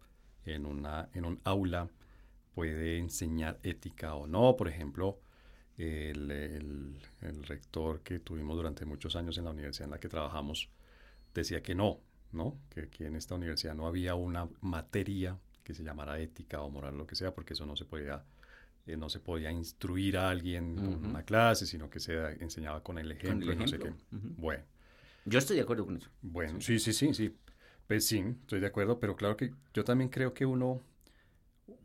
en, 0.55 0.67
una, 0.67 1.09
en 1.15 1.25
un 1.25 1.41
aula 1.45 1.89
puede 2.55 2.99
enseñar 2.99 3.59
ética 3.63 4.15
o 4.15 4.27
no. 4.27 4.57
Por 4.57 4.69
ejemplo, 4.69 5.21
el, 5.77 6.99
el, 7.21 7.43
rector 7.45 8.01
que 8.01 8.19
tuvimos 8.19 8.57
durante 8.57 8.85
muchos 8.85 9.15
años 9.17 9.39
en 9.39 9.45
la 9.45 9.51
universidad 9.51 9.85
en 9.85 9.93
la 9.93 10.01
que 10.01 10.09
trabajamos 10.09 10.69
decía 11.35 11.63
que 11.63 11.75
no, 11.75 12.01
¿no? 12.33 12.59
Que 12.71 12.83
aquí 12.83 13.05
en 13.05 13.15
esta 13.15 13.35
universidad 13.35 13.75
no 13.75 13.87
había 13.87 14.15
una 14.15 14.49
materia 14.61 15.39
que 15.63 15.75
se 15.75 15.85
llamara 15.85 16.19
ética 16.19 16.63
o 16.63 16.71
moral, 16.71 16.97
lo 16.97 17.07
que 17.07 17.15
sea, 17.15 17.33
porque 17.33 17.53
eso 17.53 17.67
no 17.67 17.77
se 17.77 17.85
podía, 17.85 18.25
eh, 18.87 18.97
no 18.97 19.09
se 19.09 19.21
podía 19.21 19.53
instruir 19.53 20.17
a 20.17 20.31
alguien 20.31 20.79
en 20.79 21.05
una 21.05 21.23
clase, 21.23 21.67
sino 21.67 21.91
que 21.91 22.01
se 22.01 22.15
enseñaba 22.43 22.83
con 22.83 22.99
el 22.99 23.13
ejemplo, 23.13 23.55
no 23.55 23.69
sé 23.69 23.79
qué. 23.79 23.93
Bueno. 24.11 24.65
Yo 25.27 25.39
estoy 25.39 25.57
de 25.57 25.63
acuerdo 25.63 25.85
con 25.85 25.99
eso. 25.99 26.09
Bueno, 26.23 26.61
sí, 26.61 26.79
sí, 26.79 26.93
sí, 26.93 27.13
sí. 27.13 27.37
Pues 27.89 28.07
sí, 28.07 28.19
estoy 28.43 28.61
de 28.61 28.67
acuerdo, 28.69 29.01
pero 29.01 29.17
claro 29.17 29.37
que 29.37 29.53
yo 29.75 29.83
también 29.83 30.11
creo 30.11 30.35
que 30.35 30.45
uno, 30.47 30.81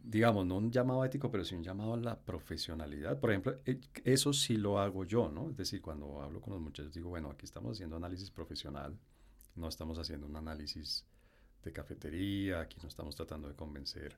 digamos, 0.04 0.46
no 0.46 0.58
un 0.58 0.72
llamado 0.72 1.04
ético, 1.06 1.32
pero 1.32 1.46
sí 1.46 1.56
un 1.56 1.64
llamado 1.64 1.94
a 1.94 1.98
la 1.98 2.20
profesionalidad. 2.20 3.20
Por 3.20 3.32
ejemplo, 3.32 3.58
eh, 3.66 3.80
eso 4.04 4.34
sí 4.34 4.58
lo 4.58 4.80
hago 4.80 5.06
yo, 5.06 5.30
¿no? 5.30 5.50
Es 5.50 5.58
decir, 5.58 5.82
cuando 5.82 6.22
hablo 6.22 6.42
con 6.42 6.54
los 6.54 6.62
muchachos, 6.62 6.94
digo, 6.94 7.10
bueno, 7.10 7.30
aquí 7.32 7.46
estamos 7.46 7.78
haciendo 7.78 7.96
análisis 7.96 8.30
profesional, 8.32 8.98
no 9.56 9.68
estamos 9.70 9.98
haciendo 9.98 10.28
un 10.28 10.36
análisis 10.36 11.06
de 11.64 11.72
cafetería, 11.72 12.60
aquí 12.62 12.78
no 12.82 12.90
estamos 12.90 13.16
tratando 13.16 13.48
de 13.48 13.56
convencer 13.56 14.18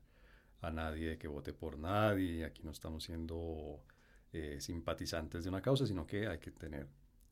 a 0.62 0.72
nadie 0.72 1.10
de 1.12 1.18
que 1.20 1.28
vote 1.28 1.54
por 1.54 1.78
nadie, 1.78 2.46
aquí 2.46 2.64
no 2.64 2.72
estamos 2.72 3.04
siendo 3.04 3.80
eh, 4.34 4.58
simpatizantes 4.60 5.44
de 5.44 5.50
una 5.50 5.62
causa, 5.62 5.86
sino 5.86 6.08
que 6.08 6.28
hay 6.28 6.40
que 6.40 6.52
tener 6.52 6.88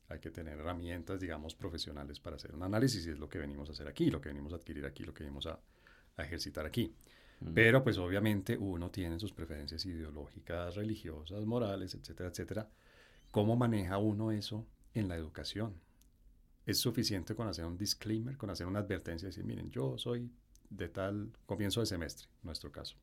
hay 0.09 0.19
que 0.19 0.31
tener 0.31 0.59
herramientas, 0.59 1.19
digamos, 1.19 1.55
profesionales 1.55 2.19
para 2.19 2.35
hacer 2.35 2.53
un 2.53 2.63
análisis 2.63 3.05
y 3.05 3.11
es 3.11 3.19
lo 3.19 3.29
que 3.29 3.39
venimos 3.39 3.69
a 3.69 3.71
hacer 3.71 3.87
aquí, 3.87 4.09
lo 4.09 4.21
que 4.21 4.29
venimos 4.29 4.53
a 4.53 4.57
adquirir 4.57 4.85
aquí, 4.85 5.03
lo 5.03 5.13
que 5.13 5.23
venimos 5.23 5.47
a, 5.47 5.59
a 6.17 6.23
ejercitar 6.23 6.65
aquí. 6.65 6.93
Mm. 7.39 7.53
Pero 7.53 7.83
pues 7.83 7.97
obviamente 7.97 8.57
uno 8.57 8.89
tiene 8.91 9.19
sus 9.19 9.33
preferencias 9.33 9.85
ideológicas, 9.85 10.75
religiosas, 10.75 11.45
morales, 11.45 11.95
etcétera, 11.95 12.29
etcétera. 12.29 12.69
¿Cómo 13.31 13.55
maneja 13.55 13.97
uno 13.97 14.31
eso 14.31 14.67
en 14.93 15.07
la 15.07 15.15
educación? 15.15 15.73
Es 16.65 16.79
suficiente 16.79 17.35
con 17.35 17.47
hacer 17.47 17.65
un 17.65 17.77
disclaimer, 17.77 18.37
con 18.37 18.49
hacer 18.49 18.67
una 18.67 18.79
advertencia 18.79 19.25
y 19.25 19.29
decir, 19.29 19.43
miren, 19.43 19.71
yo 19.71 19.97
soy 19.97 20.29
de 20.69 20.89
tal 20.89 21.31
comienzo 21.45 21.79
de 21.79 21.85
semestre, 21.85 22.27
en 22.41 22.47
nuestro 22.47 22.71
caso. 22.71 22.95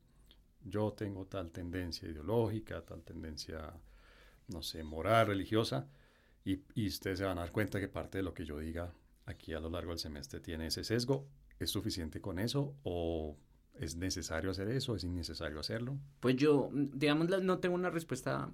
Yo 0.63 0.93
tengo 0.93 1.25
tal 1.25 1.51
tendencia 1.51 2.07
ideológica, 2.07 2.81
tal 2.81 3.03
tendencia, 3.03 3.73
no 4.47 4.61
sé, 4.61 4.83
moral, 4.83 5.27
religiosa, 5.27 5.87
y, 6.43 6.61
y 6.75 6.87
ustedes 6.87 7.19
se 7.19 7.25
van 7.25 7.37
a 7.37 7.41
dar 7.41 7.51
cuenta 7.51 7.79
que 7.79 7.87
parte 7.87 8.17
de 8.17 8.23
lo 8.23 8.33
que 8.33 8.45
yo 8.45 8.59
diga 8.59 8.93
aquí 9.25 9.53
a 9.53 9.59
lo 9.59 9.69
largo 9.69 9.91
del 9.91 9.99
semestre 9.99 10.39
tiene 10.39 10.67
ese 10.67 10.83
sesgo. 10.83 11.27
¿Es 11.59 11.69
suficiente 11.69 12.21
con 12.21 12.39
eso 12.39 12.75
o 12.83 13.37
es 13.75 13.95
necesario 13.95 14.51
hacer 14.51 14.67
eso? 14.69 14.95
¿Es 14.95 15.03
innecesario 15.03 15.59
hacerlo? 15.59 15.99
Pues 16.19 16.35
yo, 16.35 16.69
digamos, 16.73 17.29
no 17.41 17.59
tengo 17.59 17.75
una 17.75 17.89
respuesta 17.89 18.51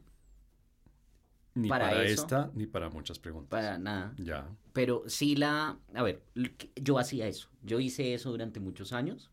ni 1.58 1.70
para, 1.70 2.04
esta 2.04 2.52
ni 2.54 2.68
para 2.68 2.90
muchas 2.90 3.18
preguntas. 3.18 3.50
Para 3.50 3.78
nada. 3.78 4.14
Ya. 4.18 4.48
Pero 4.74 5.04
sí 5.08 5.36
la, 5.36 5.80
a 5.94 6.04
ver, 6.04 6.22
yo 6.76 7.00
hacía 7.00 7.28
eso. 7.28 7.50
Yo 7.64 7.80
hice 7.80 8.14
eso 8.14 8.30
durante 8.30 8.60
muchos 8.60 8.94
años. 8.94 9.32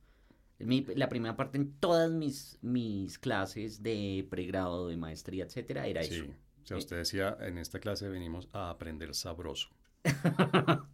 la 0.58 1.08
primera 1.08 1.36
parte 1.36 1.58
en 1.58 1.72
todas 1.74 2.10
mis, 2.10 2.58
mis 2.62 3.18
clases 3.18 3.82
de 3.82 4.26
pregrado, 4.30 4.88
de 4.88 4.96
maestría, 4.96 5.44
etcétera, 5.44 5.86
era 5.86 6.02
sí. 6.02 6.14
eso. 6.14 6.24
O 6.64 6.66
sea, 6.66 6.78
usted 6.78 6.96
decía, 6.96 7.36
en 7.40 7.58
esta 7.58 7.78
clase 7.78 8.08
venimos 8.08 8.48
a 8.54 8.70
aprender 8.70 9.14
sabroso. 9.14 9.68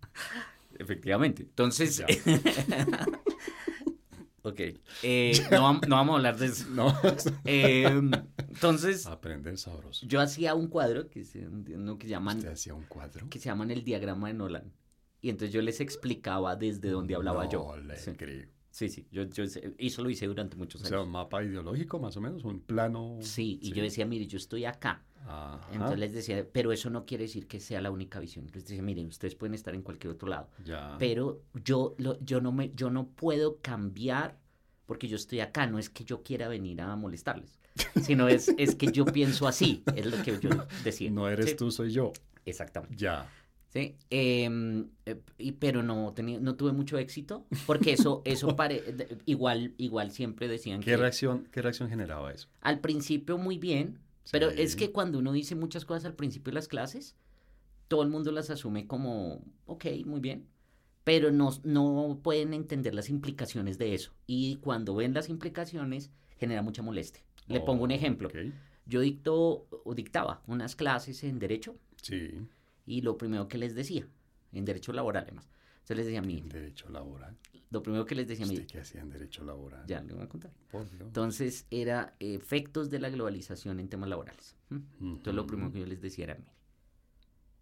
Efectivamente. 0.78 1.42
Entonces, 1.42 2.00
ok. 4.42 4.60
Eh, 5.04 5.40
no, 5.52 5.74
no, 5.74 5.80
vamos 5.88 6.14
a 6.14 6.16
hablar 6.16 6.38
de 6.38 6.46
eso. 6.46 6.66
No. 6.70 6.92
Em, 7.44 8.10
entonces, 8.48 9.06
aprender 9.06 9.58
sabroso. 9.58 10.04
Yo 10.06 10.20
hacía 10.20 10.56
un 10.56 10.66
cuadro 10.66 11.08
que 11.08 11.24
se, 11.24 11.46
que 11.98 12.08
llaman... 12.08 12.38
¿Usted 12.38 12.50
hacía 12.50 12.74
un 12.74 12.86
cuadro? 12.86 13.28
Que 13.30 13.38
se 13.38 13.44
llaman 13.44 13.70
el 13.70 13.84
diagrama 13.84 14.26
de 14.26 14.34
Nolan. 14.34 14.72
Y 15.20 15.30
entonces 15.30 15.54
yo 15.54 15.62
les 15.62 15.80
explicaba 15.80 16.56
desde 16.56 16.90
dónde 16.90 17.14
hablaba 17.14 17.44
no, 17.44 17.50
yo. 17.50 17.76
Le 17.76 17.96
sí. 17.96 18.10
creo. 18.16 18.48
Sí, 18.72 18.88
sí, 18.88 19.06
yo, 19.12 19.24
yo 19.24 19.44
eso 19.44 20.02
lo 20.02 20.10
hice 20.10 20.26
durante 20.26 20.56
muchos 20.56 20.80
años. 20.80 20.92
O 20.92 20.94
sea, 20.94 21.02
un 21.02 21.10
mapa 21.10 21.44
ideológico 21.44 22.00
más 22.00 22.16
o 22.16 22.20
menos, 22.20 22.44
un 22.44 22.60
plano. 22.60 23.18
Sí, 23.20 23.58
y 23.62 23.72
yo 23.72 23.82
decía, 23.82 24.06
mire, 24.06 24.26
yo 24.26 24.36
estoy 24.36 24.64
acá. 24.64 25.04
Entonces 25.72 25.98
les 25.98 26.12
decía, 26.12 26.46
pero 26.50 26.72
eso 26.72 26.90
no 26.90 27.06
quiere 27.06 27.24
decir 27.24 27.46
que 27.46 27.60
sea 27.60 27.80
la 27.80 27.90
única 27.90 28.18
visión. 28.18 28.46
Les 28.52 28.64
decía, 28.64 28.82
miren, 28.82 29.06
ustedes 29.06 29.34
pueden 29.34 29.54
estar 29.54 29.74
en 29.74 29.82
cualquier 29.82 30.12
otro 30.12 30.28
lado. 30.28 30.48
Ya. 30.64 30.96
Pero 30.98 31.42
yo, 31.64 31.94
lo, 31.98 32.18
yo, 32.20 32.40
no 32.40 32.52
me, 32.52 32.72
yo 32.74 32.90
no 32.90 33.08
puedo 33.08 33.58
cambiar 33.60 34.38
porque 34.86 35.08
yo 35.08 35.16
estoy 35.16 35.40
acá. 35.40 35.66
No 35.66 35.78
es 35.78 35.88
que 35.90 36.04
yo 36.04 36.22
quiera 36.22 36.48
venir 36.48 36.80
a 36.80 36.96
molestarles, 36.96 37.60
sino 38.02 38.28
es, 38.28 38.48
es 38.58 38.74
que 38.74 38.90
yo 38.90 39.04
pienso 39.04 39.46
así. 39.46 39.82
Es 39.94 40.06
lo 40.06 40.22
que 40.22 40.38
yo 40.40 40.50
decía. 40.84 41.10
No 41.10 41.28
eres 41.28 41.50
¿sí? 41.50 41.56
tú, 41.56 41.70
soy 41.70 41.92
yo. 41.92 42.12
Exactamente. 42.44 42.96
Ya. 42.96 43.28
Sí, 43.68 43.94
eh, 44.10 44.84
y, 45.38 45.52
pero 45.52 45.84
no, 45.84 46.12
tenía, 46.12 46.40
no 46.40 46.56
tuve 46.56 46.72
mucho 46.72 46.98
éxito, 46.98 47.46
porque 47.66 47.92
eso, 47.92 48.20
eso 48.24 48.56
pare, 48.56 48.82
igual, 49.26 49.74
igual 49.78 50.10
siempre 50.10 50.48
decían 50.48 50.80
¿Qué 50.80 50.86
que... 50.86 50.96
Reacción, 50.96 51.46
¿Qué 51.52 51.62
reacción 51.62 51.88
generaba 51.88 52.32
eso? 52.32 52.48
Al 52.62 52.80
principio 52.80 53.38
muy 53.38 53.58
bien, 53.58 54.00
sí. 54.24 54.30
pero 54.32 54.50
es 54.50 54.76
que 54.76 54.92
cuando 54.92 55.18
uno 55.18 55.32
dice 55.32 55.54
muchas 55.54 55.84
cosas 55.84 56.04
al 56.04 56.14
principio 56.14 56.50
de 56.50 56.54
las 56.56 56.68
clases, 56.68 57.14
todo 57.88 58.02
el 58.02 58.08
mundo 58.10 58.30
las 58.32 58.50
asume 58.50 58.86
como, 58.86 59.42
ok, 59.66 59.86
muy 60.04 60.20
bien, 60.20 60.46
pero 61.04 61.30
no, 61.32 61.50
no 61.64 62.20
pueden 62.22 62.54
entender 62.54 62.94
las 62.94 63.08
implicaciones 63.08 63.78
de 63.78 63.94
eso. 63.94 64.12
Y 64.26 64.56
cuando 64.56 64.94
ven 64.94 65.14
las 65.14 65.28
implicaciones, 65.28 66.10
genera 66.38 66.62
mucha 66.62 66.82
molestia. 66.82 67.22
Le 67.48 67.58
Oh, 67.58 67.64
pongo 67.64 67.84
un 67.84 67.90
ejemplo. 67.90 68.28
ok. 68.28 68.36
Yo 68.86 69.00
dicto, 69.00 69.66
o 69.84 69.94
dictaba 69.94 70.42
unas 70.46 70.76
clases 70.76 71.22
en 71.24 71.38
Derecho, 71.38 71.76
Sí. 72.02 72.30
y 72.86 73.02
lo 73.02 73.16
primero 73.18 73.46
que 73.48 73.58
les 73.58 73.74
decía, 73.74 74.06
en 74.52 74.64
derecho 74.64 74.92
laboral 74.92 75.24
además, 75.24 75.48
entonces 75.90 75.96
les 75.96 76.06
decía 76.06 76.20
a 76.20 76.22
mí, 76.22 76.38
En 76.38 76.48
derecho 76.48 76.88
laboral. 76.88 77.36
lo 77.70 77.82
primero 77.82 78.04
que 78.04 78.14
les 78.14 78.26
decía 78.28 78.46
¿Usted 78.46 78.66
qué 78.66 78.80
hacía 78.80 79.00
en 79.00 79.10
derecho 79.10 79.44
laboral? 79.44 79.84
ya 79.86 80.00
le 80.02 80.12
voy 80.14 80.22
a 80.22 80.28
contar. 80.28 80.52
Por 80.70 80.88
Dios. 80.88 81.02
Entonces 81.02 81.66
era 81.70 82.14
efectos 82.20 82.90
de 82.90 82.98
la 83.00 83.10
globalización 83.10 83.80
en 83.80 83.88
temas 83.88 84.08
laborales. 84.08 84.56
¿m? 84.70 84.82
Entonces 85.00 85.34
lo 85.34 85.46
primero 85.46 85.72
que 85.72 85.80
yo 85.80 85.86
les 85.86 86.00
decía 86.00 86.24
era, 86.24 86.34
mire, 86.36 86.52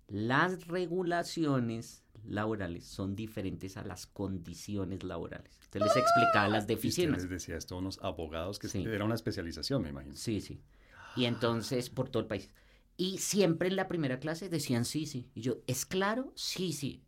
las 0.08 0.66
regulaciones 0.66 2.02
laborales 2.24 2.84
son 2.84 3.14
diferentes 3.14 3.76
a 3.76 3.84
las 3.84 4.06
condiciones 4.06 5.04
laborales. 5.04 5.58
Entonces 5.64 5.94
les 5.94 6.02
explicaba 6.04 6.48
las 6.48 6.62
Y 6.62 6.64
usted 6.64 6.74
deficiencias. 6.74 7.22
les 7.22 7.30
decía 7.30 7.56
esto 7.56 7.74
a 7.74 7.78
unos 7.78 7.98
abogados 8.02 8.58
que 8.58 8.68
Sí. 8.68 8.82
era 8.84 9.04
una 9.04 9.14
especialización, 9.14 9.82
me 9.82 9.90
imagino. 9.90 10.16
Sí, 10.16 10.40
sí. 10.40 10.60
Y 11.16 11.24
entonces 11.26 11.90
por 11.90 12.08
todo 12.08 12.22
el 12.22 12.26
país. 12.26 12.50
Y 12.96 13.18
siempre 13.18 13.68
en 13.68 13.76
la 13.76 13.86
primera 13.86 14.18
clase 14.18 14.48
decían 14.48 14.84
sí, 14.84 15.06
sí. 15.06 15.30
Y 15.34 15.42
yo, 15.42 15.58
¿es 15.66 15.86
claro? 15.86 16.32
Sí, 16.34 16.72
sí. 16.72 17.04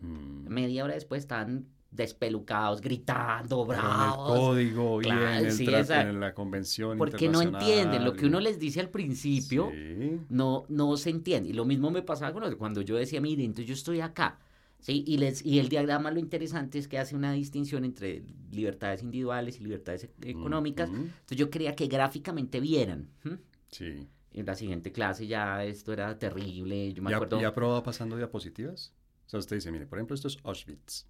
Mm. 0.00 0.48
Media 0.48 0.84
hora 0.84 0.94
después 0.94 1.20
estaban 1.20 1.66
despelucados, 1.90 2.80
gritando, 2.80 3.66
Pero 3.66 3.78
en 3.80 3.84
el 3.86 3.90
bravos. 3.92 4.38
código 4.38 5.00
y 5.00 5.04
Claro, 5.04 5.28
en, 5.38 5.46
el 5.46 5.52
sí, 5.52 5.66
esa- 5.66 6.02
en 6.02 6.20
la 6.20 6.34
convención 6.34 6.98
Porque 6.98 7.28
no 7.28 7.40
entienden 7.40 8.04
lo 8.04 8.12
que 8.14 8.26
uno 8.26 8.40
les 8.40 8.58
dice 8.58 8.80
al 8.80 8.90
principio. 8.90 9.70
Sí. 9.72 10.20
no, 10.28 10.64
no 10.68 10.96
se 10.96 11.10
entiende. 11.10 11.48
Y 11.50 11.52
lo 11.54 11.64
mismo 11.64 11.90
me 11.90 12.02
pasaba 12.02 12.32
con 12.32 12.42
los- 12.42 12.54
cuando 12.56 12.82
yo 12.82 12.96
decía, 12.96 13.20
mire, 13.20 13.42
entonces 13.44 13.66
yo 13.66 13.74
estoy 13.74 14.00
acá. 14.00 14.38
¿sí? 14.80 15.02
Y, 15.06 15.16
les, 15.16 15.44
y 15.44 15.58
el 15.58 15.68
diagrama 15.68 16.10
lo 16.12 16.20
interesante 16.20 16.78
es 16.78 16.86
que 16.86 16.98
hace 16.98 17.16
una 17.16 17.32
distinción 17.32 17.84
entre 17.84 18.22
libertades 18.52 19.02
individuales 19.02 19.58
y 19.58 19.64
libertades 19.64 20.04
e- 20.04 20.30
económicas. 20.30 20.88
Entonces 20.90 21.36
yo 21.36 21.50
quería 21.50 21.74
que 21.74 21.86
gráficamente 21.88 22.60
vieran. 22.60 23.08
¿m? 23.24 23.38
Sí. 23.70 24.06
En 24.34 24.46
la 24.46 24.54
siguiente 24.54 24.92
clase 24.92 25.26
ya 25.26 25.64
esto 25.64 25.92
era 25.92 26.16
terrible. 26.18 26.92
Yo 26.92 27.02
me 27.02 27.10
¿Ya, 27.10 27.16
acuerdo. 27.16 27.40
¿Ya 27.40 27.52
probaba 27.54 27.82
pasando 27.82 28.16
diapositivas? 28.16 28.92
O 29.28 29.30
sea, 29.30 29.40
usted 29.40 29.56
dice, 29.56 29.70
mire, 29.70 29.86
por 29.86 29.98
ejemplo, 29.98 30.14
esto 30.14 30.28
es 30.28 30.38
Auschwitz. 30.42 31.06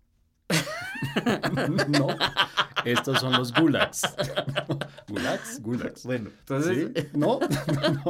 no, 1.88 2.08
estos 2.84 3.20
son 3.20 3.32
los 3.34 3.54
gulags. 3.54 4.02
gulags, 5.08 5.62
gulags. 5.62 6.02
Bueno, 6.04 6.30
¿Sí? 6.30 6.36
entonces. 6.40 7.14
No, 7.14 7.38
no, 7.94 8.02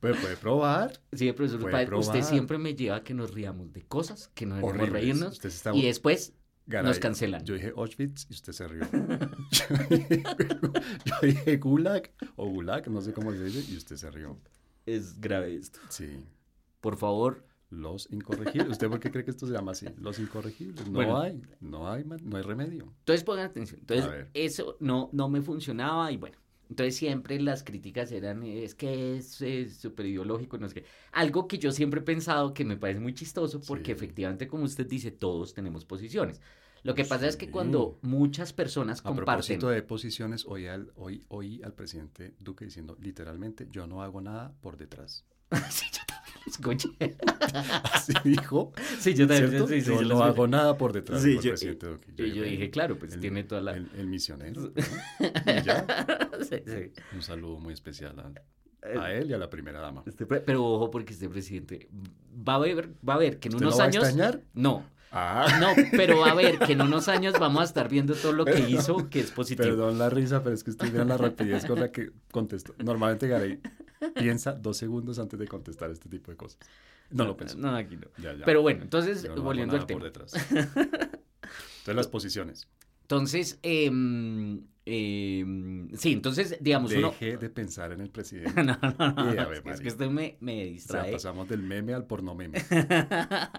pero 0.00 0.16
puede 0.20 0.36
probar. 0.36 1.00
Sí, 1.12 1.30
profesor, 1.30 1.60
Puede 1.60 1.94
usted 1.94 2.22
siempre 2.22 2.58
me 2.58 2.74
lleva 2.74 2.96
a 2.96 3.04
que 3.04 3.14
nos 3.14 3.32
riamos 3.32 3.72
de 3.72 3.82
cosas 3.82 4.32
que 4.34 4.46
no 4.46 4.56
debemos 4.56 4.74
Horribles. 4.74 4.92
reírnos. 5.00 5.32
Usted 5.34 5.50
se 5.50 5.56
está 5.56 5.76
Y 5.76 5.82
después 5.82 6.32
Garay, 6.66 6.88
nos 6.88 6.98
cancelan. 6.98 7.44
Yo 7.44 7.54
dije 7.54 7.72
Auschwitz 7.76 8.26
y 8.30 8.32
usted 8.34 8.52
se 8.52 8.66
rió. 8.66 8.84
yo, 8.90 9.96
dije, 9.96 10.22
yo 11.04 11.14
dije 11.22 11.56
Gulag 11.58 12.10
o 12.34 12.48
Gulag, 12.48 12.88
no 12.88 13.00
sé 13.00 13.12
cómo 13.12 13.30
se 13.30 13.44
dice, 13.44 13.70
y 13.72 13.76
usted 13.76 13.94
se 13.94 14.10
rió. 14.10 14.40
es 14.86 15.20
grave 15.20 15.54
esto. 15.54 15.78
Sí. 15.88 16.26
Por 16.80 16.96
favor, 16.96 17.44
Los 17.72 18.06
incorregibles. 18.12 18.68
¿Usted 18.72 18.88
por 18.88 19.00
qué 19.00 19.10
cree 19.10 19.24
que 19.24 19.30
esto 19.30 19.46
se 19.46 19.52
llama 19.54 19.72
así? 19.72 19.86
Los 19.98 20.18
incorregibles. 20.18 20.86
No 20.86 20.92
Bueno. 20.92 21.18
hay, 21.20 21.40
no 21.60 21.90
hay, 21.90 22.04
no 22.04 22.36
hay 22.36 22.42
remedio. 22.42 22.92
Entonces 22.98 23.24
pongan 23.24 23.46
atención. 23.46 23.80
Entonces 23.80 24.06
A 24.06 24.26
eso 24.34 24.76
no, 24.78 25.08
no 25.12 25.28
me 25.30 25.40
funcionaba 25.40 26.12
y 26.12 26.18
bueno. 26.18 26.36
Entonces 26.68 26.96
siempre 26.96 27.40
las 27.40 27.64
críticas 27.64 28.12
eran, 28.12 28.42
es 28.42 28.74
que 28.74 29.16
es 29.16 29.42
súper 29.78 30.06
ideológico, 30.06 30.58
no 30.58 30.68
sé 30.68 30.74
qué. 30.76 30.84
Algo 31.12 31.48
que 31.48 31.58
yo 31.58 31.70
siempre 31.72 32.00
he 32.00 32.02
pensado 32.02 32.54
que 32.54 32.64
me 32.64 32.76
parece 32.76 33.00
muy 33.00 33.14
chistoso 33.14 33.60
porque 33.60 33.86
Sí. 33.86 33.92
efectivamente, 33.92 34.46
como 34.48 34.64
usted 34.64 34.86
dice, 34.86 35.10
todos 35.10 35.52
tenemos 35.54 35.84
posiciones. 35.84 36.40
Lo 36.82 36.94
que 36.94 37.04
pasa 37.04 37.26
es 37.28 37.36
que 37.36 37.50
cuando 37.50 37.98
muchas 38.02 38.52
personas 38.52 39.00
A 39.00 39.02
comparten... 39.04 39.24
propósito 39.26 39.68
de 39.68 39.82
posiciones, 39.82 40.44
oí 40.46 40.66
al, 40.66 40.92
oí, 40.96 41.24
oí 41.28 41.62
al 41.62 41.74
presidente 41.74 42.34
Duque 42.40 42.64
diciendo 42.64 42.96
literalmente, 43.00 43.68
yo 43.70 43.86
no 43.86 44.02
hago 44.02 44.20
nada 44.20 44.52
por 44.60 44.76
detrás. 44.76 45.24
sí, 45.70 45.86
yo 45.92 46.00
también 46.06 46.36
lo 46.44 46.50
escuché. 46.50 47.16
Así 47.92 48.12
dijo. 48.24 48.72
Sí, 48.98 49.14
yo 49.14 49.26
también. 49.26 49.50
¿cierto? 49.50 49.68
sí, 49.68 49.80
yo 49.82 50.02
yo 50.02 50.08
no 50.08 50.22
hago 50.22 50.46
nada 50.46 50.76
por 50.76 50.92
detrás 50.92 51.22
Sí, 51.22 51.34
del 51.34 51.40
yo- 51.40 51.50
presidente 51.50 51.86
Duque. 51.86 52.12
Y 52.18 52.32
yo 52.32 52.42
dije, 52.42 52.70
claro, 52.70 52.98
pues 52.98 53.14
el- 53.14 53.20
tiene 53.20 53.44
toda 53.44 53.60
la... 53.60 53.72
El, 53.72 53.88
el 53.96 54.06
misionero. 54.06 54.60
¿no? 54.62 54.72
Y 55.20 55.62
ya, 55.62 55.86
un 57.14 57.22
saludo 57.22 57.58
muy 57.58 57.72
especial 57.74 58.18
al 58.20 58.98
A 59.00 59.12
él 59.12 59.30
y 59.30 59.32
a 59.34 59.38
la 59.38 59.48
primera 59.50 59.80
dama. 59.80 60.02
Este 60.06 60.26
pero 60.26 60.64
ojo, 60.64 60.90
porque 60.90 61.12
este 61.12 61.28
presidente 61.28 61.88
va 62.46 62.56
a 62.56 62.58
ver, 62.58 62.90
va 63.08 63.14
a 63.14 63.18
ver 63.18 63.38
que 63.38 63.48
en 63.48 63.54
¿Usted 63.54 63.66
unos 63.66 63.74
lo 63.74 63.78
va 63.78 63.84
a 63.84 63.86
años. 63.88 64.04
extrañar? 64.04 64.40
No, 64.54 64.84
Ah, 65.14 65.58
no, 65.60 65.68
pero 65.94 66.20
va 66.20 66.30
a 66.30 66.34
ver 66.34 66.58
que 66.58 66.72
en 66.72 66.80
unos 66.80 67.06
años 67.08 67.34
vamos 67.38 67.60
a 67.60 67.64
estar 67.64 67.86
viendo 67.90 68.14
todo 68.14 68.32
lo 68.32 68.46
que 68.46 68.58
hizo, 68.70 69.10
que 69.10 69.20
es 69.20 69.30
positivo. 69.30 69.68
perdón 69.68 69.98
la 69.98 70.08
risa, 70.08 70.42
pero 70.42 70.54
es 70.54 70.64
que 70.64 70.70
usted 70.70 70.88
vieron 70.90 71.08
la 71.08 71.18
rapidez 71.18 71.66
con 71.66 71.78
la 71.80 71.92
que 71.92 72.12
contestó. 72.30 72.74
Normalmente 72.82 73.28
Garay 73.28 73.60
piensa 74.14 74.52
dos 74.52 74.76
segundos 74.76 75.18
antes 75.18 75.38
de 75.38 75.46
contestar 75.48 75.90
este 75.90 76.08
tipo 76.08 76.30
de 76.30 76.36
cosas. 76.36 76.58
No 77.10 77.24
lo 77.24 77.36
pensó. 77.36 77.58
No, 77.58 77.74
aquí 77.76 77.96
no. 77.96 78.06
Ya, 78.22 78.32
ya. 78.34 78.44
Pero 78.44 78.62
bueno, 78.62 78.82
entonces, 78.82 79.28
no 79.28 79.42
volviendo 79.42 79.76
al 79.76 79.86
tema. 79.86 80.00
por 80.00 80.04
detrás. 80.12 80.32
Entonces 80.50 81.94
las 81.96 82.06
posiciones. 82.08 82.68
Entonces, 83.02 83.58
em, 83.62 84.62
em, 84.86 85.90
sí, 85.96 86.12
entonces, 86.12 86.56
digamos, 86.60 86.92
uno... 86.92 87.10
Deje 87.10 87.36
de 87.36 87.50
pensar 87.50 87.92
en 87.92 88.00
el 88.00 88.08
presidente. 88.10 88.52
No, 88.64 88.78
no, 88.80 89.12
no, 89.12 89.52
es 89.52 89.60
que- 89.60 89.70
es 89.70 89.80
que 89.80 89.88
usted 89.88 90.08
me, 90.08 90.36
me 90.40 90.52
O 90.62 90.64
sea, 90.64 90.72
distrae. 90.72 91.12
pasamos 91.12 91.48
del 91.48 91.62
meme 91.62 91.92
al 91.94 92.06
porno 92.06 92.34
meme. 92.34 92.62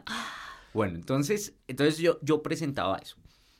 Bueno, 0.73 0.95
entonces, 0.95 1.53
entonces 1.67 1.99
yo, 1.99 2.17
yo 2.23 2.41
presentaba 2.41 2.97
eso. 2.97 3.17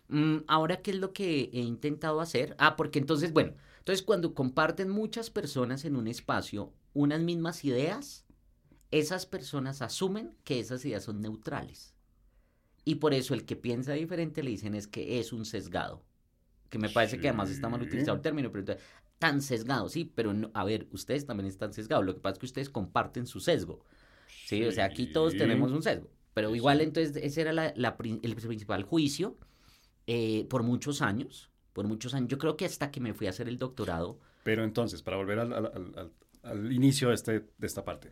Mm, 0.08 0.38
ahora, 0.48 0.82
¿qué 0.82 0.92
es 0.92 0.98
lo 0.98 1.14
que 1.14 1.50
he 1.54 1.62
intentado 1.62 2.20
hacer? 2.22 2.56
Ah, 2.60 2.76
porque 2.76 3.00
entonces, 3.00 3.32
bueno, 3.34 3.54
entonces 3.80 4.04
cuando 4.06 4.34
comparten 4.34 4.90
muchas 4.90 5.30
personas 5.30 5.86
en 5.86 5.96
un 5.96 6.08
espacio 6.08 6.74
unas 6.94 7.22
mismas 7.22 7.64
ideas, 7.66 8.26
esas 8.92 9.26
personas 9.26 9.82
asumen 9.82 10.36
que 10.44 10.60
esas 10.60 10.86
ideas 10.86 11.04
son 11.04 11.22
neutrales. 11.22 11.96
Y 12.86 12.96
por 12.96 13.14
eso 13.14 13.34
el 13.34 13.46
que 13.46 13.56
piensa 13.56 13.94
diferente 13.94 14.44
le 14.44 14.52
dicen 14.52 14.76
es 14.76 14.88
que 14.88 15.20
es 15.20 15.34
un 15.34 15.46
sesgado. 15.46 16.04
Que 16.70 16.78
me 16.78 16.90
parece 16.90 17.20
que 17.20 17.30
además 17.30 17.50
está 17.50 17.70
mal 17.70 17.80
Sí. 17.82 17.88
utilizado 17.88 18.16
el 18.18 18.22
término, 18.22 18.52
pero 18.52 18.60
entonces, 18.62 18.84
tan 19.20 19.42
sesgado, 19.42 19.90
sí, 19.90 20.06
pero 20.14 20.34
no- 20.34 20.52
a 20.54 20.66
ver, 20.66 20.88
ustedes 20.92 21.26
también 21.26 21.48
están 21.48 21.74
sesgados. 21.74 22.06
Lo 22.06 22.14
que 22.14 22.20
pasa 22.20 22.34
es 22.34 22.40
que 22.40 22.46
ustedes 22.46 22.70
comparten 22.70 23.26
su 23.26 23.40
sesgo. 23.40 23.86
Sí, 24.46 24.64
o 24.66 24.72
sea, 24.72 24.86
aquí 24.86 25.08
todos 25.08 25.32
Sí. 25.34 25.40
tenemos 25.40 25.72
un 25.72 25.82
sesgo. 25.82 26.10
Pero 26.34 26.50
Sí, 26.52 26.58
igual 26.58 26.80
sí. 26.80 26.84
entonces 26.84 27.16
ese 27.16 27.42
era 27.42 27.54
la- 27.54 27.74
la 27.76 27.96
el 28.00 28.36
principal 28.36 28.84
juicio 28.84 29.38
eh, 30.08 30.46
por 30.50 30.64
muchos 30.64 31.02
años. 31.02 31.50
Por 31.74 31.88
muchos 31.88 32.14
años. 32.14 32.28
Yo 32.30 32.38
creo 32.38 32.56
que 32.58 32.66
hasta 32.66 32.92
que 32.92 33.00
me 33.00 33.14
fui 33.14 33.28
a 33.28 33.32
hacer 33.32 33.48
el 33.48 33.58
doctorado. 33.58 34.20
Pero 34.44 34.64
entonces, 34.64 35.02
para 35.02 35.18
volver 35.18 35.40
al, 35.40 35.54
al- 35.54 35.66
al- 35.96 36.12
al- 36.44 36.72
inicio 36.72 37.10
de, 37.10 37.16
este, 37.16 37.40
de 37.58 37.68
esta 37.68 37.84
parte, 37.84 38.12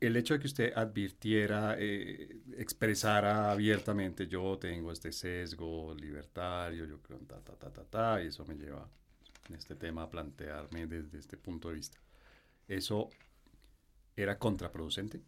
el 0.00 0.16
hecho 0.16 0.34
de 0.34 0.40
que 0.40 0.46
usted 0.46 0.72
advirtiera, 0.74 1.76
eh, 1.78 2.40
expresara 2.56 3.50
abiertamente, 3.50 4.26
yo 4.28 4.58
tengo 4.58 4.92
este 4.92 5.12
sesgo 5.12 5.94
libertario, 5.94 6.84
yo 6.86 7.00
creo 7.02 7.18
ta, 7.20 7.40
ta, 7.40 7.54
ta, 7.56 7.70
ta, 7.72 7.84
ta, 7.84 8.22
y 8.22 8.28
eso 8.28 8.44
me 8.46 8.54
lleva 8.54 8.88
en 9.48 9.56
este 9.56 9.74
tema 9.74 10.04
a 10.04 10.10
plantearme 10.10 10.86
desde 10.86 11.18
este 11.18 11.36
punto 11.36 11.68
de 11.68 11.74
vista. 11.74 11.98
¿Eso 12.68 13.10
era 14.16 14.38
contraproducente? 14.38 15.22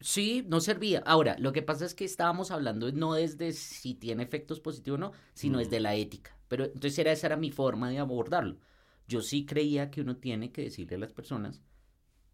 Sí, 0.00 0.44
no 0.46 0.60
servía. 0.60 1.00
Ahora, 1.06 1.36
lo 1.38 1.52
que 1.52 1.62
pasa 1.62 1.84
es 1.84 1.94
que 1.94 2.04
estábamos 2.04 2.50
hablando 2.50 2.90
no 2.92 3.14
desde 3.14 3.52
si 3.52 3.94
tiene 3.94 4.22
efectos 4.22 4.60
positivos 4.60 4.98
o 4.98 5.00
no, 5.00 5.12
sino 5.34 5.58
Mm. 5.58 5.60
desde 5.62 5.80
la 5.80 5.94
ética. 5.96 6.36
Pero 6.48 6.64
entonces 6.66 6.98
era, 6.98 7.12
esa 7.12 7.26
era 7.26 7.36
mi 7.36 7.50
forma 7.50 7.90
de 7.90 7.98
abordarlo. 7.98 8.58
Yo 9.08 9.20
sí 9.22 9.44
creía 9.44 9.90
que 9.90 10.00
uno 10.00 10.16
tiene 10.16 10.52
que 10.52 10.62
decirle 10.62 10.96
a 10.96 11.00
las 11.00 11.12
personas 11.12 11.62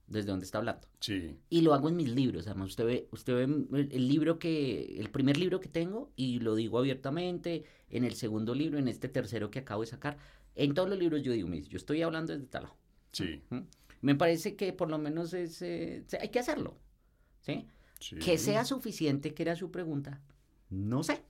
desde 0.07 0.29
dónde 0.31 0.45
está 0.45 0.59
hablando. 0.59 0.87
Sí. 1.01 1.37
Y 1.49 1.63
lo 1.63 1.73
hago 1.73 1.89
en 1.89 1.97
mis 1.97 2.11
libros. 2.11 2.47
Además, 2.47 2.71
usted 2.71 2.85
ve, 2.85 3.09
usted 3.13 3.35
ve 3.35 3.89
el 3.91 4.09
libro 4.09 4.39
que, 4.39 4.97
el 5.01 5.09
primer 5.11 5.39
libro 5.39 5.61
que 5.61 5.69
tengo 5.69 6.13
y 6.17 6.41
lo 6.41 6.55
digo 6.55 6.79
abiertamente, 6.79 7.65
en 7.89 8.05
el 8.05 8.15
segundo 8.15 8.55
libro, 8.55 8.79
en 8.79 8.89
este 8.89 9.09
tercero 9.09 9.51
que 9.51 9.61
acabo 9.61 9.81
de 9.81 9.87
sacar. 9.87 10.19
En 10.55 10.75
todos 10.75 10.91
los 10.91 10.99
libros 10.99 11.23
yo 11.23 11.33
digo, 11.33 11.49
"Mis, 11.49 11.69
yo 11.69 11.79
estoy 11.79 12.03
hablando 12.03 12.35
desde 12.35 12.47
tal 12.47 12.65
lado". 12.65 12.77
Sí. 13.13 13.41
Me 14.03 14.15
parece 14.15 14.55
que 14.57 14.73
por 14.75 14.91
lo 14.91 14.99
menos 14.99 15.33
es, 15.33 15.63
eh, 15.63 16.05
hay 16.21 16.29
que 16.29 16.39
hacerlo. 16.41 16.77
¿Sí? 17.45 17.67
sí. 18.01 18.17
Que 18.17 18.39
sea 18.39 18.65
suficiente, 18.65 19.35
que 19.35 19.43
era 19.43 19.57
su 19.57 19.71
pregunta, 19.71 20.21
no 20.71 21.03
sé. 21.03 21.23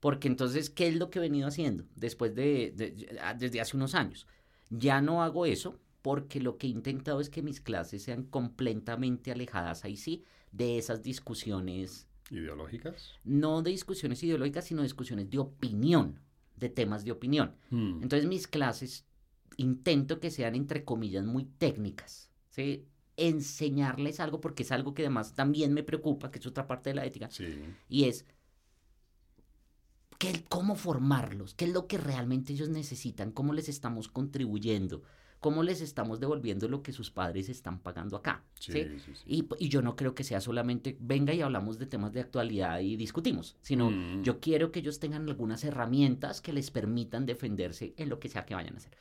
Porque 0.00 0.28
entonces, 0.28 0.70
¿qué 0.70 0.88
es 0.88 0.96
lo 0.96 1.10
que 1.10 1.18
he 1.18 1.22
venido 1.22 1.46
haciendo 1.48 1.84
después 1.96 2.34
de, 2.34 2.72
de- 2.74 3.20
desde 3.38 3.60
hace 3.60 3.76
unos 3.76 3.94
años? 3.94 4.26
Ya 4.70 5.00
no 5.02 5.22
hago 5.22 5.44
eso 5.46 5.78
porque 6.02 6.40
lo 6.40 6.56
que 6.56 6.66
he 6.66 6.70
intentado 6.70 7.20
es 7.20 7.28
que 7.28 7.42
mis 7.42 7.60
clases 7.60 8.02
sean 8.02 8.22
completamente 8.24 9.30
alejadas, 9.30 9.84
ahí 9.84 9.96
sí, 9.96 10.24
de 10.52 10.78
esas 10.78 11.02
discusiones, 11.02 12.06
¿Ideológicas? 12.30 13.10
no 13.24 13.60
de 13.62 13.70
discusiones 13.72 14.22
ideológicas, 14.22 14.64
sino 14.66 14.82
discusiones 14.82 15.28
de 15.28 15.38
opinión, 15.38 16.18
de 16.56 16.68
temas 16.70 17.04
de 17.04 17.12
opinión. 17.12 17.54
Mm. 17.70 18.02
Entonces 18.02 18.26
mis 18.26 18.46
clases 18.46 19.04
intento 19.58 20.20
que 20.20 20.30
sean 20.30 20.54
entre 20.54 20.84
comillas 20.84 21.26
muy 21.26 21.44
técnicas, 21.44 22.30
¿sí? 22.48 22.86
Enseñarles 23.22 24.18
algo 24.20 24.40
porque 24.40 24.62
es 24.62 24.72
algo 24.72 24.94
que 24.94 25.02
además 25.02 25.34
también 25.34 25.72
me 25.74 25.82
preocupa, 25.82 26.30
que 26.30 26.38
es 26.38 26.46
otra 26.46 26.66
parte 26.66 26.90
de 26.90 26.94
la 26.94 27.04
ética, 27.04 27.30
Sí. 27.30 27.46
y 27.88 28.04
es 28.04 28.24
¿qué, 30.18 30.44
cómo 30.48 30.74
formarlos, 30.76 31.54
qué 31.54 31.64
es 31.66 31.72
lo 31.72 31.86
que 31.86 31.98
realmente 31.98 32.52
ellos 32.52 32.68
necesitan, 32.68 33.32
cómo 33.32 33.52
les 33.52 33.68
estamos 33.68 34.08
contribuyendo, 34.08 35.02
cómo 35.38 35.62
les 35.62 35.80
estamos 35.80 36.20
devolviendo 36.20 36.68
lo 36.68 36.82
que 36.82 36.92
sus 36.92 37.10
padres 37.10 37.48
están 37.48 37.78
pagando 37.80 38.16
acá. 38.18 38.44
Sí. 38.58 38.86
Y, 39.26 39.48
y 39.58 39.68
yo 39.70 39.80
no 39.80 39.96
creo 39.96 40.14
que 40.14 40.22
sea 40.22 40.40
solamente 40.42 40.98
venga 41.00 41.32
y 41.32 41.40
hablamos 41.40 41.78
de 41.78 41.86
temas 41.86 42.12
de 42.12 42.20
actualidad 42.20 42.80
y 42.80 42.96
discutimos, 42.96 43.56
sino 43.62 43.90
Mm. 43.90 44.22
yo 44.22 44.38
quiero 44.40 44.70
que 44.70 44.80
ellos 44.80 44.98
tengan 44.98 45.26
algunas 45.26 45.64
herramientas 45.64 46.42
que 46.42 46.52
les 46.52 46.70
permitan 46.70 47.24
defenderse 47.24 47.94
en 47.96 48.10
lo 48.10 48.18
que 48.20 48.28
sea 48.28 48.44
que 48.44 48.54
vayan 48.54 48.74
a 48.74 48.78
hacer. 48.78 48.92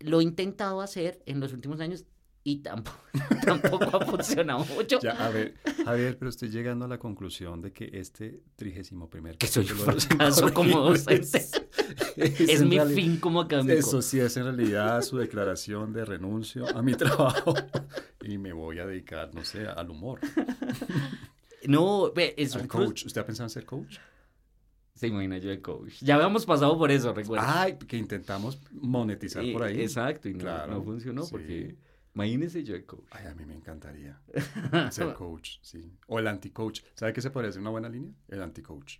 Lo 0.00 0.20
he 0.20 0.22
intentado 0.24 0.80
hacer 0.80 1.22
en 1.26 1.40
los 1.40 1.52
últimos 1.52 1.80
años 1.80 2.06
y 2.50 2.56
tampoco, 2.60 2.98
tampoco 3.44 3.84
ha 3.96 4.04
funcionado 4.06 4.64
mucho. 4.74 4.98
Ya, 5.00 5.12
a 5.12 5.28
ver, 5.28 5.54
Javier, 5.84 6.16
pero 6.18 6.30
estoy 6.30 6.48
llegando 6.48 6.86
a 6.86 6.88
la 6.88 6.98
conclusión 6.98 7.60
de 7.60 7.72
que 7.72 7.90
este 7.92 8.40
trigésimo 8.56 9.10
primer 9.10 9.36
Que 9.36 9.46
soy 9.46 9.70
un 9.70 9.76
fracaso 9.78 10.52
como 10.54 10.80
docente. 10.80 11.38
es 12.16 12.40
Es 12.40 12.62
mi 12.64 12.78
fin 12.80 13.18
como 13.18 13.42
académico. 13.42 13.78
Eso 13.78 14.00
sí 14.00 14.18
es 14.18 14.36
en 14.38 14.44
realidad 14.44 15.02
su 15.02 15.18
declaración 15.18 15.92
de 15.92 16.04
renuncio 16.06 16.66
a 16.74 16.80
mi 16.82 16.94
trabajo 16.94 17.54
y 18.22 18.38
me 18.38 18.52
voy 18.54 18.78
a 18.78 18.86
dedicar, 18.86 19.34
no 19.34 19.44
sé, 19.44 19.66
al 19.66 19.90
humor, 19.90 20.20
No, 21.66 22.12
es 22.16 22.54
al 22.56 22.66
coach. 22.66 23.04
¿Usted 23.06 23.20
ha 23.20 23.26
pensado 23.26 23.46
en 23.46 23.50
ser 23.50 23.66
coach? 23.66 23.98
Se 24.94 25.06
imagina 25.06 25.38
yo 25.38 25.50
de 25.50 25.60
coach. 25.60 26.00
Ya 26.00 26.16
habíamos 26.16 26.44
pasado 26.44 26.76
por 26.76 26.90
eso, 26.90 27.12
recuerda. 27.12 27.62
Ay, 27.62 27.76
que 27.86 27.96
intentamos 27.96 28.58
monetizar 28.72 29.44
por 29.52 29.62
ahí. 29.62 29.80
Exacto, 29.80 30.28
y 30.28 30.32
no, 30.32 30.40
Claro, 30.40 30.72
no 30.74 30.82
funcionó 30.82 31.22
sí. 31.22 31.28
porque 31.30 31.76
imagínese 32.24 32.64
yo 32.64 32.74
de 32.74 32.84
coach. 32.84 33.06
Ay, 33.10 33.26
a 33.26 33.34
mí 33.34 33.44
me 33.46 33.54
encantaría 33.54 34.20
ser 34.90 35.14
coach, 35.14 35.58
sí. 35.62 35.92
O 36.06 36.18
el 36.18 36.26
anti-coach. 36.26 36.80
¿Sabe 36.94 37.12
qué 37.12 37.20
se 37.22 37.30
podría 37.30 37.50
hacer 37.50 37.60
una 37.60 37.70
buena 37.70 37.88
línea? 37.88 38.12
El 38.28 38.42
anti-coach. 38.42 38.98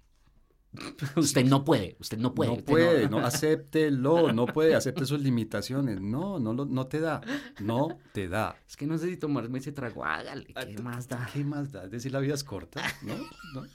Usted 1.17 1.47
no 1.47 1.65
puede, 1.65 1.97
usted 1.99 2.19
no 2.19 2.35
puede. 2.35 2.51
no 2.55 2.63
puede, 2.63 3.09
no, 3.09 3.19
acéptelo, 3.27 4.35
no 4.35 4.45
puede, 4.45 4.75
acepte 4.75 5.07
sus 5.07 5.19
limitaciones. 5.19 5.99
No, 6.03 6.39
no, 6.39 6.53
lo- 6.53 6.67
no 6.67 6.87
te 6.87 7.01
da, 7.01 7.23
no 7.61 7.99
te 8.13 8.29
da. 8.29 8.55
Es 8.69 8.77
que 8.77 8.87
no 8.87 8.99
sé 8.99 9.09
si 9.09 9.17
tomarme 9.17 9.61
ese 9.61 9.73
trago, 9.73 10.05
hágale, 10.05 10.45
¿qué 10.53 10.77
más 10.83 11.09
da? 11.09 11.27
¿Qué 11.33 11.43
más 11.43 11.73
da? 11.73 11.85
Es 11.85 11.91
decir, 11.91 12.13
la 12.13 12.21
vida 12.21 12.35
es 12.35 12.45
corta, 12.45 12.83
¿no? 13.03 13.15
¿No? 13.55 13.67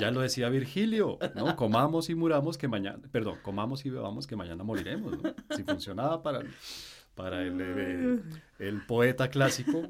Ya 0.00 0.10
lo 0.10 0.20
decía 0.20 0.48
Virgilio, 0.48 1.18
¿no? 1.36 1.54
Comamos 1.54 2.10
y 2.10 2.16
muramos 2.16 2.58
que 2.58 2.66
mañana, 2.66 2.98
perdón, 3.12 3.38
comamos 3.42 3.86
y 3.86 3.90
bebamos 3.90 4.26
que 4.26 4.34
mañana 4.34 4.64
moriremos, 4.64 5.22
¿no? 5.22 5.34
Si 5.56 5.62
funcionaba 5.62 6.24
para, 6.24 6.40
para 7.14 7.42
el, 7.42 7.58
eh, 7.60 8.20
el 8.58 8.86
poeta 8.86 9.28
clásico, 9.28 9.82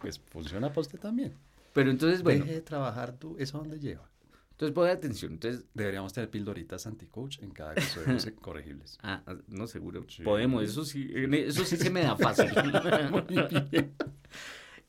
pues 0.00 0.18
funciona 0.18 0.68
para 0.68 0.80
usted 0.82 0.98
también. 0.98 1.34
Pero 1.72 1.90
entonces, 1.90 2.22
bueno, 2.22 2.44
Deje 2.44 2.56
de 2.56 2.62
trabajar 2.62 3.12
tú, 3.16 3.36
¿eso 3.38 3.58
a 3.58 3.60
dónde 3.60 3.78
lleva? 3.78 4.08
entonces 4.50 4.74
ponga 4.74 4.90
atención. 4.90 5.34
Entonces, 5.34 5.64
Deberíamos 5.72 6.12
tener 6.12 6.30
pildoritas 6.30 6.84
anti-coach 6.88 7.38
en 7.42 7.50
cada 7.52 7.72
episodio 7.74 8.08
de 8.08 8.12
los 8.14 8.26
incorregibles. 8.26 8.98
ah, 9.02 9.22
ah, 9.26 9.36
no 9.46 9.66
seguro. 9.68 10.04
Sí. 10.08 10.24
Podemos, 10.24 10.64
eso 10.64 10.84
sí, 10.84 11.08
en- 11.14 11.34
eso 11.34 11.64
sí 11.64 11.76
se 11.76 11.90
me 11.90 12.02
da 12.02 12.16
fácil. 12.16 12.46
Muy 13.12 13.22
bien. 13.70 13.94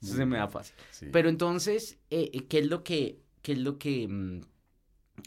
Eso 0.01 0.15
se 0.15 0.25
me 0.25 0.37
da 0.37 0.47
fácil. 0.47 0.73
Sí. 0.89 1.07
Pero 1.11 1.29
entonces, 1.29 1.99
eh, 2.09 2.31
eh, 2.33 2.45
¿qué 2.47 2.59
es 2.59 2.67
lo 2.67 2.83
que, 2.83 3.19
qué 3.43 3.51
es 3.51 3.59
lo 3.59 3.77
que 3.77 4.07
mm, 4.07 4.41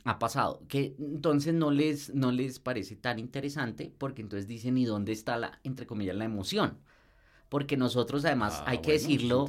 ha 0.05 0.19
pasado? 0.19 0.63
Que 0.69 0.95
entonces 0.99 1.55
no 1.55 1.71
les, 1.71 2.15
no 2.15 2.33
les 2.33 2.59
parece 2.59 2.97
tan 2.97 3.19
interesante 3.19 3.93
porque 3.99 4.23
entonces 4.23 4.47
dicen, 4.49 4.79
¿y 4.79 4.85
dónde 4.85 5.13
está 5.13 5.37
la, 5.39 5.61
entre 5.65 5.87
comillas, 5.87 6.17
la 6.17 6.25
emoción? 6.25 6.79
Porque 7.49 7.77
nosotros 7.77 8.25
además, 8.25 8.61
Ah, 8.61 8.71
hay 8.71 8.79
que 8.79 8.93
bueno, 8.93 9.01
decirlo, 9.01 9.47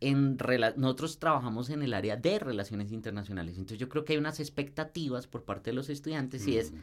en 0.00 0.38
nosotros 0.76 1.18
trabajamos 1.18 1.70
en 1.70 1.82
el 1.82 1.92
área 1.94 2.16
de 2.16 2.38
relaciones 2.38 2.90
internacionales. 2.92 3.56
Entonces 3.58 3.78
yo 3.78 3.88
creo 3.88 4.04
que 4.04 4.14
hay 4.14 4.18
unas 4.18 4.40
expectativas 4.40 5.26
por 5.26 5.44
parte 5.44 5.70
de 5.70 5.74
los 5.76 5.90
estudiantes 5.90 6.46
y 6.46 6.56
es, 6.58 6.72
Mm, 6.72 6.78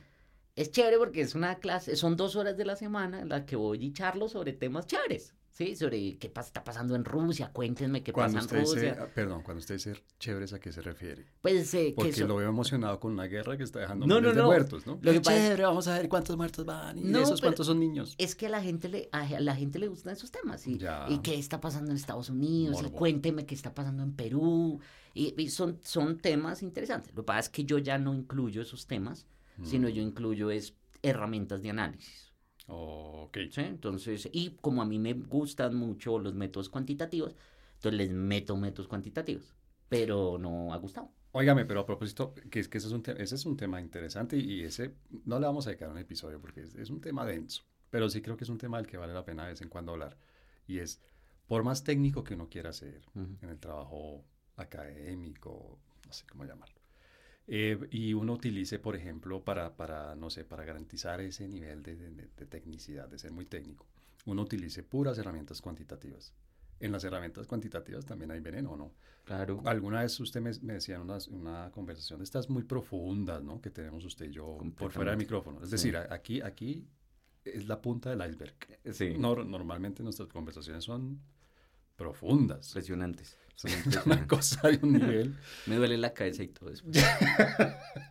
es 0.56 0.72
chévere 0.72 0.98
porque 0.98 1.22
es 1.22 1.36
una 1.36 1.56
clase, 1.60 1.96
son 1.96 2.16
dos 2.18 2.36
horas 2.36 2.58
de 2.58 2.66
la 2.66 2.76
semana 2.76 3.22
en 3.22 3.30
las 3.30 3.44
que 3.46 3.56
voy 3.56 3.84
y 3.86 3.94
charlo 3.94 4.30
sobre 4.30 4.54
temas 4.54 4.86
chéveres. 4.88 5.34
¿Sí? 5.52 5.76
Sobre 5.76 6.18
qué 6.18 6.34
pas- 6.34 6.46
está 6.46 6.64
pasando 6.64 6.96
en 6.96 7.06
Rusia, 7.06 7.52
cuéntenme 7.54 8.02
qué 8.04 8.12
Cuando 8.14 8.40
pasa 8.40 8.56
en 8.56 8.62
Rusia. 8.66 8.82
dice, 8.82 8.96
ah, 9.02 9.08
perdón, 9.14 9.44
cuando 9.44 9.60
usted 9.60 9.76
dice 9.76 9.94
chéveres, 10.20 10.54
¿a 10.54 10.60
qué 10.60 10.72
se 10.72 10.82
refiere? 10.82 11.26
Pues 11.42 11.74
eh, 11.74 11.88
que 11.90 11.94
Porque 11.96 12.10
eso- 12.12 12.28
lo 12.28 12.38
veo 12.38 12.50
emocionado 12.50 13.00
con 13.00 13.12
una 13.14 13.26
guerra 13.26 13.58
que 13.58 13.64
está 13.64 13.80
dejando 13.80 14.08
No, 14.08 14.16
miles 14.16 14.30
no, 14.30 14.36
de 14.36 14.42
no. 14.42 14.46
muertos, 14.48 14.88
¿no? 14.88 15.00
Lo 15.02 15.12
que 15.12 15.22
chévere, 15.22 15.64
vamos 15.64 15.88
a 15.88 15.98
ver 15.98 16.10
cuántos 16.10 16.36
muertos 16.38 16.66
van 16.66 16.98
y 16.98 17.04
No, 17.04 17.20
esos 17.20 17.42
cuántos 17.42 17.68
son 17.68 17.80
niños. 17.80 18.16
es 18.18 18.36
que 18.36 18.48
a 18.48 18.50
la 18.50 18.62
gente 18.62 18.90
le, 18.90 19.10
a 19.12 19.40
la 19.40 19.56
gente 19.56 19.78
le 19.80 19.88
gustan 19.88 20.14
esos 20.14 20.32
temas. 20.32 20.66
¿Y 20.68 20.78
qué 21.24 21.36
está 21.38 21.60
pasando 21.62 21.92
en 21.92 21.98
Estados 21.98 22.30
Unidos? 22.30 22.80
Y 22.80 22.84
Morbo. 22.84 22.98
cuénteme 22.98 23.46
qué 23.46 23.56
está 23.56 23.74
pasando 23.74 24.04
en 24.04 24.14
Perú. 24.14 24.80
Y, 25.14 25.34
y 25.42 25.50
son, 25.50 25.78
son 25.84 26.18
temas 26.20 26.64
interesantes. 26.64 27.14
Lo 27.14 27.24
que 27.24 27.26
pasa 27.28 27.40
es 27.42 27.50
que 27.50 27.66
yo 27.66 27.78
ya 27.78 27.98
no 27.98 28.14
incluyo 28.14 28.62
esos 28.62 28.88
temas, 28.88 29.26
sino 29.62 29.90
Mm. 29.90 29.92
yo 29.92 30.02
incluyo 30.02 30.52
es 30.52 30.74
herramientas 31.04 31.62
de 31.62 31.70
análisis. 31.72 32.31
Ok. 32.72 33.38
¿sí? 33.50 33.62
Entonces, 33.62 34.30
y 34.32 34.52
como 34.62 34.82
a 34.82 34.86
mí 34.86 35.00
me 35.00 35.14
gustan 35.14 35.76
mucho 35.76 36.20
los 36.20 36.34
métodos 36.34 36.70
cuantitativos, 36.70 37.36
entonces 37.76 37.98
les 37.98 38.12
meto 38.12 38.56
métodos 38.58 38.88
cuantitativos. 38.88 39.54
Pero 39.90 40.38
no 40.38 40.74
ha 40.74 40.78
gustado. 40.78 41.10
Óigame, 41.34 41.66
pero 41.66 41.82
a 41.82 41.86
propósito, 41.86 42.34
que 42.50 42.60
es 42.60 42.68
que 42.68 42.78
ese 42.78 42.88
es 42.88 42.94
un, 42.94 43.04
ese 43.18 43.36
es 43.36 43.46
un 43.46 43.56
tema 43.56 43.80
interesante 43.80 44.38
y 44.38 44.64
ese 44.64 44.96
no 45.26 45.40
le 45.40 45.46
vamos 45.46 45.66
a 45.66 45.70
dedicar 45.70 45.90
un 45.90 45.98
episodio 45.98 46.40
porque 46.42 46.62
es, 46.62 46.76
es 46.76 46.90
un 46.90 47.00
tema 47.00 47.26
denso, 47.26 47.64
pero 47.90 48.10
sí 48.10 48.22
creo 48.22 48.36
que 48.36 48.44
es 48.44 48.50
un 48.50 48.58
tema 48.58 48.78
del 48.78 48.88
que 48.88 48.98
vale 48.98 49.14
la 49.14 49.24
pena 49.24 49.44
de 49.44 49.52
vez 49.52 49.62
en 49.62 49.70
cuando 49.70 49.94
hablar. 49.94 50.18
Y 50.68 50.80
es, 50.80 51.02
por 51.48 51.64
más 51.64 51.84
técnico 51.84 52.24
que 52.24 52.34
uno 52.34 52.50
quiera 52.50 52.74
ser 52.74 53.02
Ujú. 53.16 53.38
en 53.42 53.50
el 53.50 53.60
trabajo 53.60 54.26
académico, 54.58 55.80
no 56.06 56.14
sé 56.14 56.26
cómo 56.28 56.44
llamarlo, 56.44 56.81
eh, 57.48 57.78
y 57.92 58.14
uno 58.14 58.34
utilice, 58.34 58.80
por 58.80 58.96
ejemplo, 58.96 59.44
para, 59.44 59.76
para, 59.76 60.16
no 60.16 60.30
sé, 60.30 60.46
para 60.46 60.64
garantizar 60.64 61.20
ese 61.22 61.48
nivel 61.48 61.84
de, 61.84 61.96
de- 61.96 62.30
de 62.36 62.46
tecnicidad, 62.46 63.08
de 63.10 63.18
ser 63.20 63.32
muy 63.32 63.46
técnico, 63.46 63.86
uno 64.26 64.42
utilice 64.44 64.84
puras 64.84 65.18
herramientas 65.18 65.62
cuantitativas. 65.62 66.34
En 66.80 66.92
las 66.92 67.04
herramientas 67.04 67.46
cuantitativas 67.46 68.06
también 68.06 68.32
hay 68.32 68.40
veneno, 68.40 68.76
¿no? 68.76 68.92
Claro. 69.26 69.62
Alguna 69.66 70.02
vez 70.02 70.20
usted 70.20 70.42
me, 70.42 70.52
me 70.64 70.74
decía 70.74 70.96
en 70.96 71.02
una, 71.02 71.18
una 71.30 71.72
conversación 71.72 72.20
de 72.20 72.24
estas 72.24 72.50
muy 72.50 72.64
profundas, 72.64 73.44
¿no? 73.44 73.62
Que 73.62 73.70
tenemos 73.70 74.04
usted 74.04 74.26
y 74.30 74.32
yo 74.32 74.58
por 74.78 74.92
fuera 74.92 75.12
del 75.12 75.20
micrófono. 75.20 75.60
Es 75.60 75.66
Sí. 75.68 75.72
decir, 75.74 75.98
aquí, 75.98 76.42
aquí 76.42 76.88
es 77.46 77.68
la 77.68 77.80
punta 77.82 78.10
del 78.16 78.28
iceberg. 78.28 78.56
Sí. 78.92 79.14
Nor- 79.18 79.46
normalmente 79.46 80.02
nuestras 80.02 80.30
conversaciones 80.30 80.84
son 80.84 81.20
profundas. 81.96 82.68
Impresionantes. 82.68 83.38
Son 83.56 83.72
una 84.06 84.26
cosa 84.28 84.70
de 84.70 84.80
un 84.82 84.94
nivel. 84.94 85.38
Me 85.68 85.76
duele 85.76 85.98
la 85.98 86.14
cabeza 86.14 86.44
y 86.44 86.48
todo 86.48 86.70
eso. 86.72 86.86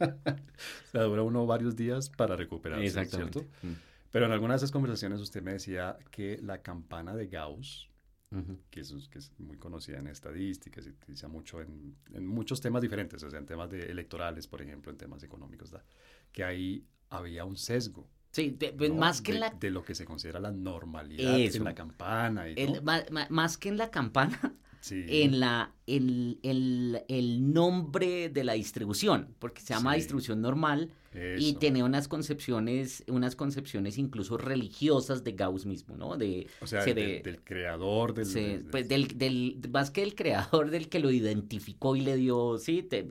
O 0.00 0.90
sea, 0.90 1.02
dura 1.02 1.22
uno 1.22 1.46
varios 1.46 1.76
días 1.76 2.10
para 2.10 2.36
recuperarse, 2.36 2.84
Exactamente. 2.84 3.40
¿cierto? 3.40 3.78
Pero 4.10 4.26
en 4.26 4.32
alguna 4.32 4.54
de 4.54 4.58
esas 4.58 4.70
conversaciones 4.70 5.20
usted 5.20 5.42
me 5.42 5.52
decía 5.52 5.98
que 6.10 6.38
la 6.42 6.62
campana 6.62 7.14
de 7.14 7.28
Gauss, 7.28 7.90
Mm, 8.32 8.54
que 8.70 8.80
es, 8.80 9.08
que 9.08 9.18
es 9.18 9.32
muy 9.38 9.56
conocida 9.56 9.98
en 9.98 10.06
estadísticas, 10.06 10.84
se 10.84 10.90
utiliza 10.90 11.26
mucho 11.26 11.60
en, 11.60 11.96
en 12.12 12.26
muchos 12.26 12.60
temas 12.60 12.80
diferentes, 12.80 13.20
o 13.24 13.30
sea, 13.30 13.40
en 13.40 13.46
temas 13.46 13.68
de 13.70 13.90
electorales, 13.90 14.46
por 14.46 14.62
ejemplo, 14.62 14.92
en 14.92 14.98
temas 14.98 15.22
económicos, 15.24 15.70
da, 15.72 15.84
que 16.30 16.44
ahí 16.44 16.86
había 17.08 17.44
un 17.44 17.56
sesgo. 17.56 18.08
Sí, 18.32 18.50
de- 18.50 18.72
pues, 18.72 18.90
¿no? 18.90 18.96
más 18.96 19.20
que 19.20 19.32
de, 19.32 19.38
en 19.38 19.40
la 19.40 19.50
de 19.50 19.70
lo 19.70 19.82
que 19.82 19.94
se 19.94 20.04
considera 20.04 20.38
la 20.40 20.52
normalidad 20.52 21.38
Eso. 21.38 21.58
en 21.58 21.64
la 21.64 21.74
campana. 21.74 22.48
Y, 22.48 22.54
el- 22.56 22.82
ma- 22.82 23.04
ma- 23.10 23.26
más 23.30 23.58
que 23.58 23.68
en 23.68 23.76
la 23.76 23.90
campana, 23.90 24.38
Sí. 24.80 25.04
en 25.08 25.40
la 25.40 25.74
el, 25.86 26.38
el- 26.42 27.02
el 27.08 27.52
nombre 27.52 28.28
de 28.30 28.44
la 28.44 28.52
distribución, 28.54 29.34
porque 29.38 29.60
se 29.60 29.74
llama 29.74 29.92
Sí. 29.94 29.98
distribución 29.98 30.40
normal 30.40 30.90
y 31.38 31.54
tenía 31.54 31.84
unas 31.84 32.06
concepciones, 32.06 33.02
unas 33.08 33.34
concepciones 33.34 33.98
incluso 33.98 34.38
religiosas 34.38 35.24
de 35.24 35.32
Gauss 35.32 35.66
mismo, 35.66 35.96
¿no? 35.96 36.16
De, 36.16 36.46
O 36.60 36.68
sea, 36.68 36.82
se 36.82 36.94
de- 36.94 37.02
de- 37.04 37.20
del 37.22 37.40
creador 37.42 38.14
del... 38.14 38.26
se- 38.26 38.40
del- 38.58 38.64
pues 38.66 38.88
del, 38.88 39.08
del, 39.18 39.60
más 39.72 39.90
que 39.90 40.04
el 40.04 40.14
creador 40.14 40.70
del 40.70 40.88
que 40.88 41.00
lo 41.00 41.10
identificó 41.10 41.96
y 41.96 42.02
le 42.02 42.14
dio, 42.16 42.58
sí, 42.58 42.84
te- 42.84 43.04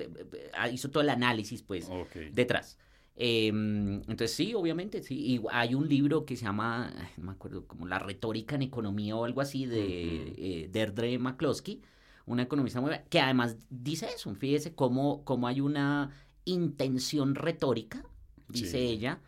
ah, 0.58 0.70
hizo 0.70 0.90
todo 0.90 1.04
el 1.04 1.10
análisis, 1.10 1.62
pues, 1.62 1.90
detrás. 2.32 2.78
Eh, 3.22 3.48
entonces 3.50 4.32
sí, 4.34 4.54
obviamente, 4.56 5.04
sí. 5.04 5.16
Y 5.20 5.42
hay 5.52 5.76
un 5.76 5.88
libro 5.90 6.26
que 6.26 6.38
se 6.38 6.46
llama, 6.46 6.90
no 7.18 7.26
me 7.26 7.32
acuerdo, 7.34 7.68
como 7.68 7.86
La 7.86 8.00
retórica 8.00 8.56
en 8.56 8.62
economía 8.62 9.16
o 9.18 9.26
algo 9.26 9.42
así, 9.42 9.66
de 9.66 10.34
eh, 10.38 10.70
Deirdre 10.72 11.20
McCloskey, 11.20 11.82
una 12.26 12.44
economista 12.44 12.80
muy 12.80 12.92
que 13.10 13.20
además 13.20 13.58
dice 13.70 14.08
eso, 14.16 14.34
fíjese 14.36 14.74
cómo, 14.74 15.24
cómo 15.26 15.48
hay 15.48 15.60
una 15.60 16.12
intención 16.46 17.36
retórica, 17.36 18.06
dice 18.48 18.78
Sí. 18.78 18.88
ella, 18.88 19.22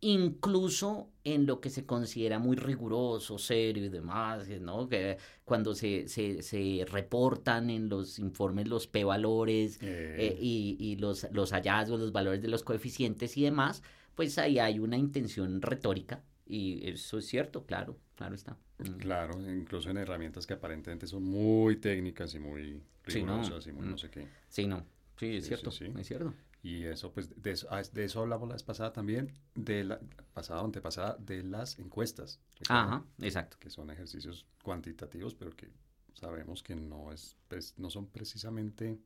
incluso 0.00 1.10
en 1.24 1.46
lo 1.46 1.60
que 1.60 1.70
se 1.70 1.84
considera 1.86 2.38
muy 2.38 2.56
riguroso, 2.56 3.38
serio 3.38 3.84
y 3.84 3.88
demás, 3.88 4.48
¿no? 4.60 4.88
Que 4.88 5.16
cuando 5.44 5.74
se, 5.74 6.06
se, 6.08 6.42
se 6.42 6.84
reportan 6.88 7.70
en 7.70 7.88
los 7.88 8.18
informes 8.18 8.68
los 8.68 8.86
p-valores, 8.86 9.78
Eh, 9.82 10.16
eh, 10.18 10.38
y, 10.40 10.76
y 10.78 10.96
los, 10.96 11.26
los 11.32 11.52
hallazgos, 11.52 11.98
los 12.00 12.12
valores 12.12 12.42
de 12.42 12.48
los 12.48 12.62
coeficientes 12.62 13.36
y 13.36 13.42
demás, 13.44 13.82
pues 14.14 14.38
ahí 14.38 14.58
hay 14.58 14.78
una 14.78 14.96
intención 14.96 15.60
retórica 15.62 16.22
y 16.46 16.88
eso 16.88 17.18
es 17.18 17.26
cierto, 17.26 17.64
claro, 17.66 17.98
claro 18.14 18.34
está. 18.34 18.56
Mm. 18.78 18.98
Claro, 18.98 19.40
incluso 19.52 19.90
en 19.90 19.96
herramientas 19.96 20.46
que 20.46 20.54
aparentemente 20.54 21.06
son 21.06 21.24
muy 21.24 21.76
técnicas 21.76 22.34
y 22.34 22.38
muy 22.38 22.82
Sí, 23.06 23.22
¿no? 23.22 23.36
rigurosas 23.38 23.66
y 23.66 23.72
muy 23.72 23.86
Mm. 23.86 23.90
no 23.90 23.98
sé 23.98 24.10
qué. 24.10 24.28
Sí, 24.48 24.66
no, 24.66 24.84
sí, 25.16 25.36
es 25.36 25.44
Sí, 25.44 25.48
cierto, 25.48 25.70
sí, 25.70 25.86
sí. 25.86 25.92
es 26.00 26.06
cierto. 26.06 26.34
Y 26.66 26.82
eso, 26.82 27.12
pues, 27.12 27.30
de 27.40 27.52
eso, 27.52 27.68
ah, 27.70 27.80
de 27.80 28.04
eso 28.04 28.22
hablamos 28.22 28.48
la 28.48 28.54
vez 28.54 28.64
pasada 28.64 28.92
también, 28.92 29.32
de 29.54 29.84
la 29.84 30.00
pasada 30.34 30.62
antepasada, 30.62 31.16
de 31.20 31.44
las 31.44 31.78
encuestas. 31.78 32.40
Ajá, 32.68 33.04
exacto. 33.20 33.56
Que 33.60 33.70
son 33.70 33.88
ejercicios 33.88 34.46
cuantitativos, 34.64 35.32
pero 35.36 35.52
que 35.52 35.70
sabemos 36.14 36.64
que 36.64 36.74
no, 36.74 37.12
es, 37.12 37.36
pues, 37.46 37.74
no 37.78 37.88
son 37.88 38.08
precisamente... 38.08 38.98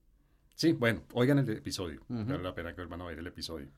Sí, 0.55 0.73
bueno, 0.73 1.03
oigan 1.13 1.39
el 1.39 1.51
episodio. 1.51 2.01
Ujú. 2.09 2.25
Vale 2.25 2.43
la 2.43 2.55
pena 2.55 2.71
que 2.71 2.77
vuelvan 2.81 3.03
a 3.03 3.05
oír 3.05 3.19
el 3.19 3.27
episodio. 3.27 3.69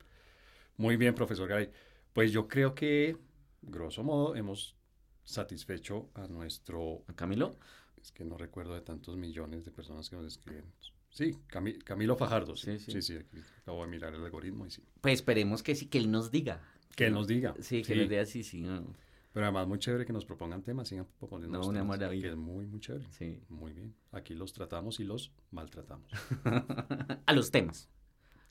Muy 0.77 0.95
bien, 0.95 1.13
profesor 1.13 1.49
Garay. 1.49 1.69
Pues 2.13 2.31
yo 2.31 2.47
creo 2.47 2.73
que, 2.73 3.17
grosso 3.63 4.01
modo, 4.01 4.37
hemos 4.37 4.77
satisfecho 5.25 6.09
a 6.13 6.25
nuestro 6.29 7.03
Camilo, 7.15 7.57
es 8.01 8.13
que 8.13 8.23
no 8.23 8.37
recuerdo 8.37 8.75
de 8.75 8.81
tantos 8.81 9.17
millones 9.17 9.65
de 9.65 9.71
personas 9.71 10.09
que 10.09 10.15
nos 10.15 10.25
escriben. 10.25 10.71
Sí, 11.13 11.37
Cami- 11.51 11.77
Camilo 11.83 12.15
Fajardo, 12.15 12.55
sí. 12.55 12.79
Sí, 12.79 12.91
Sí, 12.91 13.01
sí. 13.03 13.19
sí, 13.31 13.39
acabo 13.61 13.83
de 13.85 13.87
mirar 13.91 14.15
el 14.15 14.23
algoritmo 14.25 14.65
y 14.65 14.71
sí. 14.71 14.83
pues 14.99 15.13
esperemos 15.15 15.61
que 15.61 15.75
sí, 15.75 15.85
que 15.85 15.99
él 15.99 16.09
nos 16.09 16.31
diga. 16.31 16.59
Que 16.95 17.05
él 17.05 17.13
nos 17.13 17.27
diga. 17.27 17.53
Sí, 17.59 17.83
que 17.83 17.93
sí. 17.93 17.99
nos 17.99 18.09
diga 18.09 18.25
sí, 18.25 18.43
sí, 18.43 18.61
no, 18.61 18.83
Pero 19.31 19.45
además 19.45 19.67
muy 19.67 19.77
chévere 19.77 20.05
que 20.05 20.13
nos 20.13 20.25
propongan 20.25 20.63
temas, 20.63 20.87
sigan 20.87 21.05
proponiendo 21.19 21.59
No, 21.59 21.67
una 21.67 21.83
maravilla. 21.83 22.23
Que 22.23 22.29
es 22.29 22.35
muy, 22.35 22.65
muy 22.65 22.79
chévere. 22.79 23.05
sí. 23.11 23.39
Muy 23.49 23.73
bien. 23.73 23.93
Aquí 24.11 24.33
los 24.33 24.53
tratamos 24.53 24.99
y 24.99 25.03
los 25.03 25.31
maltratamos. 25.51 26.09
A 27.27 27.33
los 27.33 27.51
temas. 27.51 27.89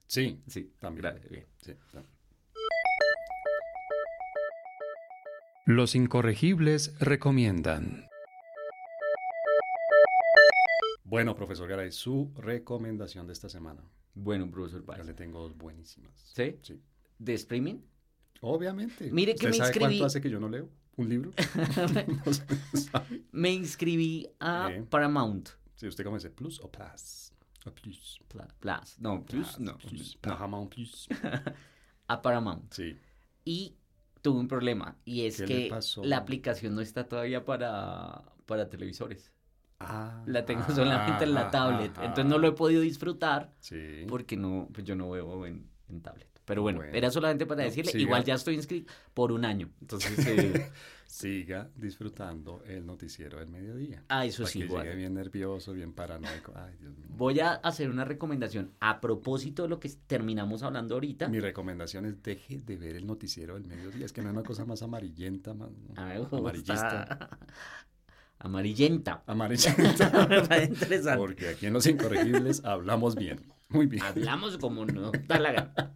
Sí, 0.07 0.41
Sí, 0.47 0.73
también. 0.79 1.03
gracias, 1.03 1.31
bien. 1.31 1.47
Sí, 1.59 1.73
también. 1.91 2.13
Los 5.67 5.95
incorregibles 5.95 6.97
recomiendan. 7.01 8.09
Bueno, 11.13 11.35
profesor 11.35 11.69
Garay, 11.69 11.93
su 11.93 12.33
recomendación 12.37 13.27
de 13.27 13.35
esta 13.35 13.51
semana. 13.51 13.83
Bueno, 14.15 14.51
profesor 14.51 14.81
Ya 14.81 14.87
Páez. 14.87 15.07
le 15.07 15.13
tengo 15.13 15.43
dos 15.43 15.55
buenísimas. 15.55 16.11
¿Sí? 16.35 16.57
Sí. 16.63 16.81
¿De 17.19 17.35
streaming? 17.35 17.81
Obviamente. 18.41 19.11
Mire 19.13 19.35
que 19.35 19.45
¿Usted 19.45 19.51
me 19.51 19.57
sabe 19.57 19.69
inscribí- 19.75 19.81
cuánto 19.99 20.05
hace 20.07 20.23
que 20.23 20.31
yo 20.31 20.41
no 20.41 20.49
leo 20.49 20.71
un 20.97 21.11
libro? 21.11 21.33
No 22.73 22.79
sabe. 22.81 23.25
Me 23.31 23.53
inscribí 23.53 24.27
a 24.41 24.71
Eh. 24.73 24.87
Paramount 24.89 25.51
Sí, 25.75 25.87
¿usted 25.87 26.03
cómo 26.03 26.17
dice? 26.17 26.31
¿Plus 26.31 26.59
o 26.61 26.71
plus? 26.71 27.35
O 27.67 27.71
plus. 27.75 28.19
Pla- 28.29 28.49
Plus. 28.59 28.99
No, 28.99 29.23
Plus, 29.23 29.61
no. 29.61 29.77
Plus. 29.77 30.15
no. 30.15 30.21
Paramount 30.23 30.75
Plus. 30.75 31.09
A 32.09 32.23
Paramount. 32.23 32.73
Sí. 32.73 32.97
Y 33.45 33.77
tuve 34.23 34.41
un 34.41 34.49
problema. 34.49 34.97
Y 35.05 35.27
es 35.27 35.37
¿Qué 35.37 35.47
le 35.47 35.63
que 35.65 35.69
pasó? 35.69 36.03
la 36.05 36.17
aplicación 36.17 36.75
no 36.75 36.81
está 36.81 37.07
todavía 37.07 37.45
para, 37.45 38.33
para 38.47 38.71
televisores. 38.71 39.31
Ah, 39.89 40.23
La 40.27 40.45
tengo 40.45 40.63
ah, 40.69 40.75
solamente 40.75 41.25
en 41.25 41.35
la 41.35 41.49
ah, 41.49 41.51
tablet. 41.51 41.93
ah, 41.97 42.03
Entonces 42.05 42.27
no 42.27 42.39
lo 42.39 42.49
he 42.49 42.53
podido 42.53 42.81
disfrutar 42.83 43.53
Sí. 43.61 44.05
porque 44.09 44.37
no, 44.37 44.69
pues 44.73 44.87
yo 44.87 44.95
no 44.97 45.11
veo 45.11 45.47
en, 45.47 45.67
en 45.89 46.01
tablet. 46.03 46.29
Pero 46.45 46.63
bueno, 46.63 46.79
Bueno. 46.81 46.93
era 46.95 47.09
solamente 47.11 47.47
para 47.47 47.63
decirle, 47.63 47.93
igual 48.01 48.25
ya 48.25 48.35
estoy 48.35 48.57
inscrito 48.57 48.93
por 49.15 49.31
un 49.31 49.45
año. 49.45 49.71
Entonces, 49.81 50.19
eh, 50.27 50.71
Siga 51.07 51.69
disfrutando 51.77 52.63
el 52.67 52.87
noticiero 52.87 53.39
del 53.39 53.49
mediodía. 53.49 54.03
ah, 54.09 54.25
eso 54.25 54.47
sí, 54.47 54.61
igual. 54.61 54.85
llegue 54.85 54.97
bien 54.97 55.13
nervioso, 55.15 55.73
bien 55.75 55.93
paranoico. 55.93 56.53
Ay, 56.57 56.75
Dios 56.81 56.97
mío. 56.97 57.07
Voy 57.11 57.39
a 57.41 57.53
hacer 57.53 57.91
una 57.91 58.05
recomendación 58.07 58.73
a 58.81 58.99
propósito 59.01 59.63
de 59.65 59.69
lo 59.69 59.79
que 59.79 59.91
terminamos 60.07 60.63
hablando 60.63 60.95
ahorita. 60.95 61.29
Mi 61.29 61.39
recomendación 61.39 62.07
es 62.07 62.23
deje 62.23 62.59
de 62.59 62.77
ver 62.77 62.97
el 62.97 63.07
noticiero 63.07 63.55
del 63.55 63.67
mediodía. 63.67 64.07
Es 64.07 64.13
que 64.13 64.23
no 64.23 64.29
hay 64.31 64.35
una 64.35 64.43
cosa 64.43 64.65
más 64.65 64.83
amarillenta, 64.83 65.53
más, 65.53 65.69
amarillista. 66.33 67.29
Amarillenta. 68.43 69.23
Amarillenta. 69.27 70.65
Interesante. 70.69 71.19
Porque 71.19 71.49
aquí 71.51 71.67
en 71.67 71.73
Los 71.73 71.87
Incorregibles 71.87 72.65
hablamos 72.65 73.15
bien. 73.15 73.41
Muy 73.69 73.87
bien. 73.87 74.03
Hablamos 74.03 74.59
como 74.59 74.85
no 74.85 75.13
da 75.27 75.39
la 75.39 75.53
gana. 75.53 75.95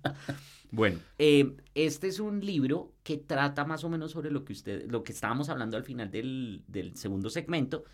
Bueno, 0.70 0.98
eh, 1.18 1.56
este 1.74 2.08
es 2.08 2.18
un 2.20 2.44
libro 2.44 2.94
que 3.02 3.18
trata 3.18 3.64
más 3.64 3.84
o 3.84 3.88
menos 3.88 4.10
sobre 4.12 4.30
lo 4.30 4.44
que 4.44 4.52
usted, 4.52 4.90
lo 4.90 5.02
que 5.04 5.12
estábamos 5.12 5.48
hablando 5.48 5.76
al 5.76 5.84
final 5.84 6.10
del, 6.10 6.64
del 6.66 6.96
segundo 6.96 7.30
segmento. 7.30 7.84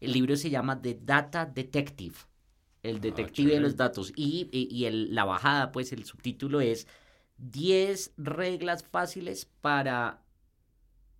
El 0.00 0.12
libro 0.12 0.36
se 0.36 0.50
llama 0.50 0.80
The 0.80 0.98
Data 1.02 1.46
Detective, 1.46 2.14
el 2.82 3.00
detective 3.00 3.52
de 3.54 3.60
los 3.60 3.76
datos. 3.76 4.12
Y, 4.16 4.48
y- 4.52 4.68
y 4.70 4.84
el- 4.86 5.14
la 5.14 5.24
bajada, 5.24 5.72
pues 5.72 5.92
el 5.92 6.04
subtítulo 6.04 6.60
es 6.60 6.86
10 7.38 8.12
reglas 8.16 8.84
fáciles 8.84 9.46
para 9.60 10.22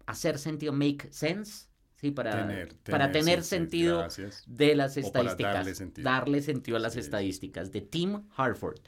hacer 0.06 0.38
sentido, 0.38 0.72
make 0.72 1.08
sense, 1.12 1.68
¿sí? 1.96 2.10
Para 2.12 2.68
para 2.88 3.10
tener 3.12 3.38
sí, 3.42 3.44
sí, 3.44 3.48
sentido 3.50 3.98
gracias. 3.98 4.44
de 4.46 4.74
las 4.76 4.94
para 4.94 5.06
estadísticas. 5.06 5.54
darle 5.54 5.74
sentido. 5.74 6.04
darle 6.04 6.42
sentido 6.42 6.76
a 6.76 6.80
las 6.80 6.92
Sí. 6.94 7.00
estadísticas 7.00 7.72
de 7.72 7.80
Tim 7.82 8.22
Harford. 8.36 8.80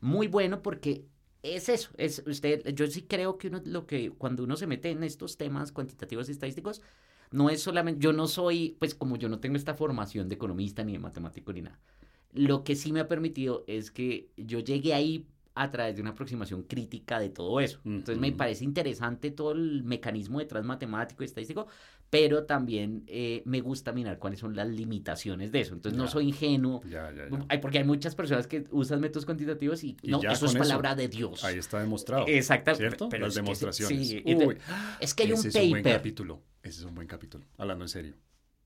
Muy 0.00 0.26
bueno 0.28 0.62
porque 0.62 1.06
es 1.42 1.68
eso, 1.68 1.90
es 1.96 2.22
usted, 2.26 2.66
yo 2.74 2.86
sí 2.88 3.02
creo 3.02 3.38
que 3.38 3.48
uno 3.48 3.62
lo 3.64 3.86
que 3.86 4.10
cuando 4.10 4.42
uno 4.44 4.56
se 4.56 4.66
mete 4.66 4.90
en 4.90 5.04
estos 5.04 5.36
temas 5.36 5.70
cuantitativos 5.72 6.28
y 6.28 6.32
estadísticos 6.32 6.82
no 7.30 7.50
es 7.50 7.62
solamente 7.62 8.00
yo 8.00 8.12
no 8.12 8.26
soy, 8.28 8.76
pues 8.78 8.94
como 8.94 9.16
yo 9.16 9.28
no 9.28 9.38
tengo 9.40 9.56
esta 9.56 9.74
formación 9.74 10.28
de 10.28 10.34
economista 10.36 10.82
ni 10.84 10.92
de 10.92 10.98
matemático 10.98 11.52
ni 11.52 11.62
nada. 11.62 11.78
Lo 12.32 12.64
que 12.64 12.76
sí 12.76 12.92
me 12.92 13.00
ha 13.00 13.08
permitido 13.08 13.64
es 13.66 13.90
que 13.90 14.30
yo 14.36 14.58
llegué 14.60 14.94
ahí 14.94 15.26
a 15.54 15.70
través 15.70 15.96
de 15.96 16.02
una 16.02 16.10
aproximación 16.10 16.62
crítica 16.64 17.18
de 17.18 17.30
todo 17.30 17.60
eso. 17.60 17.80
Entonces 17.84 18.18
me 18.18 18.30
parece 18.32 18.64
interesante 18.64 19.30
todo 19.30 19.52
el 19.52 19.84
mecanismo 19.84 20.38
detrás 20.38 20.64
matemático 20.64 21.22
y 21.22 21.26
estadístico, 21.26 21.66
pero 22.10 22.44
también 22.44 23.02
eh, 23.08 23.42
me 23.44 23.60
gusta 23.60 23.92
mirar 23.92 24.18
cuáles 24.18 24.38
son 24.40 24.54
las 24.54 24.68
limitaciones 24.68 25.50
de 25.52 25.60
eso. 25.60 25.74
Entonces 25.74 25.98
no 25.98 26.06
soy 26.08 26.28
ingenuo. 26.28 26.80
Ya, 26.88 27.10
porque 27.60 27.78
hay 27.78 27.84
muchas 27.84 28.14
personas 28.14 28.46
que 28.46 28.64
usan 28.70 29.00
métodos 29.00 29.24
cuantitativos 29.26 29.82
y, 29.84 29.96
Y 30.02 30.10
no, 30.10 30.18
eso 30.22 30.46
es 30.46 30.52
eso, 30.52 30.58
palabra 30.58 30.94
de 30.94 31.08
Dios. 31.08 31.42
Ahí 31.44 31.58
está 31.58 31.80
demostrado. 31.80 32.24
Exacto. 32.28 32.74
¿Cierto? 32.74 33.08
pero 33.08 33.26
Las 33.26 33.36
es 33.36 33.40
que 33.40 33.40
sí, 33.40 33.44
demostraciones. 33.44 34.10
Uy, 34.24 34.58
es 35.00 35.14
que 35.14 35.22
hay 35.24 35.32
un 35.32 35.38
ese 35.38 35.48
es 35.48 35.54
un 35.56 35.70
buen 35.70 35.82
paper. 35.82 35.96
capítulo. 35.98 36.42
Ese 36.62 36.80
es 36.80 36.84
un 36.84 36.94
buen 36.94 37.06
capítulo. 37.08 37.44
Hablando 37.58 37.84
en 37.84 37.88
serio. 37.88 38.14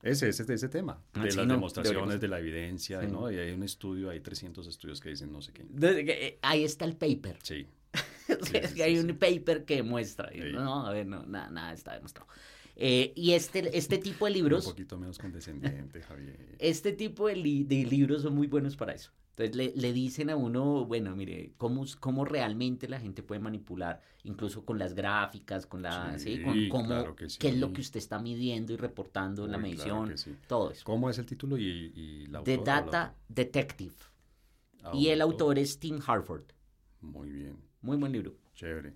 Ese, 0.03 0.29
ese 0.31 0.43
es 0.45 0.51
ese 0.51 0.69
tema. 0.71 1.03
Ah, 1.13 1.25
De 1.25 1.31
sí, 1.31 1.37
las 1.37 1.47
no, 1.47 1.55
demostraciones, 1.55 1.99
deberíamos- 2.01 2.21
de 2.21 2.29
la 2.29 2.39
evidencia, 2.39 3.01
Sí. 3.03 3.07
¿no? 3.09 3.31
Y 3.31 3.37
hay 3.39 3.51
un 3.53 3.63
estudio, 3.63 4.09
hay 4.11 4.21
300 4.21 4.67
estudios 4.67 4.99
que 5.01 5.11
dicen 5.11 5.31
no 5.31 5.43
sé 5.43 5.53
qué. 5.53 5.67
Eh, 5.83 6.39
ahí 6.43 6.65
está 6.65 6.85
el 6.87 6.97
paper. 6.97 7.39
Sí. 7.43 7.67
Que 8.77 8.83
hay 8.85 8.97
un 8.99 9.17
paper 9.19 9.65
que 9.65 9.83
muestra. 9.83 10.31
y. 10.35 10.53
No, 10.53 10.87
a 10.87 10.93
ver, 10.93 11.05
no, 11.07 11.25
nada, 11.27 11.51
nada 11.51 11.73
está 11.73 11.95
demostrado. 11.95 12.29
Eh, 12.77 13.13
y 13.17 13.33
este, 13.33 13.77
este 13.77 13.99
tipo 13.99 14.27
de 14.27 14.31
Un 14.33 14.35
libros, 14.39 14.65
poquito 14.65 14.99
menos 14.99 15.19
condescendiente, 15.19 16.03
Javier. 16.03 16.37
este 16.59 16.93
tipo 16.93 17.29
de, 17.29 17.37
li- 17.37 17.65
de 17.65 17.85
libros 17.85 18.23
son 18.23 18.35
muy 18.35 18.47
buenos 18.47 18.77
para 18.77 18.93
eso. 18.93 19.11
Entonces 19.37 19.57
le, 19.57 19.73
le 19.75 19.93
dicen 19.93 20.29
a 20.29 20.37
uno, 20.37 20.85
bueno, 20.85 21.17
mire, 21.17 21.53
cómo, 21.57 21.85
cómo 22.01 22.25
realmente 22.25 22.89
la 22.89 23.01
gente 23.01 23.23
puede 23.23 23.41
manipular, 23.41 24.03
incluso 24.25 24.65
con 24.65 24.79
las 24.79 24.95
gráficas, 24.95 25.67
con 25.67 25.83
la, 25.83 26.19
Sí, 26.19 26.37
¿sí? 26.37 26.43
Con 26.43 26.69
cómo, 26.69 26.89
claro 26.89 27.17
que 27.17 27.27
qué 27.39 27.49
es 27.49 27.57
lo 27.57 27.69
sí. 27.69 27.73
que 27.73 27.81
usted 27.81 27.99
está 27.99 28.19
midiendo 28.19 28.73
y 28.73 28.77
reportando 28.77 29.45
en 29.47 29.53
la 29.53 29.57
claro 29.57 29.63
medición, 29.63 30.09
que 30.11 30.19
sí. 30.19 30.37
todo 30.47 30.71
eso. 30.71 30.85
¿Cómo 30.85 31.09
es 31.09 31.19
el 31.19 31.27
título 31.27 31.57
y, 31.57 31.63
y 31.95 32.27
la 32.27 32.43
The 32.43 32.59
Data 32.59 33.15
Detective. 33.29 33.95
Y 34.93 35.09
el 35.09 35.21
autor 35.23 35.59
es 35.59 35.79
Tim 35.79 36.01
Harford. 36.07 36.45
Muy 37.03 37.31
bien. 37.31 37.57
Muy 37.83 37.97
buen 37.97 38.13
libro. 38.13 38.35
Chévere. 38.55 38.95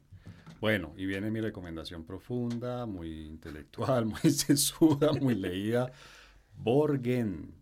Bueno, 0.61 0.95
y 0.97 1.05
viene 1.05 1.31
mi 1.31 1.41
recomendación 1.41 2.05
profunda, 2.05 2.87
muy 2.87 3.27
intelectual, 3.27 4.07
muy 4.07 4.31
sesuda, 4.31 5.13
muy 5.13 5.35
leída. 5.35 5.93
Borgen, 6.57 7.55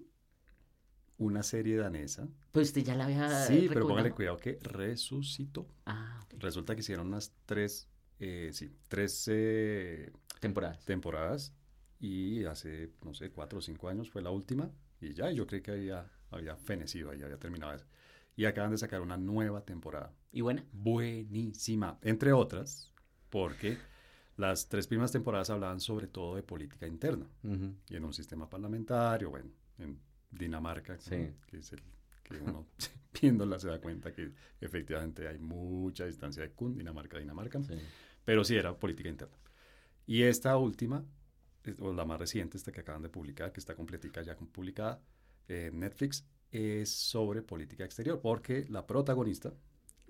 una 1.18 1.42
serie 1.42 1.76
danesa. 1.76 2.28
Pues 2.52 2.68
usted 2.68 2.82
ya 2.84 2.94
la 2.94 3.04
había 3.04 3.44
Sí, 3.44 3.66
pero 3.68 3.88
póngale 3.88 4.12
cuidado 4.12 4.36
que 4.36 4.58
resucitó. 4.62 5.66
Ah. 5.86 6.20
Resulta 6.38 6.74
que 6.74 6.80
hicieron 6.80 7.08
unas 7.08 7.32
tres, 7.46 7.88
eh, 8.20 8.50
sí, 8.52 8.70
tres 8.88 9.26
eh, 9.32 10.12
temporadas. 10.40 10.84
temporadas 10.84 11.52
y 11.98 12.44
hace, 12.44 12.90
no 13.04 13.14
sé, 13.14 13.30
cuatro 13.30 13.58
o 13.58 13.62
cinco 13.62 13.88
años 13.88 14.10
fue 14.10 14.22
la 14.22 14.30
última 14.30 14.70
y 15.00 15.14
ya, 15.14 15.30
yo 15.30 15.46
creí 15.46 15.62
que 15.62 15.72
había, 15.72 16.10
había 16.30 16.56
fenecido 16.56 17.10
ahí, 17.10 17.22
había 17.22 17.38
terminado 17.38 17.74
eso. 17.74 17.86
Y 18.36 18.46
acaban 18.46 18.70
de 18.70 18.78
sacar 18.78 19.00
una 19.02 19.16
nueva 19.16 19.64
temporada. 19.64 20.12
¿Y 20.32 20.40
buena? 20.40 20.64
buenísima, 20.72 21.98
entre 22.02 22.32
otras, 22.32 22.90
porque 23.30 23.76
las 24.36 24.68
tres 24.68 24.86
primeras 24.86 25.12
temporadas 25.12 25.50
hablaban 25.50 25.80
sobre 25.80 26.06
todo 26.06 26.36
de 26.36 26.42
política 26.42 26.86
interna 26.86 27.26
y 27.88 27.96
en 27.96 28.04
un 28.04 28.12
sistema 28.14 28.48
parlamentario, 28.48 29.30
bueno, 29.30 29.50
en 29.78 29.98
Dinamarca, 30.30 30.98
Sí. 30.98 31.30
que 31.46 31.58
es 31.58 31.72
el 31.72 31.82
que 32.22 32.38
uno 32.38 32.66
viéndola 33.20 33.58
se 33.58 33.68
da 33.68 33.78
cuenta 33.80 34.12
que 34.12 34.32
efectivamente 34.60 35.28
hay 35.28 35.38
mucha 35.38 36.06
distancia 36.06 36.42
de 36.42 36.52
Dinamarca 36.74 37.18
a 37.18 37.20
Dinamarca, 37.20 37.62
Sí. 37.62 37.74
pero 38.24 38.42
sí 38.44 38.56
era 38.56 38.74
política 38.74 39.10
interna. 39.10 39.36
Y 40.06 40.22
esta 40.22 40.56
última, 40.56 41.04
eh, 41.64 41.74
o 41.78 41.92
la 41.92 42.06
más 42.06 42.18
reciente, 42.18 42.56
esta 42.56 42.72
que 42.72 42.80
acaban 42.80 43.02
de 43.02 43.10
publicar, 43.10 43.52
que 43.52 43.60
está 43.60 43.74
completica 43.74 44.22
ya 44.22 44.34
publicada 44.36 45.02
en 45.48 45.78
Netflix, 45.80 46.24
es 46.52 46.90
sobre 46.90 47.42
política 47.42 47.84
exterior, 47.84 48.20
porque 48.20 48.66
la 48.68 48.86
protagonista, 48.86 49.52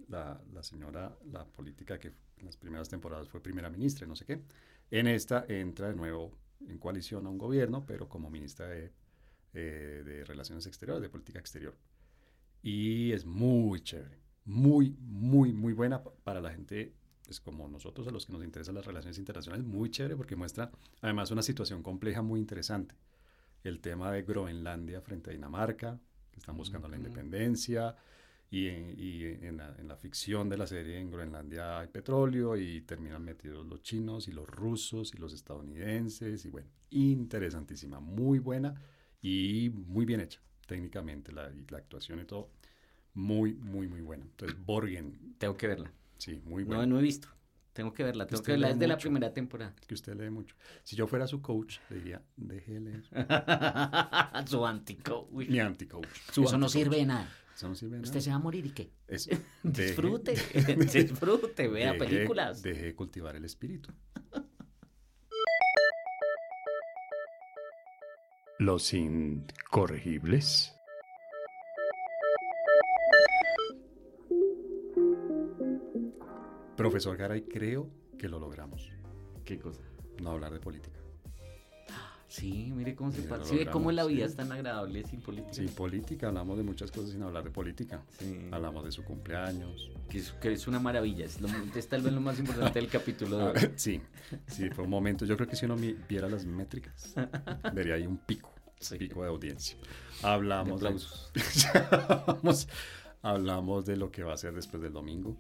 la, 0.09 0.41
la 0.53 0.63
señora, 0.63 1.17
la 1.31 1.45
política 1.47 1.99
que 1.99 2.09
en 2.39 2.47
las 2.47 2.57
primeras 2.57 2.89
temporadas 2.89 3.29
fue 3.29 3.41
primera 3.43 3.71
ministra 3.71 4.07
no 4.07 4.17
sé 4.17 4.25
qué, 4.27 4.43
en 4.91 5.07
esta 5.07 5.47
entra 5.49 5.89
de 5.89 5.95
nuevo 5.95 6.33
en 6.69 6.79
coalición 6.79 7.27
a 7.27 7.31
un 7.31 7.39
gobierno, 7.39 7.85
pero 7.87 8.09
como 8.09 8.31
ministra 8.31 8.67
de, 8.69 8.93
eh, 9.55 10.03
de 10.05 10.25
Relaciones 10.25 10.67
Exteriores, 10.67 11.03
de 11.03 11.09
Política 11.09 11.39
Exterior. 11.39 11.77
Y 12.63 13.13
es 13.13 13.25
muy 13.25 13.81
chévere, 13.83 14.19
muy, 14.45 14.97
muy, 15.01 15.53
muy 15.53 15.73
buena 15.73 16.03
pa- 16.03 16.13
para 16.25 16.41
la 16.41 16.51
gente, 16.51 16.95
pues 17.25 17.41
como 17.41 17.69
nosotros, 17.69 18.07
a 18.09 18.11
los 18.11 18.27
que 18.27 18.33
nos 18.33 18.45
interesan 18.45 18.75
las 18.77 18.87
relaciones 18.87 19.19
internacionales, 19.19 19.67
muy 19.67 19.91
chévere 19.91 20.17
porque 20.17 20.37
muestra 20.37 20.71
además 21.01 21.31
una 21.31 21.43
situación 21.43 21.83
compleja 21.83 22.23
muy 22.23 22.41
interesante. 22.41 22.95
El 23.65 23.81
tema 23.81 24.13
de 24.13 24.23
Groenlandia 24.23 25.01
frente 25.01 25.31
a 25.31 25.33
Dinamarca, 25.33 26.01
que 26.33 26.41
están 26.41 26.57
buscando 26.57 26.89
la 26.89 26.97
independencia, 26.97 27.97
y, 28.51 28.69
en- 28.69 28.95
y 28.99 29.25
en, 29.47 29.57
la, 29.59 29.75
en 29.79 29.89
la 29.89 29.97
ficción 29.97 30.49
de 30.49 30.59
la 30.59 30.67
serie 30.67 30.99
en 30.99 31.11
Groenlandia 31.11 31.81
hay 31.81 31.89
petróleo 31.89 32.57
y 32.57 32.83
terminan 32.83 33.25
metidos 33.25 33.67
los 33.67 33.83
chinos 33.83 34.29
y 34.29 34.33
los 34.33 34.49
rusos 34.49 35.15
y 35.15 35.19
los 35.19 35.33
estadounidenses 35.33 36.45
y 36.45 36.49
bueno, 36.51 36.69
interesantísima, 36.91 38.01
muy 38.01 38.39
buena 38.39 38.75
y 39.23 39.71
muy 39.75 40.05
bien 40.05 40.21
hecha 40.21 40.41
técnicamente 40.67 41.33
la, 41.33 41.51
la 41.71 41.79
actuación 41.79 42.21
y 42.21 42.25
todo, 42.25 42.51
muy, 43.15 43.55
muy, 43.55 43.89
muy 43.89 44.01
buena. 44.01 44.25
Entonces, 44.25 44.59
Borgen, 44.65 45.37
Tengo 45.39 45.57
que 45.57 45.67
verla. 45.69 45.93
sí, 46.19 46.41
muy 46.45 46.65
No, 46.65 46.69
buena. 46.69 46.87
no 46.87 46.99
he 46.99 47.03
visto. 47.03 47.29
Tengo 47.73 47.93
que 47.93 48.05
verla. 48.05 48.27
Tengo 48.27 48.37
Usted 48.41 48.47
que 48.47 48.53
verla 48.53 48.69
desde 48.69 48.87
la 48.87 48.95
mucho. 48.95 49.03
primera 49.09 49.33
temporada. 49.33 49.75
que 49.87 49.95
usted 49.95 50.15
lee 50.15 50.29
mucho. 50.31 50.55
Si 50.83 50.95
yo 50.95 51.07
fuera 51.07 51.27
su 51.27 51.41
coach, 51.41 51.79
le 51.89 51.97
diría, 51.97 52.23
deje 52.37 52.73
de 52.75 52.81
leer. 52.81 53.05
Su 54.47 54.67
antico. 54.67 55.29
Uy, 55.31 55.49
Mi 55.49 55.59
anti-coach. 55.61 56.07
Eso 56.31 56.43
no 56.43 56.49
anti-coach. 56.49 56.71
sirve 56.71 56.97
de 56.99 57.07
nada. 57.07 57.33
Eso 57.55 57.69
no 57.69 57.75
sirve 57.75 57.97
de 57.97 58.03
Usted 58.03 58.15
nada. 58.17 58.21
se 58.25 58.31
va 58.31 58.37
a 58.37 58.41
morir 58.41 58.67
y 58.67 58.71
qué. 58.73 58.91
Disfrute. 59.63 60.33
Disfrute. 60.93 61.69
Vea 61.69 61.93
deje- 61.95 61.99
películas. 61.99 62.63
Deje 62.63 62.83
de 62.85 62.95
cultivar 62.95 63.37
el 63.37 63.45
espíritu. 63.47 63.91
Los 68.59 68.93
incorregibles. 68.95 70.75
Profesor 76.77 77.17
Garay, 77.17 77.43
creo 77.43 77.89
que 78.19 78.29
lo 78.29 78.39
logramos. 78.39 78.91
¿Qué 79.45 79.59
cosa? 79.59 79.81
No 80.21 80.31
hablar 80.31 80.53
de 80.53 80.61
política. 80.61 80.99
Sí, 82.29 82.73
mire 82.75 82.95
cómo 82.95 83.13
se 83.13 83.27
lo 83.29 83.45
Sí, 83.45 83.57
ve 83.59 83.67
cómo 83.67 83.93
la 83.93 84.07
vida 84.07 84.25
sí. 84.25 84.31
es 84.31 84.37
tan 84.37 84.51
agradable 84.53 85.05
sin 85.05 85.21
política. 85.21 85.53
Sin 85.53 85.69
política, 85.69 86.29
hablamos 86.29 86.57
de 86.57 86.65
muchas 86.65 86.91
cosas 86.91 87.11
sin 87.11 87.23
hablar 87.23 87.45
de 87.45 87.51
política. 87.51 88.03
Sí. 88.19 88.49
Hablamos 88.51 88.85
de 88.87 88.93
su 88.93 89.05
cumpleaños. 89.05 89.91
Que 90.09 90.17
es, 90.19 90.33
que 90.33 90.51
es 90.51 90.67
una 90.67 90.79
maravilla. 90.81 91.27
Es, 91.27 91.43
lo, 91.43 91.49
es 91.77 91.89
tal 91.89 92.01
vez 92.01 92.11
lo 92.15 92.23
más 92.23 92.39
importante 92.39 92.81
del 92.81 92.89
capítulo 92.89 93.37
de 93.37 93.43
A 93.45 93.51
hoy. 93.51 93.73
sí, 93.77 94.01
sí, 94.47 94.71
fue 94.71 94.85
un 94.85 94.91
momento. 94.91 95.27
Yo 95.27 95.37
creo 95.37 95.47
que 95.47 95.57
si 95.57 95.67
uno 95.67 95.77
viera 96.09 96.27
las 96.27 96.47
métricas, 96.47 97.15
vería 97.75 97.97
ahí 97.97 98.07
un 98.07 98.17
pico, 98.17 98.51
Sí. 98.81 98.97
pico 98.97 99.23
de 99.23 99.29
audiencia. 99.29 99.77
Hablamos 100.23 100.81
de, 100.81 100.89
hablamos, 101.75 102.67
hablamos 103.23 103.85
de 103.85 103.97
lo 103.99 104.11
que 104.11 104.23
va 104.23 104.33
a 104.33 104.39
ser 104.39 104.55
después 104.55 104.83
del 104.83 104.95
domingo. 104.95 105.37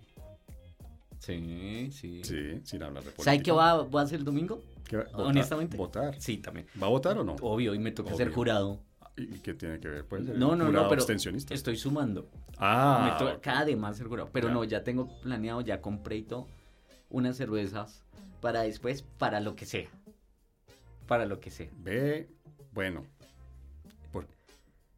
Sí, 1.23 1.89
sí. 1.93 2.21
Sí, 2.25 2.61
sin 2.65 2.83
hablar 2.83 3.05
de 3.05 3.11
política. 3.13 3.25
¿Sabe 3.25 3.43
qué 3.45 3.53
va, 3.53 3.83
voy 3.83 4.01
a 4.01 4.05
hacer 4.05 4.19
el 4.19 4.25
domingo? 4.25 4.61
¿Qué 4.89 4.97
va- 4.97 5.05
votar? 5.05 5.21
honestamente? 5.27 5.77
¿Votar? 5.77 6.21
Sí, 6.21 6.39
también. 6.39 6.67
¿Va 6.83 6.89
a 6.89 6.91
votar 6.91 7.17
o 7.17 7.23
no? 7.23 7.37
Obvio, 7.41 7.75
y 7.75 7.79
me 7.79 7.93
toca 7.93 8.13
ser 8.15 8.33
jurado. 8.33 8.81
¿Y 9.17 9.27
qué 9.39 9.55
tiene 9.55 9.79
que 9.79 9.87
ver? 9.89 10.05
Puede 10.05 10.25
ser 10.27 10.37
No, 10.37 10.57
no, 10.57 10.73
no, 10.73 10.89
pero 10.89 11.05
estoy 11.51 11.77
sumando. 11.77 12.29
Ah, 12.59 13.09
me 13.13 13.19
toca 13.25 13.37
ok. 13.37 13.41
cada 13.43 13.65
de 13.65 13.77
más 13.77 13.99
ser 13.99 14.09
jurado. 14.09 14.31
Pero 14.33 14.49
Ya. 14.49 14.55
no, 14.55 14.65
ya 14.65 14.83
tengo 14.83 15.21
planeado, 15.21 15.61
ya 15.61 15.81
compré 15.81 16.17
y 16.17 16.23
todo, 16.25 16.49
unas 17.09 17.37
cervezas 17.37 18.03
para 18.41 18.63
después, 18.63 19.03
para 19.03 19.39
lo 19.39 19.55
que 19.55 19.65
sea. 19.65 19.89
Para 21.07 21.25
lo 21.27 21.39
que 21.39 21.51
sea. 21.53 21.69
Ve, 21.79 22.29
Bueno, 22.73 23.05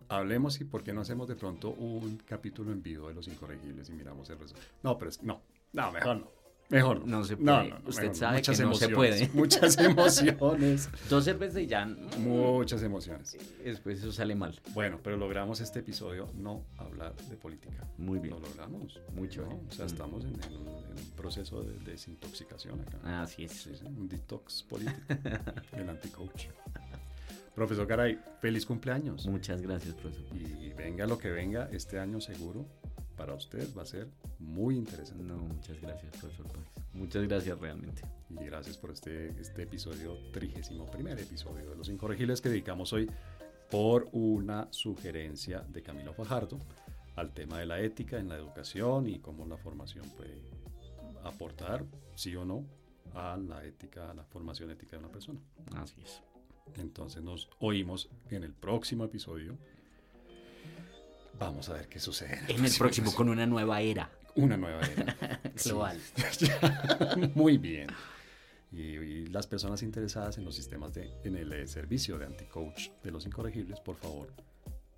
hablemos 0.09 0.61
y 0.61 0.64
por 0.64 0.83
qué 0.85 0.93
no 0.93 1.01
hacemos 1.01 1.29
de 1.29 1.35
pronto 1.35 1.70
un 1.70 2.16
capítulo 2.18 2.72
en 2.72 2.83
vivo 2.83 3.09
de 3.09 3.14
los 3.14 3.27
incorregibles 3.29 3.89
y 3.89 3.93
miramos 3.93 4.31
el 4.31 4.39
resultado. 4.39 4.68
No, 4.83 4.97
pero 4.99 5.09
es, 5.11 5.22
no, 5.22 5.43
no, 5.75 5.93
mejor 5.93 6.16
no. 6.16 6.35
Mejor 6.70 7.01
no. 7.01 7.18
No 7.18 7.25
se 7.25 7.37
puede. 7.37 7.68
no, 7.68 7.79
no, 7.79 7.89
Usted 7.89 8.03
mejor 8.03 8.16
sabe 8.16 8.37
Muchas 8.39 8.59
que 8.59 8.64
no 8.64 8.75
se 8.75 8.89
puede. 8.89 9.29
Muchas 9.35 9.79
emociones. 9.79 10.89
Dos 11.11 11.25
cervezas 11.25 11.62
y 11.62 11.66
ya. 11.66 11.85
muchas 12.18 12.83
emociones. 12.83 13.37
Después 13.62 13.99
eso 13.99 14.12
sale 14.12 14.35
mal. 14.35 14.59
Bueno, 14.72 14.99
pero 15.03 15.16
logramos 15.16 15.61
este 15.61 15.81
episodio 15.81 16.31
no 16.35 16.64
hablar 16.79 17.14
de 17.14 17.37
política. 17.37 17.87
Muy 17.99 18.18
bien. 18.18 18.35
Lo 18.35 18.41
logramos. 18.41 18.99
Mucho 19.14 19.43
¿no? 19.43 19.49
bien. 19.49 19.66
O 19.68 19.72
sea, 19.72 19.85
Mm. 19.85 19.89
estamos 19.89 20.25
en, 20.25 20.33
un, 20.33 20.75
proceso 21.16 21.62
de 21.62 21.79
desintoxicación 21.91 22.81
acá. 22.81 23.22
Así 23.22 23.45
es. 23.45 23.53
Sí, 23.53 23.70
sí, 23.75 23.85
un 23.85 24.09
detox 24.09 24.62
político. 24.62 24.99
el 25.72 25.89
anticoach. 25.89 26.47
Profesor 27.55 27.87
Caray, 27.87 28.18
feliz 28.41 28.66
cumpleaños. 28.66 29.27
Muchas 29.27 29.62
gracias, 29.62 29.95
profesor. 29.95 30.37
Y 30.37 30.72
venga 30.72 31.07
lo 31.07 31.18
que 31.18 31.31
venga, 31.31 31.68
este 31.72 31.99
año 32.01 32.20
seguro 32.20 32.66
para 33.16 33.34
usted 33.34 33.68
va 33.76 33.82
a 33.82 33.86
ser 33.86 34.08
muy 34.38 34.76
interesante. 34.76 35.22
No, 35.22 35.36
muchas 35.36 35.80
gracias, 35.80 36.16
profesor 36.16 36.46
Páez. 36.48 36.68
Muchas 36.92 37.26
gracias 37.26 37.58
realmente. 37.58 38.02
Y 38.30 38.44
gracias 38.44 38.76
por 38.78 38.90
este, 38.90 39.28
este 39.40 39.62
episodio, 39.62 40.16
trigésimo 40.32 40.86
primer 40.86 41.18
episodio 41.18 41.70
de 41.70 41.76
Los 41.76 41.88
Incorregibles 41.88 42.40
que 42.40 42.48
dedicamos 42.48 42.92
hoy 42.92 43.10
por 43.70 44.08
una 44.12 44.68
sugerencia 44.70 45.60
de 45.60 45.82
Camilo 45.82 46.12
Fajardo 46.14 46.58
al 47.16 47.32
tema 47.32 47.58
de 47.58 47.66
la 47.66 47.80
ética 47.80 48.18
en 48.18 48.28
la 48.28 48.36
educación 48.36 49.08
y 49.08 49.18
cómo 49.18 49.46
la 49.46 49.56
formación 49.56 50.08
puede 50.10 50.42
aportar, 51.22 51.84
sí 52.14 52.34
o 52.36 52.44
no, 52.44 52.64
a 53.14 53.36
la 53.36 53.64
ética, 53.64 54.10
a 54.10 54.14
la 54.14 54.24
formación 54.24 54.70
ética 54.70 54.96
de 54.96 55.04
una 55.04 55.12
persona. 55.12 55.40
Así 55.76 56.00
es. 56.02 56.22
Entonces 56.76 57.22
nos 57.22 57.48
oímos 57.60 58.10
en 58.30 58.42
el 58.42 58.52
próximo 58.52 59.04
episodio. 59.04 59.56
Vamos 61.39 61.68
a 61.68 61.74
ver 61.74 61.89
qué 61.89 61.99
sucede. 62.01 62.41
En 62.49 62.64
el 62.64 62.72
próximo 62.78 63.14
con 63.14 63.28
una 63.28 63.47
nueva 63.47 63.80
era 63.80 64.11
Una 64.37 64.57
nueva 64.57 64.80
era. 64.82 65.16
global. 65.64 66.01
Muy 67.35 67.59
bien. 67.59 67.89
Y, 68.72 68.80
y 68.80 69.26
las 69.26 69.47
personas 69.47 69.82
interesadas 69.82 70.39
en 70.39 70.45
los 70.45 70.55
sistemas 70.57 70.93
de, 70.95 71.12
en 71.24 71.37
el 71.37 71.53
eh, 71.53 71.66
servicio 71.68 72.18
de 72.18 72.26
anticoach 72.26 72.89
de 73.03 73.11
los 73.12 73.24
incorregibles, 73.26 73.78
por 73.80 73.97
favor, 73.97 74.32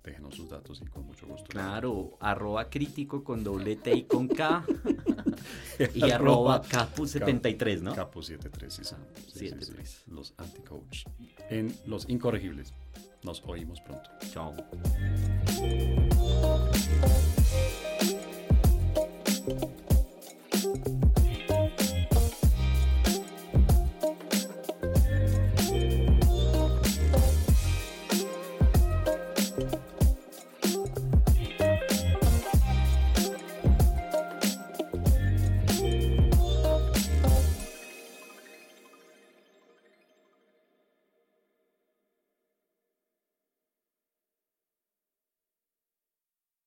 déjenos 0.03 0.35
sus 0.35 0.49
datos 0.49 0.81
y 0.81 0.85
con 0.85 1.05
mucho 1.05 1.27
gusto. 1.27 1.45
Claro, 1.47 2.17
arroba 2.19 2.69
crítico 2.69 3.23
con 3.23 3.43
doble 3.43 3.75
T 3.75 3.93
y 3.93 4.03
con 4.03 4.27
K. 4.27 4.65
y 5.93 6.09
arroba 6.09 6.63
capu73, 6.63 7.81
¿no? 7.81 7.93
Capo 7.93 8.23
73, 8.23 8.73
sí, 8.73 8.83
sí. 8.83 8.95
Sí, 9.15 9.31
sí, 9.31 9.49
sí. 9.49 9.49
73. 9.49 10.03
Los 10.07 10.33
anticoach 10.37 11.03
en 11.49 11.75
los 11.85 12.09
incorregibles. 12.09 12.73
Nos 13.23 13.43
oímos 13.45 13.81
pronto. 13.81 14.09
Chao. 14.31 14.55
Thank 16.89 17.21
you. 17.21 17.26